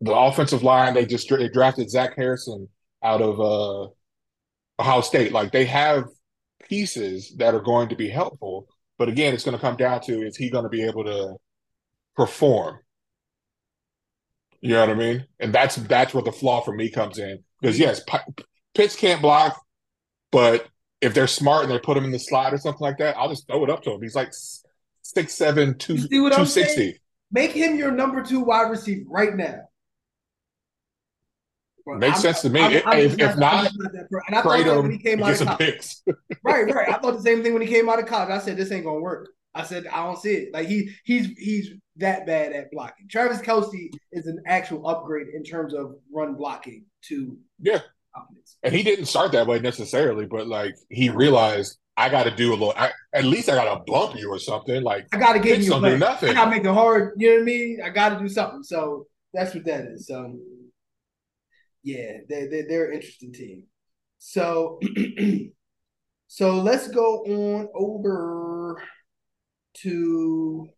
The 0.00 0.14
offensive 0.14 0.62
line, 0.62 0.94
they 0.94 1.06
just 1.06 1.28
they 1.28 1.48
drafted 1.48 1.90
Zach 1.90 2.14
Harrison 2.16 2.68
out 3.02 3.22
of 3.22 3.40
uh, 3.40 3.90
Ohio 4.80 5.00
State. 5.00 5.32
Like 5.32 5.52
they 5.52 5.64
have 5.64 6.04
pieces 6.68 7.34
that 7.38 7.54
are 7.54 7.60
going 7.60 7.88
to 7.88 7.96
be 7.96 8.08
helpful, 8.08 8.68
but 8.98 9.08
again, 9.08 9.32
it's 9.32 9.44
going 9.44 9.56
to 9.56 9.60
come 9.60 9.76
down 9.76 10.00
to 10.02 10.22
is 10.22 10.36
he 10.36 10.50
going 10.50 10.64
to 10.64 10.70
be 10.70 10.82
able 10.82 11.04
to 11.04 11.36
perform? 12.16 12.80
You 14.60 14.74
know 14.74 14.80
what 14.80 14.90
I 14.90 14.94
mean? 14.94 15.26
And 15.38 15.54
that's 15.54 15.76
that's 15.76 16.12
where 16.12 16.22
the 16.22 16.32
flaw 16.32 16.60
for 16.60 16.74
me 16.74 16.90
comes 16.90 17.18
in 17.18 17.42
because 17.60 17.78
yes, 17.78 18.02
P- 18.06 18.44
Pitts 18.74 18.96
can't 18.96 19.22
block, 19.22 19.58
but 20.30 20.68
if 21.00 21.14
they're 21.14 21.26
smart 21.26 21.62
and 21.64 21.72
they 21.72 21.78
put 21.78 21.96
him 21.96 22.04
in 22.04 22.10
the 22.10 22.18
slot 22.18 22.52
or 22.52 22.58
something 22.58 22.82
like 22.82 22.98
that, 22.98 23.16
I'll 23.16 23.30
just 23.30 23.46
throw 23.46 23.64
it 23.64 23.70
up 23.70 23.82
to 23.84 23.92
him. 23.92 24.02
He's 24.02 24.14
like 24.14 24.32
six 25.14 25.34
seven 25.34 25.76
two 25.78 26.08
two 26.08 26.46
sixty. 26.46 27.00
Make 27.32 27.52
him 27.52 27.76
your 27.76 27.90
number 27.90 28.22
two 28.22 28.40
wide 28.40 28.70
receiver 28.70 29.04
right 29.08 29.34
now. 29.34 29.62
Makes 31.86 32.16
I'm, 32.16 32.22
sense 32.22 32.42
to 32.42 32.50
me. 32.50 32.60
I'm, 32.60 32.82
I'm 32.86 32.98
if, 32.98 33.18
if 33.18 33.36
not, 33.36 33.64
not 33.64 33.92
and 34.28 34.36
I 34.36 34.42
thought 34.42 34.64
that 34.64 34.82
when 34.82 34.90
he 34.92 34.98
came 34.98 35.22
out 35.22 35.40
of 35.40 35.46
college. 35.46 35.96
right, 36.44 36.72
right. 36.72 36.88
I 36.88 36.98
thought 36.98 37.16
the 37.16 37.22
same 37.22 37.42
thing 37.42 37.52
when 37.52 37.62
he 37.62 37.68
came 37.68 37.88
out 37.88 37.98
of 37.98 38.06
college. 38.06 38.30
I 38.30 38.38
said 38.38 38.56
this 38.56 38.70
ain't 38.70 38.84
gonna 38.84 39.00
work. 39.00 39.30
I 39.54 39.64
said 39.64 39.86
I 39.88 40.04
don't 40.04 40.18
see 40.18 40.34
it. 40.34 40.54
Like 40.54 40.68
he 40.68 40.90
he's 41.04 41.28
he's 41.38 41.70
that 41.96 42.26
bad 42.26 42.52
at 42.52 42.70
blocking. 42.70 43.08
Travis 43.08 43.40
Kelce 43.40 43.90
is 44.12 44.26
an 44.26 44.42
actual 44.46 44.86
upgrade 44.86 45.28
in 45.34 45.42
terms 45.42 45.74
of 45.74 45.96
run 46.12 46.34
blocking 46.34 46.84
to 47.08 47.36
yeah. 47.60 47.80
And 48.62 48.74
he 48.74 48.82
didn't 48.82 49.06
start 49.06 49.32
that 49.32 49.46
way 49.46 49.60
necessarily, 49.60 50.26
but 50.26 50.46
like 50.46 50.76
he 50.90 51.08
realized 51.08 51.78
I 51.96 52.08
got 52.08 52.24
to 52.24 52.30
do 52.30 52.50
a 52.50 52.52
little. 52.52 52.74
I, 52.76 52.92
at 53.12 53.24
least 53.24 53.48
I 53.48 53.54
got 53.54 53.74
to 53.74 53.92
bump 53.92 54.16
you 54.16 54.30
or 54.30 54.38
something. 54.38 54.82
Like 54.82 55.06
I 55.12 55.18
got 55.18 55.34
to 55.34 55.38
get 55.38 55.58
you 55.58 55.64
something. 55.64 55.98
Nothing. 55.98 56.30
I 56.30 56.34
got 56.34 56.44
to 56.46 56.50
make 56.50 56.64
it 56.64 56.72
hard. 56.72 57.14
You 57.18 57.30
know 57.30 57.34
what 57.36 57.42
I 57.42 57.44
mean? 57.44 57.78
I 57.84 57.90
got 57.90 58.10
to 58.10 58.18
do 58.18 58.28
something. 58.28 58.62
So 58.62 59.06
that's 59.34 59.54
what 59.54 59.64
that 59.64 59.84
is. 59.84 60.06
So 60.06 60.38
yeah, 61.82 62.18
they 62.28 62.46
they 62.46 62.62
they're 62.62 62.88
an 62.88 62.94
interesting 62.94 63.32
team. 63.32 63.64
So 64.18 64.80
so 66.28 66.60
let's 66.60 66.88
go 66.88 67.24
on 67.24 67.68
over 67.74 68.82
to 69.82 70.68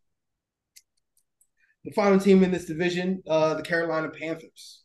the 1.84 1.90
final 1.92 2.20
team 2.20 2.44
in 2.44 2.52
this 2.52 2.66
division, 2.66 3.22
uh, 3.28 3.54
the 3.54 3.62
Carolina 3.62 4.08
Panthers. 4.08 4.82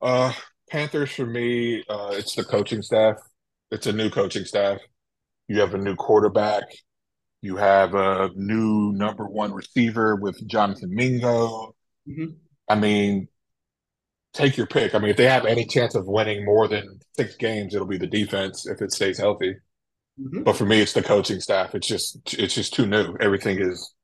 Uh, 0.00 0.32
Panthers 0.70 1.10
for 1.10 1.26
me, 1.26 1.82
uh, 1.88 2.10
it's 2.12 2.34
the 2.34 2.44
coaching 2.44 2.82
staff. 2.82 3.16
It's 3.70 3.86
a 3.86 3.92
new 3.92 4.10
coaching 4.10 4.44
staff. 4.44 4.78
You 5.48 5.60
have 5.60 5.74
a 5.74 5.78
new 5.78 5.96
quarterback. 5.96 6.64
You 7.42 7.56
have 7.56 7.94
a 7.94 8.30
new 8.34 8.92
number 8.92 9.26
one 9.26 9.52
receiver 9.52 10.16
with 10.16 10.46
Jonathan 10.46 10.94
Mingo. 10.94 11.74
Mm-hmm. 12.08 12.36
I 12.68 12.74
mean, 12.74 13.28
take 14.32 14.56
your 14.56 14.66
pick. 14.66 14.94
I 14.94 14.98
mean, 14.98 15.10
if 15.10 15.16
they 15.16 15.24
have 15.24 15.44
any 15.44 15.66
chance 15.66 15.94
of 15.94 16.06
winning 16.06 16.44
more 16.44 16.68
than 16.68 17.00
six 17.16 17.36
games, 17.36 17.74
it'll 17.74 17.86
be 17.86 17.98
the 17.98 18.06
defense 18.06 18.66
if 18.66 18.80
it 18.80 18.92
stays 18.92 19.18
healthy. 19.18 19.56
Mm-hmm. 20.20 20.42
But 20.44 20.56
for 20.56 20.64
me, 20.64 20.80
it's 20.80 20.92
the 20.92 21.02
coaching 21.02 21.40
staff. 21.40 21.74
It's 21.74 21.86
just 21.86 22.34
it's 22.34 22.54
just 22.54 22.72
too 22.72 22.86
new. 22.86 23.16
Everything 23.20 23.60
is 23.60 23.94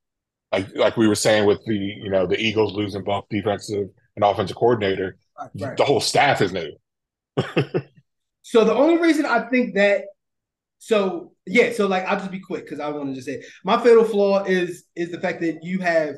like 0.53 0.75
like 0.75 0.97
we 0.97 1.09
were 1.09 1.15
saying 1.15 1.47
with 1.47 1.65
the 1.65 1.75
you 1.75 2.11
know 2.11 2.27
the 2.27 2.39
Eagles 2.39 2.75
losing 2.75 3.05
both 3.05 3.27
defensive 3.31 3.89
and 4.17 4.25
offensive 4.25 4.57
coordinator. 4.57 5.17
Right, 5.39 5.51
right. 5.61 5.77
The 5.77 5.85
whole 5.85 6.01
staff 6.01 6.43
is 6.43 6.53
new. 6.53 6.73
so 8.43 8.65
the 8.65 8.75
only 8.75 8.99
reason 8.99 9.27
I 9.27 9.49
think 9.49 9.75
that 9.75 10.05
so 10.79 11.33
yeah, 11.47 11.73
so 11.73 11.87
like 11.87 12.05
I'll 12.05 12.19
just 12.19 12.31
be 12.31 12.41
quick 12.41 12.65
because 12.65 12.81
I 12.81 12.89
want 12.89 13.09
to 13.11 13.15
just 13.15 13.27
say 13.27 13.43
my 13.65 13.81
fatal 13.83 14.05
flaw 14.05 14.45
is 14.45 14.85
is 14.97 15.11
the 15.11 15.21
fact 15.21 15.41
that 15.41 15.63
you 15.63 15.79
have 15.81 16.15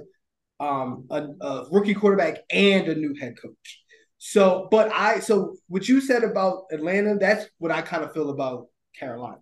um 0.61 1.07
a, 1.11 1.23
a 1.41 1.67
rookie 1.71 1.95
quarterback 1.95 2.39
and 2.51 2.89
a 2.89 2.95
new 2.95 3.15
head 3.19 3.35
coach. 3.41 3.83
So, 4.19 4.69
but 4.71 4.93
I 4.93 5.19
so 5.19 5.57
what 5.67 5.89
you 5.89 6.01
said 6.01 6.23
about 6.23 6.67
Atlanta, 6.71 7.17
that's 7.17 7.47
what 7.59 7.73
I 7.73 7.83
kind 7.83 8.05
of 8.05 8.13
feel 8.13 8.31
about 8.31 8.69
Carolina. 8.97 9.41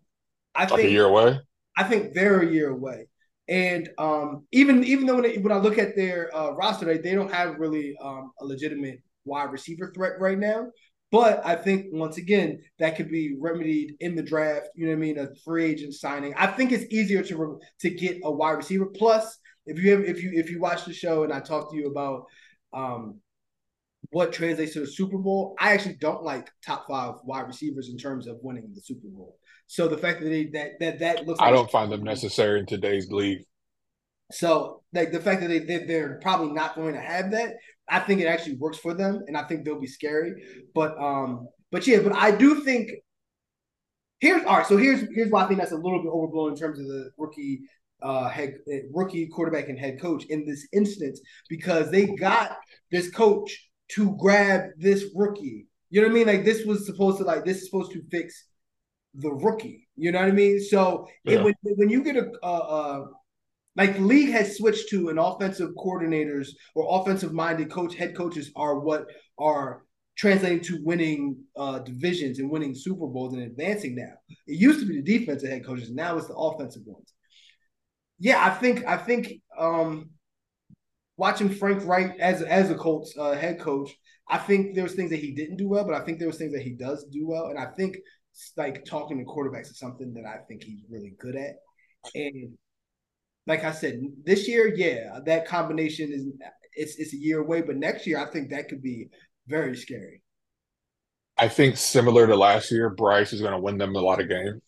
I 0.54 0.62
like 0.62 0.70
think 0.70 0.88
a 0.88 0.90
year 0.90 1.04
away. 1.04 1.38
I 1.76 1.84
think 1.84 2.14
they're 2.14 2.40
a 2.40 2.50
year 2.50 2.70
away, 2.70 3.08
and 3.46 3.90
um, 3.98 4.46
even 4.52 4.82
even 4.84 5.04
though 5.04 5.16
when, 5.16 5.24
they, 5.24 5.36
when 5.36 5.52
I 5.52 5.58
look 5.58 5.76
at 5.76 5.96
their 5.96 6.34
uh, 6.34 6.52
roster, 6.52 6.86
they, 6.86 6.96
they 6.96 7.14
don't 7.14 7.32
have 7.32 7.58
really 7.58 7.94
um, 8.02 8.32
a 8.40 8.46
legitimate 8.46 9.02
wide 9.26 9.52
receiver 9.52 9.92
threat 9.94 10.18
right 10.18 10.38
now. 10.38 10.68
But 11.12 11.44
I 11.44 11.56
think 11.56 11.86
once 11.90 12.18
again 12.18 12.60
that 12.78 12.96
could 12.96 13.10
be 13.10 13.36
remedied 13.38 13.96
in 14.00 14.14
the 14.14 14.22
draft. 14.22 14.68
You 14.74 14.86
know 14.86 14.92
what 14.92 14.98
I 14.98 15.00
mean? 15.00 15.18
A 15.18 15.34
free 15.44 15.64
agent 15.64 15.94
signing. 15.94 16.34
I 16.36 16.46
think 16.46 16.72
it's 16.72 16.92
easier 16.92 17.22
to 17.24 17.60
to 17.80 17.90
get 17.90 18.18
a 18.24 18.30
wide 18.30 18.52
receiver. 18.52 18.86
Plus, 18.86 19.38
if 19.66 19.82
you 19.82 19.90
have, 19.92 20.04
if 20.04 20.22
you 20.22 20.30
if 20.34 20.50
you 20.50 20.60
watch 20.60 20.84
the 20.84 20.92
show 20.92 21.24
and 21.24 21.32
I 21.32 21.40
talk 21.40 21.70
to 21.70 21.76
you 21.76 21.88
about 21.88 22.26
um, 22.72 23.20
what 24.10 24.32
translates 24.32 24.74
to 24.74 24.80
the 24.80 24.86
Super 24.86 25.18
Bowl, 25.18 25.56
I 25.58 25.72
actually 25.72 25.96
don't 25.96 26.22
like 26.22 26.48
top 26.64 26.86
five 26.88 27.14
wide 27.24 27.46
receivers 27.46 27.88
in 27.90 27.98
terms 27.98 28.26
of 28.26 28.38
winning 28.42 28.70
the 28.72 28.80
Super 28.80 29.08
Bowl. 29.08 29.36
So 29.66 29.88
the 29.88 29.98
fact 29.98 30.20
that 30.20 30.28
they 30.28 30.46
that 30.46 30.80
that 30.80 30.98
that 31.00 31.26
looks, 31.26 31.40
I 31.40 31.46
like 31.46 31.54
don't 31.54 31.70
find 31.70 31.90
them 31.90 32.02
necessary 32.02 32.60
in 32.60 32.66
today's 32.66 33.10
league. 33.10 33.44
So 34.32 34.82
like 34.92 35.12
the 35.12 35.20
fact 35.20 35.40
that 35.40 35.48
they 35.48 35.58
they're 35.58 36.18
probably 36.22 36.52
not 36.52 36.74
going 36.74 36.94
to 36.94 37.00
have 37.00 37.32
that, 37.32 37.54
I 37.90 38.00
think 38.00 38.20
it 38.20 38.26
actually 38.26 38.56
works 38.56 38.78
for 38.78 38.94
them, 38.94 39.22
and 39.26 39.36
I 39.36 39.44
think 39.44 39.64
they'll 39.64 39.80
be 39.80 39.86
scary. 39.86 40.32
But 40.74 40.96
um, 40.98 41.48
but 41.70 41.86
yeah, 41.86 42.00
but 42.00 42.14
I 42.14 42.30
do 42.30 42.62
think 42.62 42.90
here's 44.20 44.44
all 44.44 44.58
right. 44.58 44.66
So 44.66 44.76
here's 44.76 45.04
here's 45.14 45.30
why 45.30 45.44
I 45.44 45.48
think 45.48 45.60
that's 45.60 45.72
a 45.72 45.76
little 45.76 46.02
bit 46.02 46.10
overblown 46.10 46.52
in 46.52 46.56
terms 46.56 46.78
of 46.78 46.86
the 46.86 47.10
rookie 47.18 47.60
uh 48.02 48.28
head 48.28 48.54
rookie 48.94 49.26
quarterback 49.26 49.68
and 49.68 49.78
head 49.78 50.00
coach 50.00 50.24
in 50.30 50.46
this 50.46 50.66
instance 50.72 51.20
because 51.50 51.90
they 51.90 52.06
got 52.06 52.56
this 52.90 53.10
coach 53.10 53.68
to 53.88 54.16
grab 54.18 54.62
this 54.78 55.04
rookie. 55.14 55.66
You 55.90 56.00
know 56.00 56.06
what 56.06 56.12
I 56.12 56.14
mean? 56.14 56.26
Like 56.26 56.44
this 56.44 56.64
was 56.64 56.86
supposed 56.86 57.18
to 57.18 57.24
like 57.24 57.44
this 57.44 57.58
is 57.58 57.66
supposed 57.66 57.92
to 57.92 58.02
fix 58.10 58.46
the 59.14 59.30
rookie. 59.30 59.88
You 59.96 60.12
know 60.12 60.20
what 60.20 60.28
I 60.28 60.32
mean? 60.32 60.60
So 60.60 61.06
yeah. 61.24 61.38
it, 61.38 61.44
when 61.44 61.54
when 61.62 61.90
you 61.90 62.02
get 62.02 62.16
a 62.16 62.30
uh, 62.42 62.46
uh, 62.46 63.04
like 63.76 63.98
league 63.98 64.30
has 64.30 64.56
switched 64.56 64.88
to 64.90 65.08
an 65.08 65.18
offensive 65.18 65.70
coordinators 65.78 66.48
or 66.74 67.00
offensive 67.00 67.32
minded 67.32 67.70
coach 67.70 67.94
head 67.94 68.16
coaches 68.16 68.50
are 68.56 68.80
what 68.80 69.06
are 69.38 69.82
translating 70.16 70.60
to 70.60 70.78
winning 70.82 71.36
uh, 71.56 71.78
divisions 71.78 72.38
and 72.38 72.50
winning 72.50 72.74
Super 72.74 73.06
Bowls 73.06 73.32
and 73.32 73.42
advancing 73.42 73.94
now. 73.94 74.12
It 74.46 74.60
used 74.60 74.80
to 74.80 74.86
be 74.86 75.00
the 75.00 75.18
defensive 75.18 75.48
head 75.48 75.64
coaches, 75.64 75.90
now 75.90 76.16
it's 76.16 76.26
the 76.26 76.34
offensive 76.34 76.82
ones. 76.84 77.12
Yeah, 78.18 78.44
I 78.44 78.50
think 78.50 78.84
I 78.86 78.98
think 78.98 79.32
um, 79.58 80.10
watching 81.16 81.48
Frank 81.48 81.86
Reich 81.86 82.18
as 82.18 82.42
as 82.42 82.70
a 82.70 82.74
Colts 82.74 83.14
uh, 83.18 83.32
head 83.32 83.60
coach, 83.60 83.90
I 84.28 84.36
think 84.36 84.74
there 84.74 84.84
was 84.84 84.94
things 84.94 85.10
that 85.10 85.20
he 85.20 85.32
didn't 85.32 85.56
do 85.56 85.68
well, 85.68 85.84
but 85.84 85.94
I 85.94 86.04
think 86.04 86.18
there 86.18 86.28
was 86.28 86.36
things 86.36 86.52
that 86.52 86.62
he 86.62 86.72
does 86.72 87.04
do 87.04 87.26
well, 87.26 87.46
and 87.46 87.58
I 87.58 87.66
think 87.76 87.96
like 88.56 88.84
talking 88.84 89.18
to 89.18 89.24
quarterbacks 89.24 89.70
is 89.70 89.78
something 89.78 90.12
that 90.14 90.26
I 90.26 90.38
think 90.48 90.62
he's 90.62 90.82
really 90.90 91.14
good 91.18 91.36
at. 91.36 91.56
And 92.14 92.56
like 93.46 93.64
I 93.64 93.72
said, 93.72 94.00
this 94.24 94.48
year, 94.48 94.72
yeah, 94.74 95.18
that 95.26 95.46
combination 95.46 96.12
is 96.12 96.26
it's 96.74 96.96
it's 96.98 97.14
a 97.14 97.18
year 97.18 97.40
away, 97.40 97.62
but 97.62 97.76
next 97.76 98.06
year 98.06 98.18
I 98.18 98.26
think 98.26 98.50
that 98.50 98.68
could 98.68 98.82
be 98.82 99.08
very 99.46 99.76
scary. 99.76 100.22
I 101.36 101.48
think 101.48 101.76
similar 101.76 102.26
to 102.26 102.36
last 102.36 102.70
year, 102.70 102.90
Bryce 102.90 103.32
is 103.32 103.40
going 103.40 103.52
to 103.52 103.58
win 103.58 103.78
them 103.78 103.96
a 103.96 104.00
lot 104.00 104.20
of 104.20 104.28
games. 104.28 104.60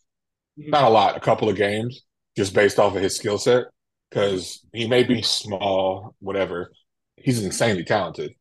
Mm-hmm. 0.58 0.70
Not 0.70 0.84
a 0.84 0.88
lot, 0.88 1.16
a 1.16 1.20
couple 1.20 1.48
of 1.48 1.56
games, 1.56 2.02
just 2.36 2.54
based 2.54 2.78
off 2.78 2.96
of 2.96 3.02
his 3.02 3.16
skill 3.16 3.38
set. 3.38 3.64
Because 4.10 4.66
he 4.74 4.86
may 4.86 5.04
be 5.04 5.22
small, 5.22 6.14
whatever. 6.18 6.70
He's 7.16 7.42
insanely 7.42 7.84
talented. 7.84 8.32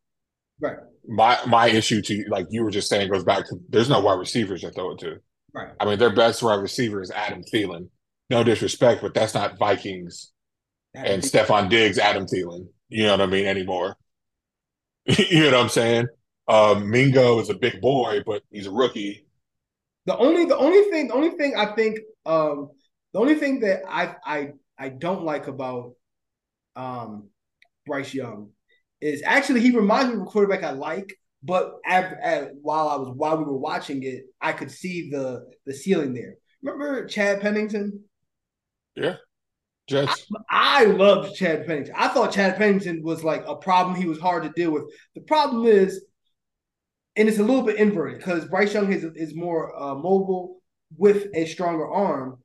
Right. 0.60 0.76
My 1.08 1.38
my 1.46 1.68
issue 1.68 2.02
to 2.02 2.24
like 2.28 2.46
you 2.50 2.62
were 2.62 2.70
just 2.70 2.90
saying 2.90 3.10
goes 3.10 3.24
back 3.24 3.48
to 3.48 3.56
there's 3.70 3.88
no 3.88 4.00
wide 4.00 4.18
receivers 4.18 4.60
to 4.60 4.70
throw 4.70 4.92
it 4.92 4.98
to. 5.00 5.16
Right. 5.54 5.70
I 5.80 5.86
mean, 5.86 5.98
their 5.98 6.14
best 6.14 6.42
wide 6.42 6.60
receiver 6.60 7.00
is 7.00 7.10
Adam 7.10 7.42
Thielen. 7.42 7.88
No 8.32 8.42
disrespect, 8.42 9.02
but 9.02 9.12
that's 9.12 9.34
not 9.34 9.58
Vikings 9.58 10.32
Adam 10.94 11.12
and 11.12 11.22
Stefon 11.22 11.68
Diggs, 11.68 11.98
Adam 11.98 12.24
Thielen. 12.24 12.66
You 12.88 13.04
know 13.04 13.10
what 13.10 13.20
I 13.20 13.26
mean 13.26 13.44
anymore. 13.44 13.94
you 15.04 15.40
know 15.40 15.50
what 15.50 15.60
I'm 15.60 15.68
saying? 15.68 16.06
Um, 16.48 16.90
Mingo 16.90 17.40
is 17.40 17.50
a 17.50 17.54
big 17.54 17.82
boy, 17.82 18.22
but 18.24 18.42
he's 18.50 18.66
a 18.66 18.70
rookie. 18.70 19.26
The 20.06 20.16
only 20.16 20.46
the 20.46 20.56
only 20.56 20.80
thing 20.90 21.08
the 21.08 21.14
only 21.14 21.32
thing 21.32 21.56
I 21.58 21.74
think 21.74 21.98
um 22.24 22.70
the 23.12 23.20
only 23.20 23.34
thing 23.34 23.60
that 23.60 23.82
I 23.86 24.14
I 24.24 24.52
I 24.78 24.88
don't 24.88 25.24
like 25.24 25.48
about 25.48 25.92
um 26.74 27.28
Bryce 27.84 28.14
Young 28.14 28.48
is 29.02 29.22
actually 29.26 29.60
he 29.60 29.76
reminds 29.76 30.08
me 30.08 30.14
of 30.14 30.22
a 30.22 30.30
quarterback 30.30 30.64
I 30.64 30.70
like, 30.70 31.12
but 31.42 31.74
at, 31.84 32.18
at, 32.22 32.54
while 32.62 32.88
I 32.88 32.96
was 32.96 33.12
while 33.14 33.36
we 33.36 33.44
were 33.44 33.58
watching 33.58 34.02
it, 34.04 34.24
I 34.40 34.52
could 34.54 34.70
see 34.70 35.10
the 35.10 35.50
the 35.66 35.74
ceiling 35.74 36.14
there. 36.14 36.36
Remember 36.62 37.04
Chad 37.06 37.42
Pennington? 37.42 38.04
Yeah. 38.94 39.16
Jets. 39.88 40.26
I, 40.48 40.82
I 40.82 40.84
loved 40.84 41.34
Chad 41.34 41.66
Pennington. 41.66 41.94
I 41.96 42.08
thought 42.08 42.32
Chad 42.32 42.56
Pennington 42.56 43.02
was 43.02 43.24
like 43.24 43.44
a 43.46 43.56
problem. 43.56 43.96
He 43.96 44.06
was 44.06 44.20
hard 44.20 44.44
to 44.44 44.50
deal 44.50 44.70
with. 44.70 44.84
The 45.14 45.22
problem 45.22 45.66
is 45.66 46.04
and 47.16 47.28
it's 47.28 47.38
a 47.38 47.42
little 47.42 47.62
bit 47.62 47.76
inverted 47.76 48.18
because 48.18 48.46
Bryce 48.46 48.74
Young 48.74 48.92
is 48.92 49.04
is 49.14 49.34
more 49.34 49.80
uh, 49.80 49.94
mobile 49.94 50.62
with 50.96 51.28
a 51.34 51.46
stronger 51.46 51.86
arm, 51.86 52.38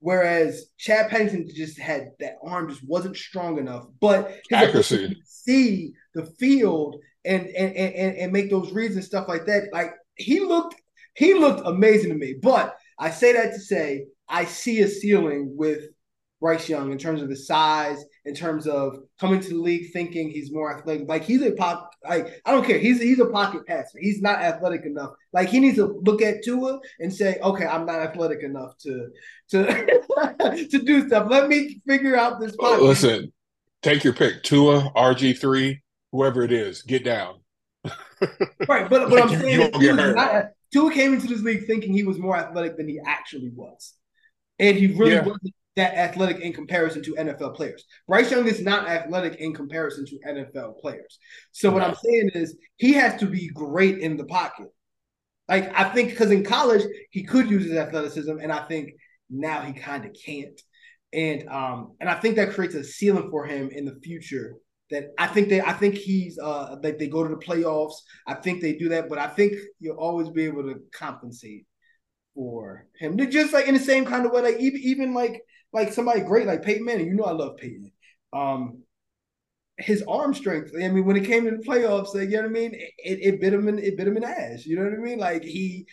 whereas 0.00 0.66
Chad 0.78 1.10
Pennington 1.10 1.48
just 1.54 1.78
had 1.78 2.10
that 2.20 2.36
arm 2.44 2.68
just 2.68 2.86
wasn't 2.86 3.16
strong 3.16 3.58
enough. 3.58 3.86
But 4.00 4.36
accuracy, 4.52 5.20
see 5.24 5.92
the 6.14 6.26
field 6.38 6.96
and 7.24 7.46
and 7.46 7.74
and 7.74 8.16
and 8.16 8.32
make 8.32 8.50
those 8.50 8.72
reads 8.72 8.96
and 8.96 9.04
stuff 9.04 9.28
like 9.28 9.46
that. 9.46 9.68
Like 9.72 9.92
he 10.16 10.40
looked 10.40 10.74
he 11.14 11.34
looked 11.34 11.66
amazing 11.66 12.10
to 12.10 12.16
me. 12.16 12.34
But 12.40 12.76
I 12.98 13.10
say 13.10 13.32
that 13.32 13.54
to 13.54 13.60
say 13.60 14.06
I 14.28 14.44
see 14.44 14.80
a 14.80 14.88
ceiling 14.88 15.54
with 15.56 15.88
Bryce 16.40 16.68
Young 16.68 16.90
in 16.90 16.98
terms 16.98 17.22
of 17.22 17.28
the 17.28 17.36
size, 17.36 18.04
in 18.24 18.34
terms 18.34 18.66
of 18.66 18.98
coming 19.20 19.40
to 19.40 19.48
the 19.48 19.54
league 19.56 19.92
thinking 19.92 20.28
he's 20.28 20.52
more 20.52 20.76
athletic. 20.76 21.08
Like 21.08 21.24
he's 21.24 21.40
a 21.42 21.52
pop. 21.52 21.90
Like 22.06 22.42
I 22.44 22.50
don't 22.50 22.66
care. 22.66 22.78
He's 22.78 23.00
he's 23.00 23.20
a 23.20 23.26
pocket 23.26 23.64
passer. 23.66 23.98
He's 24.00 24.20
not 24.20 24.40
athletic 24.40 24.84
enough. 24.84 25.10
Like 25.32 25.48
he 25.48 25.60
needs 25.60 25.76
to 25.76 26.00
look 26.04 26.20
at 26.20 26.42
Tua 26.42 26.80
and 26.98 27.14
say, 27.14 27.38
okay, 27.42 27.64
I'm 27.64 27.86
not 27.86 28.00
athletic 28.00 28.42
enough 28.42 28.76
to 28.78 29.08
to 29.50 29.66
to 30.70 30.78
do 30.78 31.06
stuff. 31.06 31.28
Let 31.30 31.48
me 31.48 31.80
figure 31.86 32.16
out 32.16 32.40
this. 32.40 32.54
Oh, 32.58 32.72
pocket. 32.72 32.82
Listen, 32.82 33.32
take 33.82 34.02
your 34.02 34.12
pick. 34.12 34.42
Tua, 34.42 34.92
RG 34.96 35.38
three, 35.38 35.82
whoever 36.10 36.42
it 36.42 36.52
is, 36.52 36.82
get 36.82 37.04
down. 37.04 37.36
right, 38.68 38.88
but 38.88 39.10
but 39.10 39.22
I'm 39.22 39.40
saying 39.40 39.70
not, 40.14 40.46
Tua 40.72 40.92
came 40.92 41.14
into 41.14 41.26
this 41.28 41.42
league 41.42 41.66
thinking 41.66 41.92
he 41.92 42.04
was 42.04 42.18
more 42.18 42.36
athletic 42.36 42.76
than 42.76 42.88
he 42.88 43.00
actually 43.04 43.50
was, 43.54 43.94
and 44.62 44.78
he 44.78 44.86
really 44.86 45.12
yeah. 45.12 45.24
wasn't 45.24 45.52
that 45.76 45.94
athletic 45.94 46.40
in 46.40 46.52
comparison 46.52 47.02
to 47.02 47.14
NFL 47.14 47.56
players. 47.56 47.84
Bryce 48.06 48.30
Young 48.30 48.46
is 48.46 48.62
not 48.62 48.88
athletic 48.88 49.40
in 49.40 49.54
comparison 49.54 50.04
to 50.06 50.18
NFL 50.26 50.78
players. 50.80 51.18
So 51.50 51.70
what 51.70 51.82
I'm 51.82 51.94
saying 51.94 52.30
is 52.34 52.56
he 52.76 52.92
has 52.92 53.18
to 53.20 53.26
be 53.26 53.48
great 53.48 53.98
in 53.98 54.16
the 54.16 54.24
pocket. 54.24 54.68
Like 55.48 55.72
I 55.78 55.88
think 55.88 56.10
because 56.10 56.30
in 56.30 56.44
college 56.44 56.82
he 57.10 57.24
could 57.24 57.50
use 57.50 57.64
his 57.64 57.76
athleticism, 57.76 58.38
and 58.38 58.52
I 58.52 58.64
think 58.66 58.90
now 59.28 59.62
he 59.62 59.72
kind 59.72 60.04
of 60.04 60.14
can't. 60.24 60.60
And 61.12 61.48
um 61.48 61.96
and 62.00 62.08
I 62.08 62.14
think 62.14 62.36
that 62.36 62.52
creates 62.52 62.74
a 62.74 62.84
ceiling 62.84 63.30
for 63.30 63.44
him 63.44 63.70
in 63.70 63.84
the 63.84 63.98
future. 64.02 64.54
That 64.90 65.06
I 65.18 65.26
think 65.26 65.48
they 65.48 65.60
I 65.60 65.72
think 65.72 65.94
he's 65.94 66.38
uh 66.38 66.76
like 66.82 66.98
they 66.98 67.08
go 67.08 67.22
to 67.22 67.30
the 67.30 67.44
playoffs. 67.44 67.94
I 68.26 68.34
think 68.34 68.60
they 68.60 68.74
do 68.74 68.90
that, 68.90 69.08
but 69.08 69.18
I 69.18 69.26
think 69.26 69.54
you'll 69.80 69.96
always 69.96 70.28
be 70.28 70.44
able 70.44 70.62
to 70.64 70.80
compensate 70.94 71.66
for 72.34 72.86
him. 72.98 73.16
Just 73.30 73.52
like 73.52 73.66
in 73.66 73.74
the 73.74 73.80
same 73.80 74.04
kind 74.04 74.26
of 74.26 74.32
way, 74.32 74.42
like 74.42 74.60
even 74.60 74.80
even 74.82 75.14
like 75.14 75.42
like 75.72 75.92
somebody 75.92 76.20
great 76.20 76.46
like 76.46 76.62
Peyton 76.62 76.84
Manning. 76.84 77.06
You 77.06 77.14
know 77.14 77.24
I 77.24 77.32
love 77.32 77.56
Peyton. 77.56 77.92
Um, 78.32 78.82
his 79.78 80.02
arm 80.08 80.34
strength. 80.34 80.72
I 80.76 80.88
mean, 80.88 81.04
when 81.04 81.16
it 81.16 81.24
came 81.24 81.44
to 81.44 81.50
the 81.50 81.62
playoffs, 81.62 82.14
like, 82.14 82.28
you 82.28 82.36
know 82.36 82.42
what 82.42 82.50
I 82.50 82.52
mean, 82.52 82.74
it, 82.74 83.18
it 83.22 83.40
bit 83.40 83.52
him 83.52 83.68
in 83.68 83.78
it 83.78 83.96
bit 83.96 84.08
him 84.08 84.16
in 84.16 84.22
the 84.22 84.28
ass. 84.28 84.66
You 84.66 84.76
know 84.76 84.84
what 84.84 84.92
I 84.92 84.96
mean? 84.96 85.18
Like 85.18 85.42
he, 85.42 85.86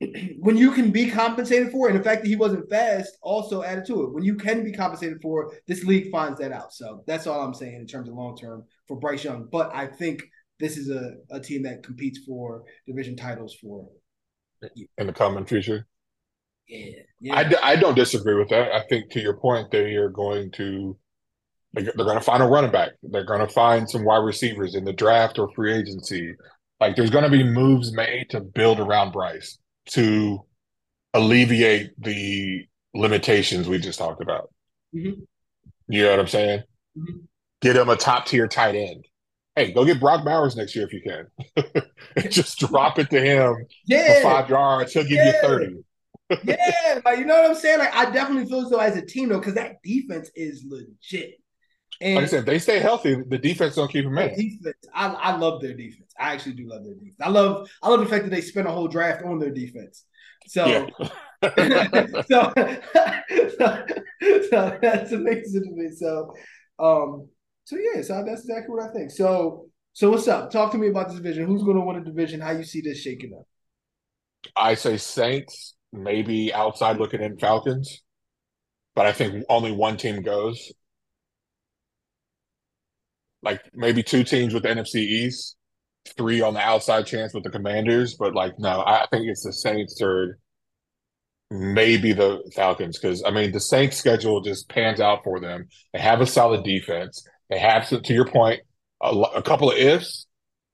when 0.38 0.56
you 0.56 0.72
can 0.72 0.90
be 0.90 1.10
compensated 1.10 1.70
for, 1.70 1.88
and 1.88 1.98
the 1.98 2.02
fact 2.02 2.22
that 2.22 2.28
he 2.28 2.36
wasn't 2.36 2.68
fast 2.68 3.16
also 3.22 3.62
added 3.62 3.86
to 3.86 4.04
it. 4.04 4.12
When 4.12 4.24
you 4.24 4.36
can 4.36 4.64
be 4.64 4.72
compensated 4.72 5.20
for, 5.22 5.52
this 5.66 5.84
league 5.84 6.10
finds 6.10 6.40
that 6.40 6.52
out. 6.52 6.72
So 6.72 7.02
that's 7.06 7.26
all 7.26 7.40
I'm 7.40 7.54
saying 7.54 7.74
in 7.74 7.86
terms 7.86 8.08
of 8.08 8.14
long 8.14 8.36
term 8.36 8.64
for 8.88 8.98
Bryce 8.98 9.24
Young. 9.24 9.48
But 9.50 9.74
I 9.74 9.86
think 9.86 10.22
this 10.58 10.76
is 10.76 10.90
a, 10.90 11.14
a 11.30 11.40
team 11.40 11.62
that 11.62 11.82
competes 11.82 12.20
for 12.26 12.64
division 12.86 13.16
titles 13.16 13.56
for 13.60 13.88
in 14.98 15.06
the 15.06 15.12
common 15.12 15.46
future. 15.46 15.86
Yeah, 16.68 16.90
yeah. 17.20 17.36
I 17.36 17.44
d- 17.44 17.56
I 17.62 17.76
don't 17.76 17.94
disagree 17.94 18.34
with 18.34 18.48
that. 18.50 18.72
I 18.72 18.82
think 18.88 19.10
to 19.12 19.20
your 19.20 19.36
point, 19.36 19.70
they 19.70 19.94
are 19.94 20.08
going 20.08 20.50
to 20.52 20.96
they're 21.74 21.92
going 21.94 22.18
to 22.18 22.20
find 22.20 22.42
a 22.42 22.46
running 22.46 22.70
back. 22.70 22.90
They're 23.02 23.24
going 23.24 23.40
to 23.40 23.52
find 23.52 23.88
some 23.88 24.04
wide 24.04 24.24
receivers 24.24 24.74
in 24.74 24.84
the 24.84 24.92
draft 24.92 25.38
or 25.38 25.50
free 25.54 25.72
agency. 25.72 26.34
Like 26.80 26.96
there's 26.96 27.10
going 27.10 27.24
to 27.24 27.30
be 27.30 27.44
moves 27.44 27.92
made 27.92 28.30
to 28.30 28.40
build 28.40 28.78
around 28.78 29.12
Bryce 29.12 29.58
to 29.90 30.44
alleviate 31.14 31.90
the 31.98 32.66
limitations 32.94 33.68
we 33.68 33.78
just 33.78 33.98
talked 33.98 34.20
about. 34.20 34.50
Mm-hmm. 34.94 35.22
You 35.88 36.02
know 36.02 36.10
what 36.10 36.20
I'm 36.20 36.28
saying? 36.28 36.60
Mm-hmm. 36.96 37.18
Get 37.62 37.76
him 37.76 37.88
a 37.88 37.96
top 37.96 38.26
tier 38.26 38.48
tight 38.48 38.74
end. 38.74 39.06
Hey, 39.54 39.72
go 39.72 39.84
get 39.84 40.00
Brock 40.00 40.24
Bowers 40.24 40.56
next 40.56 40.74
year 40.74 40.86
if 40.86 40.92
you 40.92 41.02
can. 41.02 41.82
just 42.30 42.58
drop 42.58 42.98
it 42.98 43.10
to 43.10 43.20
him 43.20 43.66
yeah. 43.86 44.16
for 44.16 44.22
five 44.22 44.48
yards. 44.48 44.92
He'll 44.92 45.02
give 45.02 45.12
yeah. 45.12 45.32
you 45.42 45.48
30 45.48 45.84
yeah, 46.44 47.00
like 47.04 47.18
you 47.18 47.26
know 47.26 47.42
what 47.42 47.50
I'm 47.50 47.56
saying? 47.56 47.78
Like 47.78 47.94
I 47.94 48.10
definitely 48.10 48.46
feel 48.48 48.60
as 48.60 48.70
though 48.70 48.78
as 48.78 48.96
a 48.96 49.04
team 49.04 49.28
though, 49.28 49.38
because 49.38 49.54
that 49.54 49.82
defense 49.82 50.30
is 50.34 50.64
legit. 50.66 51.34
And 52.00 52.16
like 52.16 52.24
I 52.24 52.28
said, 52.28 52.46
they 52.46 52.58
stay 52.58 52.78
healthy. 52.78 53.22
The 53.28 53.36
defense 53.36 53.74
don't 53.74 53.90
keep 53.90 54.04
them 54.04 54.16
in. 54.16 54.34
Defense, 54.34 54.76
I, 54.94 55.08
I 55.08 55.36
love 55.36 55.60
their 55.60 55.74
defense. 55.74 56.12
I 56.18 56.32
actually 56.32 56.54
do 56.54 56.68
love 56.68 56.84
their 56.84 56.94
defense. 56.94 57.16
I 57.20 57.28
love 57.28 57.68
I 57.82 57.90
love 57.90 58.00
the 58.00 58.06
fact 58.06 58.24
that 58.24 58.30
they 58.30 58.40
spent 58.40 58.66
a 58.66 58.70
whole 58.70 58.88
draft 58.88 59.22
on 59.24 59.38
their 59.38 59.50
defense. 59.50 60.04
So, 60.46 60.66
yeah. 60.66 60.86
so, 62.28 62.52
so, 63.58 63.86
so 64.50 64.78
that's 64.80 65.12
amazing 65.12 65.64
to 65.64 65.70
me. 65.70 65.90
So, 65.90 66.34
um, 66.78 67.28
so 67.64 67.76
yeah, 67.76 68.02
so 68.02 68.24
that's 68.26 68.42
exactly 68.42 68.74
what 68.74 68.88
I 68.88 68.92
think. 68.92 69.10
So, 69.10 69.66
so 69.92 70.10
what's 70.10 70.28
up? 70.28 70.50
Talk 70.50 70.72
to 70.72 70.78
me 70.78 70.88
about 70.88 71.08
this 71.08 71.16
division. 71.16 71.46
Who's 71.46 71.62
going 71.62 71.76
to 71.76 71.82
win 71.82 71.96
a 71.96 72.04
division? 72.04 72.40
How 72.40 72.52
you 72.52 72.64
see 72.64 72.80
this 72.80 73.00
shaking 73.00 73.34
up? 73.34 73.46
I 74.56 74.74
say 74.74 74.96
Saints, 74.96 75.74
maybe 75.92 76.52
outside 76.52 76.98
looking 76.98 77.22
in 77.22 77.38
Falcons, 77.38 78.02
but 78.94 79.06
I 79.06 79.12
think 79.12 79.44
only 79.48 79.72
one 79.72 79.96
team 79.96 80.22
goes. 80.22 80.72
Like 83.42 83.62
maybe 83.74 84.02
two 84.02 84.24
teams 84.24 84.54
with 84.54 84.62
the 84.62 84.68
NFC 84.70 84.96
East, 84.96 85.56
three 86.16 86.40
on 86.40 86.54
the 86.54 86.60
outside 86.60 87.06
chance 87.06 87.34
with 87.34 87.44
the 87.44 87.50
Commanders, 87.50 88.14
but 88.18 88.34
like 88.34 88.58
no, 88.58 88.80
I 88.80 89.06
think 89.10 89.26
it's 89.28 89.44
the 89.44 89.52
Saints 89.52 90.00
or 90.00 90.38
maybe 91.50 92.12
the 92.12 92.42
Falcons 92.54 92.98
because 92.98 93.22
I 93.24 93.30
mean 93.30 93.52
the 93.52 93.60
Saints 93.60 93.96
schedule 93.96 94.40
just 94.40 94.68
pans 94.68 95.00
out 95.00 95.22
for 95.24 95.40
them. 95.40 95.68
They 95.92 96.00
have 96.00 96.20
a 96.20 96.26
solid 96.26 96.64
defense. 96.64 97.24
They 97.52 97.58
have 97.58 97.86
to 97.90 98.00
to 98.00 98.14
your 98.14 98.24
point 98.24 98.62
a, 99.02 99.10
a 99.10 99.42
couple 99.42 99.70
of 99.70 99.76
ifs, 99.76 100.26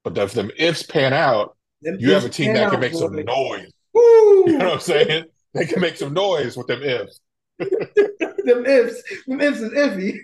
but 0.05 0.17
if 0.17 0.33
them 0.33 0.53
ifs 0.57 0.85
pan 0.85 1.13
out, 1.13 1.57
them 1.83 1.97
you 1.99 2.13
have 2.13 2.25
a 2.25 2.29
team 2.29 2.55
that 2.55 2.71
can 2.71 2.79
make 2.79 2.95
some 2.95 3.17
noise 3.17 3.73
Woo! 3.93 4.45
You 4.47 4.59
know 4.59 4.67
what 4.67 4.75
I'm 4.75 4.81
saying? 4.81 5.25
They 5.55 5.65
can 5.65 5.81
make 5.81 5.97
some 5.97 6.15
noise 6.15 6.57
with 6.57 6.69
them 6.69 6.85
ifs. 6.85 7.21
them 7.59 8.65
ifs. 8.65 9.03
Them 9.27 9.41
ifs 9.41 9.59
is 9.59 9.73
iffy. 9.73 10.19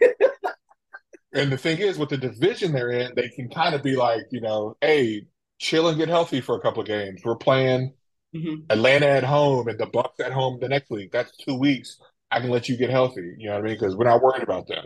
and 1.32 1.50
the 1.50 1.57
thing 1.57 1.78
is, 1.78 1.98
with 1.98 2.11
the 2.11 2.18
division 2.18 2.70
they're 2.70 2.90
in, 2.90 3.14
they 3.16 3.30
can 3.30 3.48
kind 3.48 3.74
of 3.74 3.82
be 3.82 3.96
like, 3.96 4.22
you 4.30 4.40
know, 4.40 4.76
hey, 4.80 5.26
chill 5.59 5.88
and 5.88 5.98
get 5.98 6.09
healthy 6.09 6.40
for 6.40 6.57
a 6.57 6.61
couple 6.61 6.82
of 6.82 6.86
games. 6.86 7.20
We're 7.24 7.34
playing 7.34 7.94
mm-hmm. 8.32 8.66
Atlanta 8.70 9.07
at 9.09 9.24
home 9.24 9.66
and 9.66 9.80
the 9.80 9.86
Bucs 9.86 10.20
at 10.24 10.30
home 10.30 10.61
the 10.61 10.68
next 10.68 10.88
week. 10.88 11.11
That's 11.11 11.36
two 11.36 11.57
weeks 11.57 11.98
I 12.30 12.38
can 12.38 12.50
let 12.50 12.68
you 12.68 12.76
get 12.76 12.90
healthy. 12.90 13.34
You 13.38 13.48
know 13.48 13.55
what 13.55 13.64
I 13.64 13.66
mean? 13.66 13.74
Because 13.74 13.96
we're 13.96 14.05
not 14.05 14.22
worried 14.22 14.44
about 14.44 14.68
them. 14.68 14.84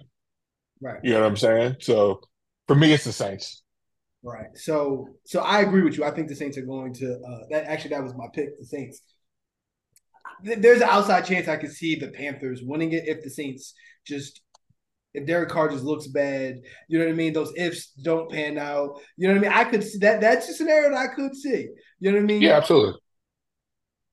Right. 0.80 1.00
You 1.02 1.14
know 1.14 1.20
what 1.20 1.26
I'm 1.28 1.36
saying? 1.36 1.76
So 1.80 2.20
for 2.66 2.74
me, 2.74 2.92
it's 2.92 3.04
the 3.04 3.12
Saints. 3.12 3.62
Right. 4.22 4.48
So 4.54 5.08
so 5.24 5.40
I 5.40 5.60
agree 5.60 5.82
with 5.82 5.96
you. 5.96 6.04
I 6.04 6.10
think 6.10 6.28
the 6.28 6.34
Saints 6.34 6.58
are 6.58 6.66
going 6.66 6.92
to 6.94 7.14
uh 7.14 7.46
that 7.50 7.64
actually 7.64 7.90
that 7.90 8.02
was 8.02 8.14
my 8.14 8.26
pick, 8.32 8.58
the 8.58 8.66
Saints. 8.66 9.00
There's 10.42 10.80
an 10.80 10.88
outside 10.88 11.24
chance 11.24 11.48
I 11.48 11.56
could 11.56 11.72
see 11.72 11.96
the 11.96 12.08
Panthers 12.08 12.62
winning 12.62 12.92
it 12.92 13.04
if 13.06 13.22
the 13.22 13.30
Saints 13.30 13.74
just 14.06 14.40
if 15.14 15.26
Derek 15.26 15.48
Carr 15.48 15.68
just 15.68 15.84
looks 15.84 16.06
bad, 16.06 16.60
you 16.88 16.98
know 16.98 17.06
what 17.06 17.12
I 17.12 17.16
mean? 17.16 17.32
Those 17.32 17.52
ifs 17.56 17.92
don't 18.02 18.30
pan 18.30 18.58
out. 18.58 19.00
You 19.16 19.28
know 19.28 19.34
what 19.34 19.46
I 19.46 19.48
mean? 19.48 19.58
I 19.58 19.64
could 19.64 19.82
see 19.82 19.98
that 19.98 20.20
that's 20.20 20.48
a 20.48 20.52
scenario 20.52 20.90
that 20.90 20.98
I 20.98 21.14
could 21.14 21.34
see. 21.34 21.68
You 21.98 22.10
know 22.10 22.18
what 22.18 22.24
I 22.24 22.26
mean? 22.26 22.42
Yeah, 22.42 22.56
absolutely. 22.56 23.00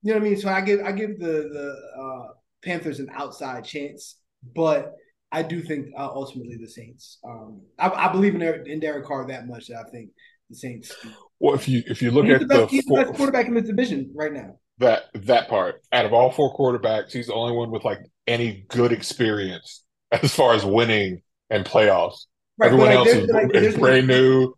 You 0.02 0.12
know 0.12 0.20
what 0.20 0.26
I 0.26 0.30
mean? 0.30 0.40
So 0.40 0.48
I 0.48 0.60
give 0.60 0.80
I 0.80 0.92
give 0.92 1.18
the 1.18 1.26
the 1.26 2.00
uh, 2.00 2.32
Panthers 2.64 3.00
an 3.00 3.08
outside 3.12 3.64
chance, 3.64 4.16
but 4.54 4.92
I 5.32 5.42
do 5.42 5.60
think 5.60 5.88
uh, 5.96 6.06
ultimately 6.06 6.56
the 6.56 6.68
Saints. 6.68 7.18
Um, 7.24 7.62
I, 7.78 7.88
I, 7.88 8.12
believe 8.12 8.34
in 8.34 8.40
Derek, 8.40 8.66
in 8.68 8.80
Derek 8.80 9.04
Carr 9.04 9.26
that 9.26 9.46
much 9.46 9.66
that 9.68 9.84
I 9.86 9.90
think 9.90 10.10
the 10.48 10.56
Saints. 10.56 10.94
Well, 11.40 11.54
if 11.54 11.68
you 11.68 11.82
if 11.86 12.00
you 12.00 12.10
look 12.10 12.26
at 12.26 12.40
the, 12.40 12.46
best, 12.46 12.70
the, 12.70 12.80
four, 12.82 12.98
the 12.98 13.04
best 13.04 13.16
quarterback 13.16 13.46
in 13.46 13.54
this 13.54 13.66
division 13.66 14.12
right 14.14 14.32
now. 14.32 14.58
That 14.78 15.04
that 15.14 15.48
part 15.48 15.82
out 15.92 16.04
of 16.04 16.12
all 16.12 16.30
four 16.30 16.56
quarterbacks, 16.56 17.12
he's 17.12 17.26
the 17.26 17.34
only 17.34 17.54
one 17.54 17.70
with 17.70 17.84
like 17.84 18.00
any 18.26 18.66
good 18.68 18.92
experience 18.92 19.84
as 20.12 20.34
far 20.34 20.54
as 20.54 20.64
winning 20.64 21.22
and 21.50 21.64
playoffs. 21.64 22.26
Right, 22.58 22.68
Everyone 22.68 22.88
like, 22.88 22.96
else 22.96 23.08
is, 23.08 23.28
like, 23.28 23.54
is 23.54 23.76
brand 23.76 24.06
no, 24.06 24.16
new. 24.16 24.54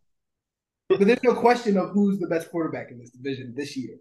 But 0.89 1.01
there's 1.01 1.23
no 1.23 1.35
question 1.35 1.77
of 1.77 1.91
who's 1.91 2.19
the 2.19 2.29
best 2.29 2.51
quarterback 2.51 2.91
in 2.91 2.99
this 2.99 3.11
division 3.11 3.55
this 3.57 3.77
year. 3.77 3.97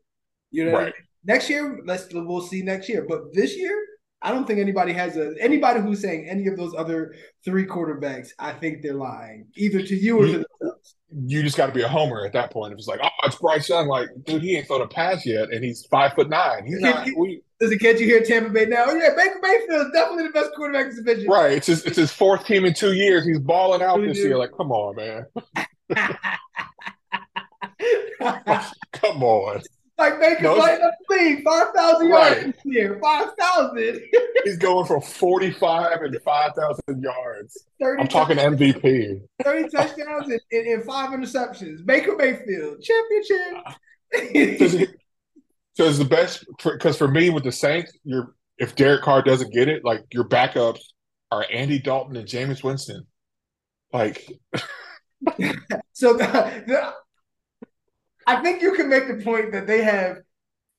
You 0.51 0.65
know, 0.65 0.73
right. 0.73 0.81
I 0.81 0.85
mean? 0.85 0.93
next 1.25 1.49
year, 1.49 1.79
let's 1.85 2.07
we'll 2.13 2.41
see 2.41 2.61
next 2.61 2.89
year. 2.89 3.05
But 3.07 3.33
this 3.33 3.55
year, 3.57 3.75
I 4.21 4.31
don't 4.31 4.47
think 4.47 4.59
anybody 4.59 4.93
has 4.93 5.15
a 5.15 5.35
anybody 5.39 5.79
who's 5.79 6.01
saying 6.01 6.27
any 6.27 6.47
of 6.47 6.57
those 6.57 6.73
other 6.75 7.15
three 7.45 7.65
quarterbacks. 7.65 8.29
I 8.39 8.51
think 8.51 8.81
they're 8.81 8.93
lying, 8.93 9.47
either 9.55 9.81
to 9.83 9.95
you 9.95 10.19
or 10.19 10.25
you, 10.25 10.31
to 10.31 10.45
themselves. 10.59 10.95
You 11.25 11.43
just 11.43 11.55
got 11.55 11.67
to 11.67 11.71
be 11.71 11.83
a 11.83 11.87
homer 11.87 12.25
at 12.25 12.33
that 12.33 12.51
point. 12.51 12.73
If 12.73 12.79
it's 12.79 12.87
like, 12.87 12.99
oh, 13.03 13.09
it's 13.23 13.35
Bryce 13.37 13.69
Young, 13.69 13.87
like, 13.87 14.09
dude, 14.25 14.41
he 14.41 14.57
ain't 14.57 14.67
thrown 14.67 14.81
a 14.81 14.87
pass 14.87 15.25
yet, 15.25 15.51
and 15.51 15.63
he's 15.63 15.85
five 15.85 16.13
foot 16.13 16.29
nine. 16.29 16.65
He's 16.65 16.79
not. 16.79 17.07
we, 17.15 17.41
does 17.59 17.71
it 17.71 17.79
catch 17.79 17.99
you 17.99 18.05
here, 18.05 18.23
Tampa 18.23 18.49
Bay? 18.49 18.65
Now, 18.65 18.85
oh, 18.87 18.95
yeah, 18.95 19.09
Baker 19.15 19.39
Mayfield 19.41 19.87
is 19.87 19.91
definitely 19.93 20.27
the 20.27 20.33
best 20.33 20.51
quarterback 20.55 20.87
in 20.87 20.95
the 20.95 21.01
division. 21.01 21.29
Right. 21.29 21.53
It's 21.53 21.67
his, 21.67 21.85
it's 21.85 21.97
his 21.97 22.11
fourth 22.11 22.45
team 22.45 22.65
in 22.65 22.73
two 22.73 22.93
years. 22.93 23.25
He's 23.25 23.39
balling 23.39 23.81
out 23.81 24.01
this 24.01 24.17
year. 24.17 24.37
Like, 24.37 24.51
come 24.55 24.71
on, 24.71 24.95
man. 24.95 25.25
come 28.91 29.23
on. 29.23 29.61
Like 29.97 30.41
no, 30.41 30.53
lighting 30.53 30.85
up 30.85 30.93
the 31.09 31.15
league, 31.15 31.43
5,000 31.43 32.09
right. 32.09 32.41
yards 32.41 32.45
this 32.45 32.65
year. 32.65 32.99
5,000. 33.01 34.01
He's 34.43 34.57
going 34.57 34.85
for 34.85 35.01
45 35.01 36.01
and 36.01 36.17
5,000 36.23 37.01
yards. 37.01 37.65
I'm 37.81 38.07
talking 38.07 38.37
MVP. 38.37 39.21
30 39.43 39.69
touchdowns 39.69 40.29
and, 40.29 40.39
and, 40.51 40.67
and, 40.67 40.83
five 40.83 41.09
interceptions. 41.09 41.83
Baker 41.83 42.15
Mayfield, 42.15 42.81
championship. 42.81 43.63
Uh, 43.65 43.73
because 45.75 45.97
the 45.97 46.05
best, 46.05 46.45
because 46.63 46.97
for 46.97 47.07
me 47.07 47.29
with 47.29 47.43
the 47.43 47.51
Saints, 47.51 47.91
you're 48.03 48.35
if 48.57 48.75
Derek 48.75 49.03
Carr 49.03 49.21
doesn't 49.21 49.53
get 49.53 49.67
it, 49.67 49.83
like 49.83 50.05
your 50.11 50.23
backups 50.23 50.81
are 51.31 51.45
Andy 51.51 51.79
Dalton 51.79 52.15
and 52.15 52.27
Jameis 52.27 52.63
Winston. 52.63 53.05
Like, 53.93 54.27
so 55.93 56.13
the, 56.13 56.63
the, 56.67 56.93
I 58.27 58.41
think 58.41 58.61
you 58.61 58.73
can 58.73 58.89
make 58.89 59.07
the 59.07 59.23
point 59.23 59.51
that 59.53 59.65
they 59.65 59.81
have 59.81 60.17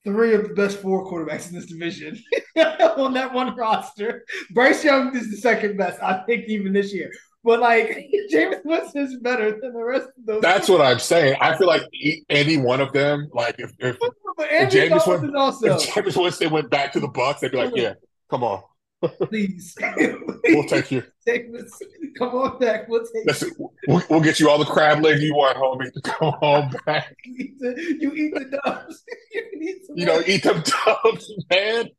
three 0.03 0.33
of 0.33 0.47
the 0.47 0.53
best 0.53 0.77
four 0.77 1.05
quarterbacks 1.09 1.49
in 1.49 1.55
this 1.55 1.65
division 1.65 2.21
on 2.55 3.13
that 3.13 3.33
one 3.33 3.55
roster. 3.55 4.23
Bryce 4.51 4.83
Young 4.83 5.15
is 5.15 5.29
the 5.29 5.37
second 5.37 5.77
best, 5.77 6.01
I 6.01 6.23
think, 6.25 6.45
even 6.47 6.71
this 6.73 6.93
year. 6.93 7.11
But 7.43 7.61
like 7.61 8.09
Jameis 8.31 8.63
Winston 8.65 9.03
is 9.05 9.17
better 9.17 9.59
than 9.59 9.73
the 9.73 9.83
rest 9.83 10.09
of 10.09 10.25
those. 10.25 10.41
That's 10.41 10.67
what 10.67 10.81
I'm 10.81 10.99
saying. 10.99 11.37
I 11.39 11.57
feel 11.57 11.67
like 11.67 11.83
any 12.29 12.57
one 12.57 12.81
of 12.81 12.91
them, 12.91 13.29
like 13.33 13.55
if 13.59 13.71
if, 13.79 13.97
if 14.39 14.71
Jameis 14.71 15.07
Winston, 15.07 15.35
also. 15.35 15.67
if 15.67 15.89
Jameis 15.89 16.21
Winston 16.21 16.51
went 16.51 16.69
back 16.69 16.91
to 16.93 16.99
the 16.99 17.07
Bucs, 17.07 17.39
they'd 17.39 17.51
be 17.51 17.57
like, 17.57 17.75
yeah, 17.75 17.93
come 18.29 18.43
on. 18.43 18.61
Please. 19.01 19.77
we'll 20.45 20.65
take 20.65 20.91
you. 20.91 21.03
Take 21.25 21.53
this. 21.53 21.81
Come 22.17 22.35
on 22.35 22.59
back. 22.59 22.89
We'll 22.89 23.05
take 23.05 23.25
Listen, 23.25 23.51
we'll, 23.87 24.03
we'll, 24.09 24.19
get 24.19 24.39
you 24.39 24.49
all 24.49 24.57
the 24.57 24.65
crab 24.65 25.01
legs 25.01 25.21
you 25.21 25.33
want, 25.33 25.57
homie. 25.57 25.89
Come 26.03 26.33
on 26.41 26.71
back. 26.85 27.15
you, 27.23 27.35
eat 27.37 27.59
the, 27.59 27.97
you 27.99 28.13
eat 28.13 28.33
the 28.33 28.59
dubs. 28.63 29.03
you, 29.31 29.79
you 29.95 30.05
know, 30.05 30.21
eat 30.27 30.43
them 30.43 30.61
dubs, 30.85 31.31
man. 31.49 31.89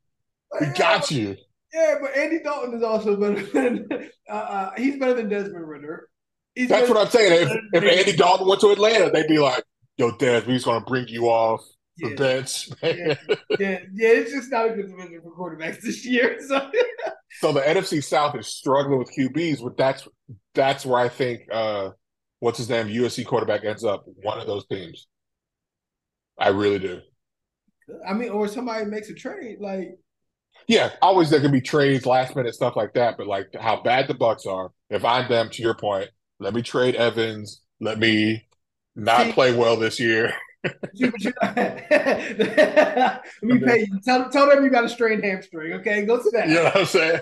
We 0.59 0.67
got 0.77 1.09
you. 1.09 1.37
Yeah, 1.73 1.95
but 2.01 2.15
Andy 2.15 2.39
Dalton 2.43 2.75
is 2.75 2.83
also 2.83 3.15
better 3.15 3.41
than 3.41 3.87
uh, 4.29 4.33
uh, 4.33 4.71
he's 4.77 4.99
better 4.99 5.13
than 5.13 5.29
Desmond 5.29 5.67
Ridder. 5.67 6.09
He's 6.53 6.67
That's 6.67 6.89
what 6.89 6.97
I'm 6.97 7.07
saying. 7.07 7.47
If, 7.73 7.83
if 7.83 7.99
Andy 7.99 8.17
Dalton 8.17 8.47
went 8.47 8.59
to 8.61 8.71
Atlanta, 8.71 9.09
they'd 9.09 9.27
be 9.27 9.39
like, 9.39 9.63
"Yo, 9.95 10.11
Des, 10.17 10.41
we're 10.41 10.55
just 10.55 10.65
gonna 10.65 10.83
bring 10.83 11.07
you 11.07 11.29
off 11.29 11.61
yeah. 12.01 12.09
the 12.09 12.15
bench." 12.15 12.69
Yeah. 12.81 13.15
yeah, 13.59 13.79
yeah, 13.93 14.09
it's 14.09 14.31
just 14.31 14.51
not 14.51 14.67
a 14.67 14.73
good 14.73 14.87
division 14.87 15.21
for 15.21 15.35
quarterbacks 15.35 15.81
this 15.81 16.05
year. 16.05 16.39
So, 16.47 16.69
so 17.39 17.53
the 17.53 17.61
NFC 17.61 18.03
South 18.03 18.35
is 18.35 18.47
struggling 18.47 18.99
with 18.99 19.11
QBs, 19.15 19.63
but 19.63 19.77
that's 19.77 20.07
that's 20.53 20.85
where 20.85 20.99
I 20.99 21.09
think 21.09 21.41
uh, 21.51 21.91
what's 22.39 22.57
his 22.57 22.69
name, 22.69 22.87
USC 22.87 23.25
quarterback 23.25 23.63
ends 23.63 23.83
up 23.83 24.03
one 24.21 24.39
of 24.39 24.47
those 24.47 24.67
teams. 24.67 25.07
I 26.37 26.49
really 26.49 26.79
do. 26.79 26.99
I 28.07 28.13
mean, 28.13 28.29
or 28.29 28.47
somebody 28.47 28.85
makes 28.85 29.09
a 29.09 29.13
trade 29.13 29.57
like 29.59 29.97
yeah, 30.67 30.91
always 31.01 31.29
there 31.29 31.41
can 31.41 31.51
be 31.51 31.61
trades, 31.61 32.05
last 32.05 32.35
minute 32.35 32.53
stuff 32.53 32.75
like 32.75 32.93
that. 32.93 33.17
But 33.17 33.27
like 33.27 33.47
how 33.59 33.81
bad 33.81 34.07
the 34.07 34.13
Bucs 34.13 34.45
are, 34.45 34.71
if 34.89 35.03
I'm 35.03 35.27
them, 35.29 35.49
to 35.49 35.61
your 35.61 35.73
point, 35.73 36.09
let 36.39 36.53
me 36.53 36.61
trade 36.61 36.95
Evans. 36.95 37.61
Let 37.79 37.99
me 37.99 38.47
not 38.95 39.33
play 39.33 39.55
well 39.55 39.77
this 39.77 39.99
year. 39.99 40.33
let 40.83 41.03
me 43.41 43.59
pay 43.59 43.79
you. 43.79 43.99
Tell, 44.05 44.29
tell 44.29 44.47
them 44.49 44.63
you 44.63 44.69
got 44.69 44.83
a 44.83 44.89
strained 44.89 45.23
hamstring. 45.23 45.73
Okay, 45.73 46.05
go 46.05 46.21
to 46.21 46.29
that. 46.31 46.49
You 46.49 46.55
know 46.55 46.63
what 46.65 46.77
I'm 46.77 46.85
saying? 46.85 47.21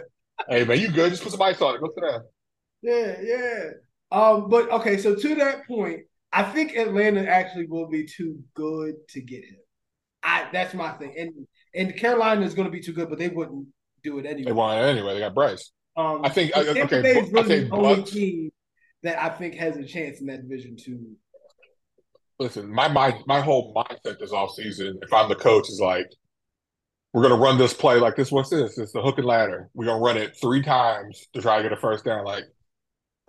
hey 0.50 0.64
man, 0.66 0.80
you 0.80 0.90
good? 0.92 1.12
Just 1.12 1.24
put 1.24 1.32
some 1.32 1.42
ice 1.42 1.62
on 1.62 1.76
it. 1.76 1.82
Go 1.82 1.88
to 1.88 1.94
that. 2.02 2.24
Yeah, 2.82 3.22
yeah. 3.22 3.70
Um, 4.12 4.50
but 4.50 4.70
okay, 4.72 4.98
so 4.98 5.16
to 5.16 5.36
that 5.36 5.68
point, 5.68 6.02
I 6.32 6.44
think 6.44 6.76
Atlanta 6.76 7.26
actually 7.26 7.68
will 7.68 7.88
be 7.88 8.06
too 8.06 8.40
good 8.54 8.96
to 9.10 9.22
get 9.22 9.44
him. 9.44 9.58
I 10.24 10.48
that's 10.52 10.74
my 10.74 10.92
thing. 10.92 11.14
And 11.18 11.48
and 11.76 11.96
Carolina 11.96 12.46
is 12.46 12.54
going 12.54 12.68
to 12.68 12.72
be 12.72 12.82
too 12.82 12.94
good, 12.94 13.10
but 13.10 13.20
they 13.20 13.30
wouldn't 13.30 13.68
do 14.04 14.20
it 14.20 14.26
anyway. 14.26 14.46
They 14.46 14.52
want 14.52 14.80
it 14.80 14.88
anyway. 14.88 15.14
They 15.14 15.20
got 15.20 15.36
Bryce. 15.36 15.72
Um, 15.96 16.22
I 16.24 16.30
think. 16.30 16.56
okay, 16.56 17.02
Bay 17.02 17.20
is 17.20 17.32
really 17.32 17.40
I 17.40 17.48
think 17.48 17.70
the 17.70 17.76
only 17.76 18.04
team 18.04 18.52
that 19.04 19.22
I 19.22 19.30
think 19.30 19.56
has 19.56 19.78
a 19.78 19.86
chance 19.86 20.20
in 20.20 20.28
that 20.28 20.42
division 20.42 20.76
too. 20.76 21.12
Listen, 22.40 22.72
my 22.74 22.88
my 22.88 23.20
my 23.28 23.42
whole 23.42 23.74
mindset 23.74 24.18
this 24.20 24.32
off 24.32 24.54
season, 24.54 24.98
if 25.02 25.12
I'm 25.12 25.28
the 25.28 25.36
coach, 25.36 25.70
is 25.70 25.82
like, 25.82 26.10
we're 27.14 27.22
gonna 27.22 27.36
run 27.36 27.58
this 27.58 27.74
play 27.74 28.00
like 28.00 28.16
this. 28.16 28.32
What's 28.32 28.50
this? 28.50 28.78
It's 28.78 28.94
the 28.94 29.02
hook 29.02 29.18
and 29.18 29.28
ladder. 29.28 29.70
We're 29.74 29.86
gonna 29.86 30.02
run 30.02 30.18
it 30.18 30.38
three 30.42 30.62
times 30.62 31.28
to 31.34 31.42
try 31.42 31.58
to 31.58 31.64
get 31.64 31.74
a 31.74 31.78
first 31.78 32.06
down. 32.06 32.24
Like, 32.24 32.46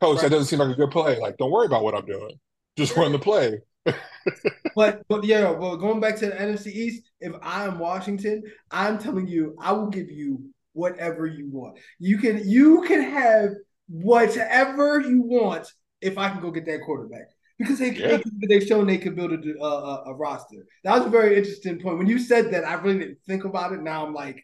coach, 0.01 0.17
right. 0.17 0.23
that 0.23 0.31
doesn't 0.31 0.47
seem 0.47 0.61
like 0.61 0.71
a 0.71 0.79
good 0.79 0.93
play. 0.93 1.19
Like, 1.19 1.37
don't 1.39 1.51
worry 1.51 1.67
about 1.67 1.83
what 1.83 1.95
I'm 1.95 2.07
doing. 2.07 2.39
Just 2.77 2.97
run 2.97 3.11
the 3.11 3.19
play. 3.19 3.59
but 4.77 5.03
but 5.09 5.25
yeah, 5.25 5.51
well, 5.51 5.77
going 5.77 5.99
back 5.99 6.17
to 6.17 6.27
the 6.27 6.33
NFC 6.33 6.69
East, 6.69 7.11
if 7.19 7.33
I 7.43 7.65
am 7.65 7.81
Washington, 7.81 8.45
I'm 8.71 8.97
telling 8.99 9.27
you, 9.27 9.57
I 9.61 9.73
will 9.73 9.89
give 9.89 10.09
you 10.09 10.51
whatever 10.73 11.27
you 11.27 11.49
want. 11.51 11.79
You 11.99 12.19
can 12.19 12.49
you 12.49 12.83
can 12.83 13.03
have 13.03 13.51
whatever 13.89 15.01
you 15.01 15.23
want 15.23 15.67
if 16.01 16.17
I 16.17 16.31
can 16.31 16.41
go 16.41 16.53
get 16.53 16.67
that 16.67 16.83
quarterback 16.87 17.27
because 17.61 17.79
they, 17.79 17.91
yeah. 17.91 18.19
they 18.49 18.55
have 18.55 18.67
shown 18.67 18.87
they 18.87 18.97
can 18.97 19.15
build 19.15 19.33
a, 19.33 19.63
a, 19.63 20.05
a, 20.07 20.15
roster. 20.15 20.65
That 20.83 20.97
was 20.97 21.07
a 21.07 21.11
very 21.11 21.37
interesting 21.37 21.79
point. 21.79 21.99
When 21.99 22.07
you 22.07 22.19
said 22.19 22.51
that, 22.53 22.65
I 22.65 22.73
really 22.75 23.01
didn't 23.01 23.19
think 23.27 23.45
about 23.45 23.75
it. 23.75 23.83
Now 23.83 24.07
I'm 24.07 24.15
like, 24.15 24.43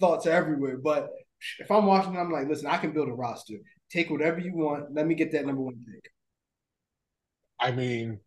thoughts 0.00 0.26
are 0.26 0.30
everywhere. 0.30 0.78
But 0.78 1.10
if 1.58 1.70
I'm 1.70 1.84
watching, 1.84 2.16
I'm 2.16 2.32
like, 2.32 2.48
listen, 2.48 2.66
I 2.66 2.78
can 2.78 2.92
build 2.92 3.10
a 3.10 3.12
roster. 3.12 3.56
Take 3.90 4.08
whatever 4.08 4.38
you 4.38 4.54
want. 4.54 4.94
Let 4.94 5.06
me 5.06 5.14
get 5.14 5.32
that 5.32 5.44
number 5.44 5.60
one 5.60 5.84
pick. 5.84 6.10
I 7.60 7.72
mean, 7.72 8.20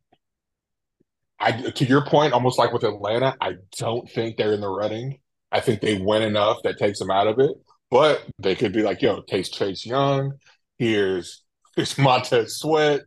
I 1.40 1.72
to 1.72 1.86
your 1.86 2.06
point, 2.06 2.34
almost 2.34 2.60
like 2.60 2.72
with 2.72 2.84
Atlanta, 2.84 3.36
I 3.42 3.56
don't 3.80 4.08
think 4.12 4.38
they're 4.38 4.54
in 4.54 4.62
the 4.62 4.70
running. 4.70 5.18
I 5.52 5.60
think 5.60 5.82
they 5.82 5.98
win 5.98 6.22
enough 6.22 6.58
that 6.64 6.78
takes 6.78 7.00
them 7.00 7.10
out 7.10 7.26
of 7.26 7.40
it. 7.40 7.52
But 7.90 8.24
they 8.38 8.54
could 8.54 8.74
be 8.74 8.84
like, 8.84 9.02
yo, 9.02 9.24
takes 9.24 9.50
Chase 9.50 9.88
Young. 9.88 10.34
Here's 10.78 11.44
here's 11.76 11.98
Montez 11.98 12.60
Sweat. 12.60 13.02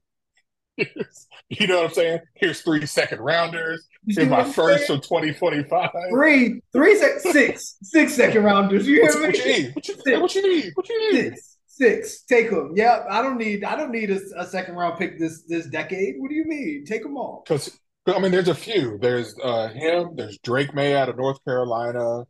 Here's, 0.76 1.26
you 1.48 1.66
know 1.66 1.82
what 1.82 1.88
I'm 1.88 1.94
saying? 1.94 2.20
Here's 2.34 2.60
three 2.60 2.84
second 2.86 3.20
rounders. 3.20 3.86
Here's 4.06 4.28
my 4.28 4.44
first 4.44 4.86
from 4.86 5.00
2025. 5.00 5.90
Three, 6.10 6.60
three, 6.72 6.96
sec- 6.96 7.20
six, 7.20 7.76
six 7.82 8.14
second 8.14 8.44
rounders. 8.44 8.86
You 8.86 9.02
hear 9.02 9.04
what, 9.04 9.20
me? 9.20 9.26
What 9.26 9.38
you 9.38 9.44
need? 9.44 9.74
What 9.74 9.88
you, 9.88 10.20
what 10.20 10.34
you 10.34 10.42
need? 10.42 10.72
What 10.74 10.88
you 10.88 11.12
need? 11.12 11.34
Six, 11.34 11.56
six. 11.66 12.22
Take 12.24 12.50
them. 12.50 12.72
Yeah, 12.74 13.04
I 13.10 13.22
don't 13.22 13.38
need. 13.38 13.64
I 13.64 13.76
don't 13.76 13.90
need 13.90 14.10
a, 14.10 14.20
a 14.36 14.46
second 14.46 14.74
round 14.74 14.98
pick 14.98 15.18
this 15.18 15.42
this 15.48 15.66
decade. 15.66 16.16
What 16.18 16.28
do 16.28 16.34
you 16.34 16.44
mean? 16.44 16.84
Take 16.84 17.02
them 17.02 17.16
all. 17.16 17.42
Because 17.44 17.78
I 18.06 18.18
mean, 18.20 18.30
there's 18.30 18.48
a 18.48 18.54
few. 18.54 18.98
There's 19.00 19.34
uh, 19.42 19.68
him. 19.68 20.10
There's 20.14 20.38
Drake 20.38 20.74
Maye 20.74 20.94
out 20.94 21.08
of 21.08 21.16
North 21.16 21.44
Carolina. 21.44 22.24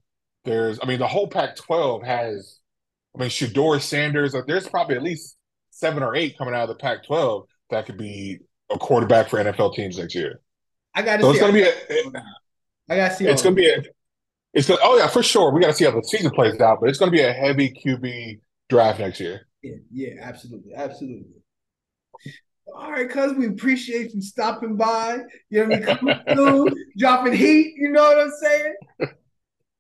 There's, 0.44 0.78
I 0.82 0.86
mean, 0.86 0.99
the 0.99 1.09
whole 1.09 1.28
Pac-12 1.28 2.05
has. 2.07 2.61
I 3.14 3.20
mean, 3.20 3.30
Shedeur 3.30 3.80
Sanders. 3.80 4.32
Like, 4.32 4.47
there's 4.47 4.68
probably 4.68 4.97
at 4.97 5.03
least 5.03 5.36
seven 5.70 6.03
or 6.03 6.14
eight 6.14 6.38
coming 6.38 6.55
out 6.55 6.62
of 6.62 6.68
the 6.68 6.76
Pac-12 6.76 7.44
that 7.71 7.87
could 7.87 7.99
be 7.99 8.39
a 8.71 8.79
quarterback 8.79 9.29
for 9.29 9.39
NFL 9.39 9.75
teams 9.75 9.99
next 9.99 10.14
year. 10.14 10.41
I 10.95 11.03
got 11.03 11.19
to. 11.19 11.23
So 11.23 11.33
see 11.33 11.39
it's 11.39 11.47
to 11.47 11.53
be. 11.53 11.62
A, 11.62 12.23
I 12.89 12.97
got 12.97 13.09
to 13.11 13.14
see. 13.17 13.27
It's 13.27 13.43
going 13.43 13.55
to 13.55 13.61
be 13.61 13.69
a. 13.69 13.83
It's 14.55 14.69
gonna, 14.69 14.81
oh 14.83 14.97
yeah, 14.97 15.07
for 15.07 15.23
sure. 15.23 15.53
We 15.53 15.61
got 15.61 15.69
to 15.69 15.75
see 15.75 15.85
how 15.85 15.91
the 15.91 16.03
season 16.03 16.31
plays 16.31 16.59
out, 16.61 16.79
but 16.81 16.89
it's 16.89 16.99
going 16.99 17.11
to 17.11 17.17
be 17.17 17.23
a 17.23 17.33
heavy 17.33 17.71
QB 17.71 18.41
draft 18.71 19.01
next 19.01 19.21
year. 19.21 19.47
Yeah, 19.62 19.75
yeah, 19.93 20.14
absolutely, 20.23 20.75
absolutely. 20.75 21.27
All 22.75 22.91
right, 22.91 23.09
cuz 23.09 23.35
we 23.35 23.47
appreciate 23.47 24.14
you 24.14 24.23
stopping 24.23 24.77
by. 24.77 25.21
You 25.51 25.67
know, 25.67 25.81
coming 25.81 26.19
through, 26.33 26.71
dropping 26.97 27.35
heat. 27.35 27.75
You 27.77 27.91
know 27.91 28.03
what 28.03 28.19
I'm 28.19 28.33
saying? 28.41 28.75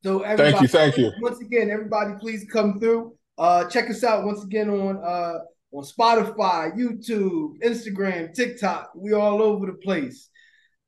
So 0.04 0.20
thank 0.36 0.60
you, 0.60 0.68
thank 0.68 0.98
you. 0.98 1.10
Once 1.20 1.40
again, 1.40 1.70
everybody, 1.70 2.12
please 2.20 2.46
come 2.52 2.78
through. 2.78 3.16
Uh, 3.38 3.64
check 3.68 3.90
us 3.90 4.04
out 4.04 4.24
once 4.24 4.44
again 4.44 4.70
on 4.70 4.98
uh 5.02 5.38
on 5.76 5.84
Spotify, 5.84 6.74
YouTube, 6.74 7.60
Instagram, 7.62 8.32
TikTok. 8.32 8.92
We 8.96 9.12
all 9.12 9.42
over 9.42 9.66
the 9.66 9.74
place. 9.74 10.30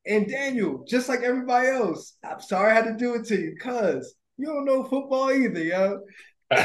And 0.07 0.27
Daniel, 0.27 0.83
just 0.87 1.07
like 1.07 1.21
everybody 1.21 1.67
else, 1.67 2.15
I'm 2.23 2.41
sorry 2.41 2.71
I 2.71 2.75
had 2.75 2.85
to 2.85 2.95
do 2.95 3.13
it 3.13 3.25
to 3.27 3.39
you, 3.39 3.55
cuz 3.61 4.15
you 4.37 4.47
don't 4.47 4.65
know 4.65 4.83
football 4.83 5.31
either, 5.31 5.63
yo. 5.63 5.99
but 6.49 6.63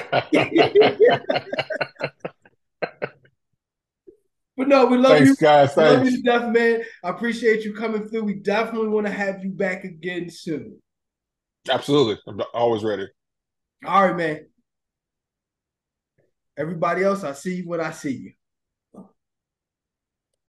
no, 4.57 4.87
we 4.87 4.97
love 4.97 5.19
thanks, 5.19 5.29
you. 5.29 5.37
guys. 5.37 5.77
We 5.77 5.83
thanks. 5.83 5.97
love 5.97 6.07
you 6.07 6.17
to 6.17 6.23
death, 6.23 6.51
man. 6.51 6.83
I 7.03 7.11
appreciate 7.11 7.65
you 7.65 7.75
coming 7.75 8.09
through. 8.09 8.25
We 8.25 8.35
definitely 8.35 8.89
want 8.89 9.07
to 9.07 9.13
have 9.13 9.45
you 9.45 9.51
back 9.51 9.85
again 9.85 10.31
soon. 10.31 10.81
Absolutely. 11.69 12.19
I'm 12.27 12.41
always 12.55 12.83
ready. 12.83 13.07
All 13.85 14.07
right, 14.07 14.17
man. 14.17 14.47
Everybody 16.57 17.03
else, 17.03 17.25
I 17.25 17.33
see 17.33 17.57
you 17.57 17.69
when 17.69 17.81
I 17.81 17.91
see 17.91 18.13
you. 18.13 18.33